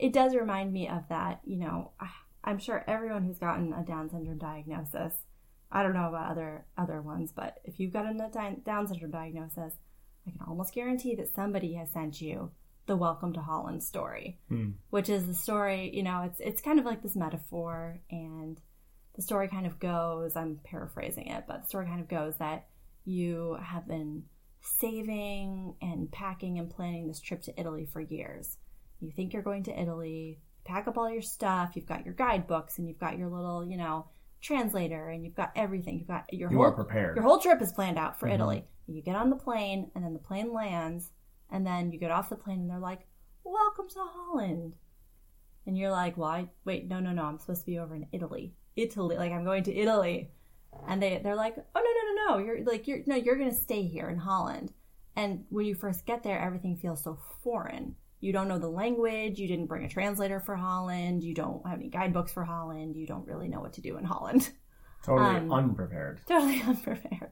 it 0.00 0.12
does 0.12 0.34
remind 0.34 0.72
me 0.72 0.88
of 0.88 1.08
that. 1.08 1.40
You 1.44 1.58
know, 1.58 1.92
I'm 2.42 2.58
sure 2.58 2.84
everyone 2.86 3.24
who's 3.24 3.38
gotten 3.38 3.72
a 3.72 3.84
Down 3.84 4.08
syndrome 4.10 4.38
diagnosis. 4.38 5.12
I 5.70 5.82
don't 5.82 5.94
know 5.94 6.08
about 6.08 6.32
other 6.32 6.66
other 6.76 7.00
ones, 7.00 7.32
but 7.32 7.58
if 7.64 7.78
you've 7.78 7.92
gotten 7.92 8.20
a 8.20 8.30
Down 8.64 8.86
syndrome 8.88 9.10
diagnosis, 9.12 9.74
I 10.26 10.30
can 10.30 10.40
almost 10.46 10.74
guarantee 10.74 11.14
that 11.16 11.34
somebody 11.34 11.74
has 11.74 11.90
sent 11.92 12.20
you 12.20 12.50
the 12.86 12.96
Welcome 12.96 13.32
to 13.34 13.40
Holland 13.40 13.82
story, 13.82 14.40
Hmm. 14.48 14.70
which 14.88 15.08
is 15.08 15.26
the 15.26 15.34
story. 15.34 15.94
You 15.94 16.02
know, 16.02 16.22
it's 16.22 16.40
it's 16.40 16.62
kind 16.62 16.78
of 16.78 16.84
like 16.84 17.02
this 17.02 17.14
metaphor, 17.14 18.00
and 18.10 18.58
the 19.14 19.22
story 19.22 19.48
kind 19.48 19.66
of 19.66 19.78
goes. 19.78 20.34
I'm 20.34 20.60
paraphrasing 20.64 21.26
it, 21.26 21.44
but 21.46 21.62
the 21.62 21.68
story 21.68 21.86
kind 21.86 22.00
of 22.00 22.08
goes 22.08 22.36
that 22.38 22.66
you 23.04 23.56
have 23.62 23.86
been 23.86 24.24
saving 24.62 25.74
and 25.80 26.10
packing 26.10 26.58
and 26.58 26.70
planning 26.70 27.06
this 27.06 27.20
trip 27.20 27.42
to 27.42 27.60
Italy 27.60 27.86
for 27.86 28.00
years. 28.00 28.56
You 29.00 29.10
think 29.10 29.32
you're 29.32 29.42
going 29.42 29.62
to 29.64 29.80
Italy, 29.80 30.40
pack 30.64 30.86
up 30.88 30.98
all 30.98 31.10
your 31.10 31.22
stuff, 31.22 31.72
you've 31.74 31.86
got 31.86 32.04
your 32.04 32.14
guidebooks 32.14 32.78
and 32.78 32.86
you've 32.88 32.98
got 32.98 33.18
your 33.18 33.28
little, 33.28 33.64
you 33.64 33.76
know, 33.76 34.06
translator 34.40 35.08
and 35.08 35.24
you've 35.24 35.34
got 35.34 35.52
everything. 35.56 35.98
You've 35.98 36.08
got 36.08 36.32
your 36.32 36.50
You 36.50 36.58
whole 36.58 36.66
are 36.66 36.72
prepared. 36.72 37.16
your 37.16 37.24
whole 37.24 37.38
trip 37.38 37.60
is 37.62 37.72
planned 37.72 37.98
out 37.98 38.18
for 38.18 38.28
Mhm. 38.28 38.34
Italy. 38.34 38.64
You 38.86 39.02
get 39.02 39.16
on 39.16 39.30
the 39.30 39.36
plane 39.36 39.90
and 39.94 40.04
then 40.04 40.12
the 40.12 40.18
plane 40.18 40.52
lands 40.52 41.12
and 41.50 41.66
then 41.66 41.92
you 41.92 41.98
get 41.98 42.10
off 42.10 42.28
the 42.30 42.36
plane 42.36 42.60
and 42.60 42.70
they're 42.70 42.78
like, 42.78 43.06
"Welcome 43.44 43.88
to 43.88 43.98
Holland." 44.00 44.74
And 45.66 45.76
you're 45.76 45.90
like, 45.90 46.16
"Well, 46.16 46.28
I, 46.30 46.48
wait, 46.64 46.88
no, 46.88 47.00
no, 47.00 47.12
no. 47.12 47.24
I'm 47.24 47.38
supposed 47.38 47.60
to 47.62 47.66
be 47.66 47.78
over 47.78 47.94
in 47.94 48.06
Italy. 48.12 48.54
Italy, 48.76 49.16
like 49.16 49.32
I'm 49.32 49.44
going 49.44 49.62
to 49.64 49.74
Italy." 49.74 50.30
And 50.86 51.02
they 51.02 51.18
they're 51.18 51.34
like, 51.36 51.56
"Oh, 51.58 51.62
no, 51.74 51.82
no, 51.82 52.14
no, 52.14 52.38
no. 52.38 52.44
You're 52.46 52.64
like 52.64 52.86
you're 52.88 53.00
no, 53.06 53.16
you're 53.16 53.36
going 53.36 53.50
to 53.50 53.54
stay 53.56 53.82
here 53.86 54.08
in 54.08 54.18
Holland." 54.18 54.72
And 55.16 55.44
when 55.50 55.66
you 55.66 55.74
first 55.74 56.06
get 56.06 56.22
there, 56.22 56.38
everything 56.38 56.76
feels 56.76 57.02
so 57.02 57.16
foreign. 57.42 57.96
You 58.20 58.32
don't 58.32 58.48
know 58.48 58.58
the 58.58 58.68
language, 58.68 59.38
you 59.38 59.48
didn't 59.48 59.66
bring 59.66 59.84
a 59.84 59.88
translator 59.88 60.40
for 60.40 60.54
Holland, 60.56 61.22
you 61.24 61.34
don't 61.34 61.66
have 61.66 61.78
any 61.78 61.88
guidebooks 61.88 62.32
for 62.32 62.44
Holland, 62.44 62.96
you 62.96 63.06
don't 63.06 63.26
really 63.26 63.48
know 63.48 63.60
what 63.60 63.74
to 63.74 63.80
do 63.80 63.96
in 63.96 64.04
Holland. 64.04 64.50
Totally 65.02 65.36
Um, 65.36 65.50
unprepared. 65.52 66.20
totally 66.26 66.60
unprepared. 66.66 67.30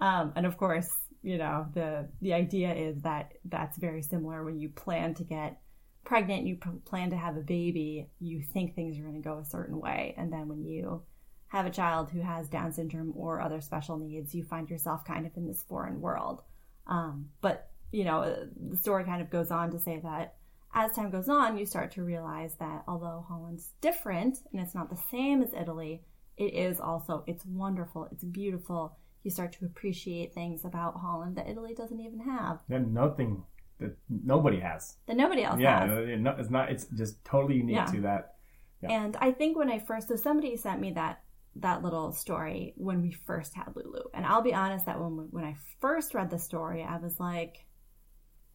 Um, 0.00 0.32
and 0.36 0.44
of 0.44 0.56
course, 0.58 0.90
you 1.22 1.38
know 1.38 1.66
the 1.72 2.08
the 2.20 2.34
idea 2.34 2.74
is 2.74 3.00
that 3.02 3.32
that's 3.46 3.78
very 3.78 4.02
similar 4.02 4.44
when 4.44 4.58
you 4.58 4.68
plan 4.68 5.14
to 5.14 5.24
get 5.24 5.60
pregnant, 6.04 6.46
you 6.46 6.58
plan 6.84 7.08
to 7.10 7.16
have 7.16 7.38
a 7.38 7.40
baby, 7.40 8.10
you 8.20 8.42
think 8.42 8.74
things 8.74 8.98
are 8.98 9.02
going 9.02 9.14
to 9.14 9.26
go 9.26 9.38
a 9.38 9.44
certain 9.46 9.80
way, 9.80 10.14
and 10.18 10.30
then 10.30 10.48
when 10.48 10.62
you 10.62 11.00
have 11.48 11.64
a 11.64 11.70
child 11.70 12.10
who 12.10 12.20
has 12.20 12.48
Down 12.48 12.72
syndrome 12.72 13.14
or 13.16 13.40
other 13.40 13.62
special 13.62 13.96
needs, 13.96 14.34
you 14.34 14.44
find 14.44 14.68
yourself 14.68 15.04
kind 15.06 15.24
of 15.24 15.34
in 15.38 15.46
this 15.46 15.62
foreign 15.62 16.00
world. 16.02 16.42
Um, 16.86 17.30
but 17.40 17.70
you 17.94 18.04
know, 18.04 18.48
the 18.70 18.76
story 18.76 19.04
kind 19.04 19.22
of 19.22 19.30
goes 19.30 19.50
on 19.52 19.70
to 19.70 19.78
say 19.78 20.00
that 20.02 20.34
as 20.74 20.90
time 20.96 21.10
goes 21.10 21.28
on, 21.28 21.56
you 21.56 21.64
start 21.64 21.92
to 21.92 22.02
realize 22.02 22.56
that 22.58 22.82
although 22.88 23.24
Holland's 23.28 23.70
different 23.80 24.38
and 24.50 24.60
it's 24.60 24.74
not 24.74 24.90
the 24.90 25.00
same 25.12 25.42
as 25.42 25.52
Italy, 25.54 26.02
it 26.36 26.52
is 26.54 26.80
also 26.80 27.22
it's 27.28 27.46
wonderful, 27.46 28.08
it's 28.10 28.24
beautiful. 28.24 28.98
You 29.22 29.30
start 29.30 29.52
to 29.58 29.64
appreciate 29.64 30.34
things 30.34 30.64
about 30.64 30.96
Holland 30.96 31.36
that 31.36 31.48
Italy 31.48 31.72
doesn't 31.74 32.00
even 32.00 32.18
have, 32.20 32.58
Then 32.68 32.92
nothing 32.92 33.44
that 33.78 33.96
nobody 34.08 34.58
has. 34.58 34.96
that 35.06 35.16
nobody 35.16 35.44
else 35.44 35.60
Yeah, 35.60 35.86
has. 35.86 36.18
no, 36.18 36.30
it's 36.36 36.50
not. 36.50 36.70
It's 36.72 36.86
just 36.86 37.24
totally 37.24 37.56
unique 37.58 37.76
Yeah. 37.76 37.86
to 37.86 38.00
that. 38.02 38.34
Yeah. 38.82 38.90
And 38.90 39.16
I 39.20 39.30
think 39.30 39.56
when 39.56 39.70
I 39.70 39.78
first, 39.78 40.08
so 40.08 40.16
somebody 40.16 40.56
sent 40.56 40.80
me 40.80 40.90
that 40.94 41.22
that 41.56 41.82
little 41.84 42.10
story 42.10 42.74
when 42.76 43.00
we 43.00 43.12
first 43.12 43.54
had 43.54 43.68
Lulu, 43.76 44.02
and 44.12 44.26
I'll 44.26 44.42
be 44.42 44.52
honest 44.52 44.86
that 44.86 44.98
when 45.00 45.28
when 45.30 45.44
I 45.44 45.54
first 45.80 46.12
read 46.12 46.28
the 46.30 46.38
story, 46.40 46.82
I 46.82 46.96
was 46.98 47.20
like, 47.20 47.64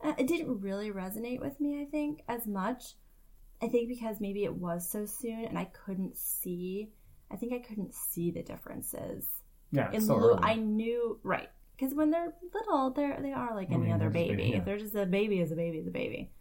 eh, 0.03 0.13
it 0.17 0.27
didn't 0.27 0.61
really 0.61 0.91
resonate 0.91 1.39
with 1.39 1.59
me. 1.59 1.81
I 1.81 1.85
think 1.85 2.21
as 2.27 2.47
much. 2.47 2.95
I 3.61 3.67
think 3.67 3.89
because 3.89 4.21
maybe 4.21 4.45
it 4.45 4.53
was 4.55 4.89
so 4.89 5.05
soon, 5.05 5.43
and 5.45 5.57
I 5.59 5.65
couldn't 5.65 6.17
see. 6.17 6.91
I 7.31 7.35
think 7.35 7.53
I 7.53 7.59
couldn't 7.59 7.93
see 7.93 8.31
the 8.31 8.41
differences 8.41 9.27
Yeah, 9.71 9.91
in 9.91 10.01
so 10.01 10.15
early. 10.17 10.39
I 10.41 10.55
knew 10.55 11.19
right 11.23 11.49
because 11.77 11.93
when 11.93 12.09
they're 12.11 12.33
little, 12.53 12.91
they're 12.91 13.19
they 13.21 13.31
are 13.33 13.55
like 13.55 13.71
I 13.71 13.73
any 13.73 13.83
mean, 13.83 13.91
other 13.91 14.09
they're 14.09 14.11
just 14.11 14.29
a 14.29 14.33
baby. 14.33 14.35
baby, 14.35 14.49
yeah. 14.51 14.57
If 14.57 14.65
they're 14.65 14.77
just 14.77 14.95
a 14.95 15.05
baby, 15.05 15.39
is 15.39 15.51
a 15.51 15.55
baby, 15.55 15.77
is 15.79 15.87
a 15.87 15.91
baby. 15.91 16.31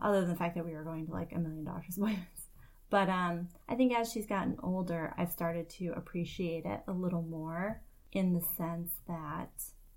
Other 0.00 0.20
than 0.20 0.30
the 0.30 0.36
fact 0.36 0.54
that 0.54 0.64
we 0.64 0.72
were 0.74 0.84
going 0.84 1.06
to 1.06 1.12
like 1.12 1.32
a 1.32 1.38
million 1.38 1.64
doctor's 1.64 1.96
appointments. 1.98 2.42
But 2.90 3.10
um, 3.10 3.48
I 3.68 3.74
think 3.74 3.92
as 3.94 4.10
she's 4.10 4.24
gotten 4.24 4.56
older, 4.62 5.12
I've 5.18 5.30
started 5.30 5.68
to 5.70 5.88
appreciate 5.94 6.64
it 6.64 6.80
a 6.88 6.92
little 6.92 7.20
more 7.20 7.82
in 8.12 8.32
the 8.32 8.40
sense 8.56 8.90
that 9.06 9.50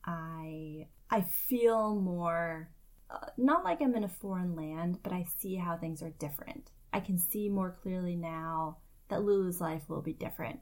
I 0.03 0.87
I 1.09 1.21
feel 1.21 1.95
more 1.95 2.69
uh, 3.11 3.27
not 3.37 3.63
like 3.63 3.81
I'm 3.81 3.95
in 3.95 4.03
a 4.03 4.09
foreign 4.09 4.55
land, 4.55 4.99
but 5.03 5.11
I 5.13 5.25
see 5.39 5.55
how 5.55 5.77
things 5.77 6.01
are 6.01 6.11
different. 6.11 6.71
I 6.93 6.99
can 6.99 7.17
see 7.17 7.49
more 7.49 7.77
clearly 7.81 8.15
now 8.15 8.77
that 9.09 9.23
Lulu's 9.23 9.61
life 9.61 9.83
will 9.87 10.01
be 10.01 10.13
different. 10.13 10.59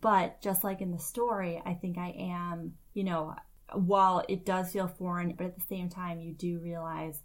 But 0.00 0.40
just 0.40 0.62
like 0.64 0.80
in 0.80 0.90
the 0.92 0.98
story, 0.98 1.60
I 1.64 1.74
think 1.74 1.98
I 1.98 2.14
am, 2.18 2.74
you 2.94 3.04
know, 3.04 3.34
while 3.74 4.24
it 4.28 4.44
does 4.44 4.72
feel 4.72 4.86
foreign, 4.86 5.32
but 5.32 5.46
at 5.46 5.54
the 5.56 5.64
same 5.68 5.88
time, 5.88 6.20
you 6.20 6.32
do 6.32 6.60
realize 6.60 7.18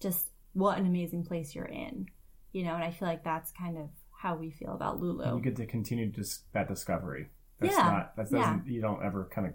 just 0.00 0.30
what 0.52 0.78
an 0.78 0.86
amazing 0.86 1.24
place 1.24 1.54
you're 1.54 1.64
in, 1.64 2.06
you 2.52 2.64
know, 2.64 2.74
and 2.74 2.84
I 2.84 2.90
feel 2.90 3.08
like 3.08 3.24
that's 3.24 3.52
kind 3.52 3.78
of 3.78 3.88
how 4.10 4.36
we 4.36 4.50
feel 4.50 4.72
about 4.74 5.00
Lulu. 5.00 5.36
you 5.36 5.42
get 5.42 5.56
to 5.56 5.66
continue 5.66 6.06
just 6.10 6.50
that 6.52 6.68
discovery. 6.68 7.28
That's 7.60 7.76
Yeah, 7.76 7.82
not. 7.84 8.16
That 8.16 8.30
doesn't. 8.30 8.66
You 8.66 8.80
don't 8.80 9.02
ever 9.04 9.28
kind 9.32 9.46
of 9.46 9.54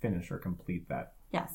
finish 0.00 0.30
or 0.30 0.38
complete 0.38 0.88
that. 0.88 1.14
Yes. 1.32 1.52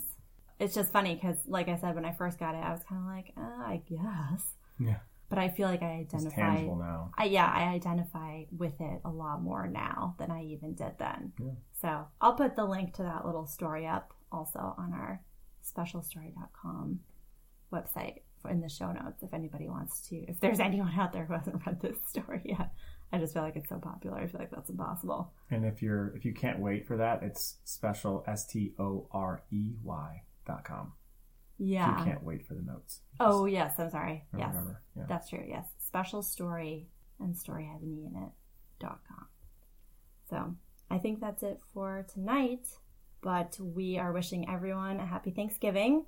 It's 0.59 0.75
just 0.75 0.91
funny 0.91 1.15
because, 1.15 1.37
like 1.47 1.69
I 1.69 1.77
said, 1.77 1.95
when 1.95 2.05
I 2.05 2.11
first 2.13 2.37
got 2.37 2.53
it, 2.55 2.59
I 2.63 2.71
was 2.71 2.83
kind 2.83 3.01
of 3.01 3.07
like, 3.07 3.33
uh, 3.37 3.63
I 3.63 3.81
guess. 3.89 4.43
Yeah. 4.79 4.97
But 5.29 5.37
I 5.39 5.49
feel 5.49 5.67
like 5.67 5.83
I 5.83 5.99
It's 6.03 6.13
identify. 6.13 6.35
tangible 6.41 6.75
now. 6.77 7.11
I, 7.17 7.25
yeah, 7.25 7.45
I 7.45 7.73
identify 7.73 8.43
with 8.57 8.73
it 8.81 9.01
a 9.05 9.09
lot 9.09 9.41
more 9.41 9.67
now 9.67 10.15
than 10.19 10.31
I 10.31 10.43
even 10.45 10.73
did 10.73 10.93
then. 10.97 11.33
Yeah. 11.39 11.51
So 11.81 12.07
I'll 12.19 12.33
put 12.33 12.55
the 12.55 12.65
link 12.65 12.93
to 12.95 13.03
that 13.03 13.25
little 13.25 13.45
story 13.47 13.85
up 13.87 14.13
also 14.31 14.73
on 14.77 14.91
our 14.93 15.21
specialstorey.com 15.63 16.99
website 17.71 18.21
in 18.49 18.61
the 18.61 18.69
show 18.69 18.91
notes 18.91 19.21
if 19.21 19.33
anybody 19.33 19.67
wants 19.67 20.01
to. 20.09 20.15
If 20.27 20.39
there's 20.39 20.59
anyone 20.69 20.93
out 20.97 21.13
there 21.13 21.25
who 21.25 21.33
hasn't 21.33 21.61
read 21.65 21.81
this 21.81 21.97
story 22.07 22.41
yet, 22.45 22.71
I 23.11 23.17
just 23.19 23.33
feel 23.33 23.43
like 23.43 23.55
it's 23.55 23.69
so 23.69 23.77
popular. 23.77 24.17
I 24.17 24.27
feel 24.27 24.39
like 24.39 24.51
that's 24.51 24.69
impossible. 24.69 25.33
And 25.51 25.65
if 25.65 25.81
you're 25.81 26.13
if 26.15 26.25
you 26.25 26.33
can't 26.33 26.59
wait 26.59 26.85
for 26.87 26.97
that, 26.97 27.21
it's 27.23 27.57
special 27.65 28.23
s 28.27 28.45
t 28.47 28.73
o 28.79 29.07
r 29.11 29.41
e 29.51 29.75
y 29.83 30.23
com. 30.63 30.93
Yeah. 31.57 31.99
you 31.99 32.05
can't 32.05 32.23
wait 32.23 32.45
for 32.47 32.53
the 32.53 32.61
notes. 32.61 33.01
Oh, 33.19 33.45
yes. 33.45 33.73
I'm 33.77 33.89
sorry. 33.91 34.23
Yes. 34.37 34.55
Yeah. 34.95 35.03
That's 35.07 35.29
true, 35.29 35.43
yes. 35.47 35.65
Special 35.79 36.21
Storey 36.23 36.87
and 37.19 37.37
story 37.37 37.65
has 37.71 37.81
an 37.81 37.91
E 37.91 38.05
in 38.05 38.15
it 38.15 38.31
dot 38.79 39.01
com. 39.07 39.27
So 40.29 40.55
I 40.89 40.99
think 40.99 41.19
that's 41.19 41.43
it 41.43 41.59
for 41.73 42.05
tonight. 42.13 42.67
But 43.21 43.57
we 43.59 43.97
are 43.97 44.13
wishing 44.13 44.49
everyone 44.49 44.99
a 44.99 45.05
happy 45.05 45.31
Thanksgiving. 45.31 46.05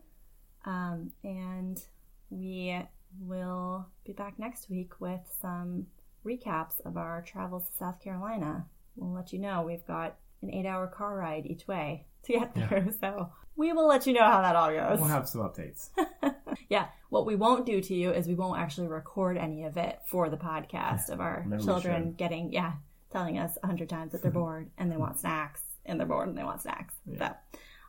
Um, 0.63 1.11
and 1.23 1.83
we 2.29 2.79
will 3.19 3.87
be 4.05 4.13
back 4.13 4.39
next 4.39 4.69
week 4.69 5.01
with 5.01 5.19
some 5.41 5.87
recaps 6.25 6.79
of 6.85 6.95
our 6.95 7.21
travels 7.23 7.67
to 7.67 7.75
South 7.75 7.99
Carolina. 8.01 8.65
We'll 8.95 9.13
let 9.13 9.33
you 9.33 9.39
know 9.39 9.63
we've 9.63 9.85
got 9.85 10.15
an 10.41 10.53
eight 10.53 10.65
hour 10.65 10.87
car 10.87 11.17
ride 11.17 11.45
each 11.45 11.67
way 11.67 12.05
to 12.25 12.33
get 12.33 12.51
Yeah. 12.55 12.67
there. 12.67 12.87
So 12.99 13.29
we 13.55 13.73
will 13.73 13.87
let 13.87 14.07
you 14.07 14.13
know 14.13 14.23
how 14.23 14.41
that 14.41 14.55
all 14.55 14.71
goes. 14.71 14.99
We'll 14.99 15.09
have 15.09 15.27
some 15.29 15.41
updates. 15.41 15.89
Yeah, 16.69 16.87
what 17.09 17.25
we 17.25 17.35
won't 17.35 17.65
do 17.65 17.81
to 17.81 17.93
you 17.93 18.11
is 18.11 18.27
we 18.27 18.35
won't 18.35 18.59
actually 18.59 18.87
record 18.87 19.37
any 19.37 19.63
of 19.65 19.75
it 19.75 19.99
for 20.07 20.29
the 20.29 20.37
podcast 20.37 21.09
of 21.09 21.19
our 21.19 21.43
Maybe 21.45 21.63
children 21.63 22.13
getting, 22.13 22.53
yeah, 22.53 22.73
telling 23.11 23.37
us 23.39 23.57
a 23.61 23.67
hundred 23.67 23.89
times 23.89 24.13
that 24.13 24.21
they're 24.21 24.31
bored 24.31 24.69
and 24.77 24.89
they 24.89 24.95
want 24.97 25.19
snacks 25.19 25.61
and 25.85 25.99
they're 25.99 26.07
bored 26.07 26.29
and 26.29 26.37
they 26.37 26.43
want 26.45 26.61
snacks. 26.61 26.93
Yeah. 27.05 27.29
So 27.29 27.35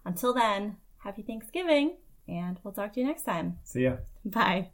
until 0.05 0.35
then, 0.35 0.77
happy 0.99 1.23
Thanksgiving 1.23 1.97
and 2.27 2.59
we'll 2.65 2.75
talk 2.75 2.93
to 2.95 3.01
you 3.01 3.07
next 3.07 3.23
time. 3.23 3.59
See 3.63 3.83
ya. 3.85 3.97
Bye. 4.25 4.71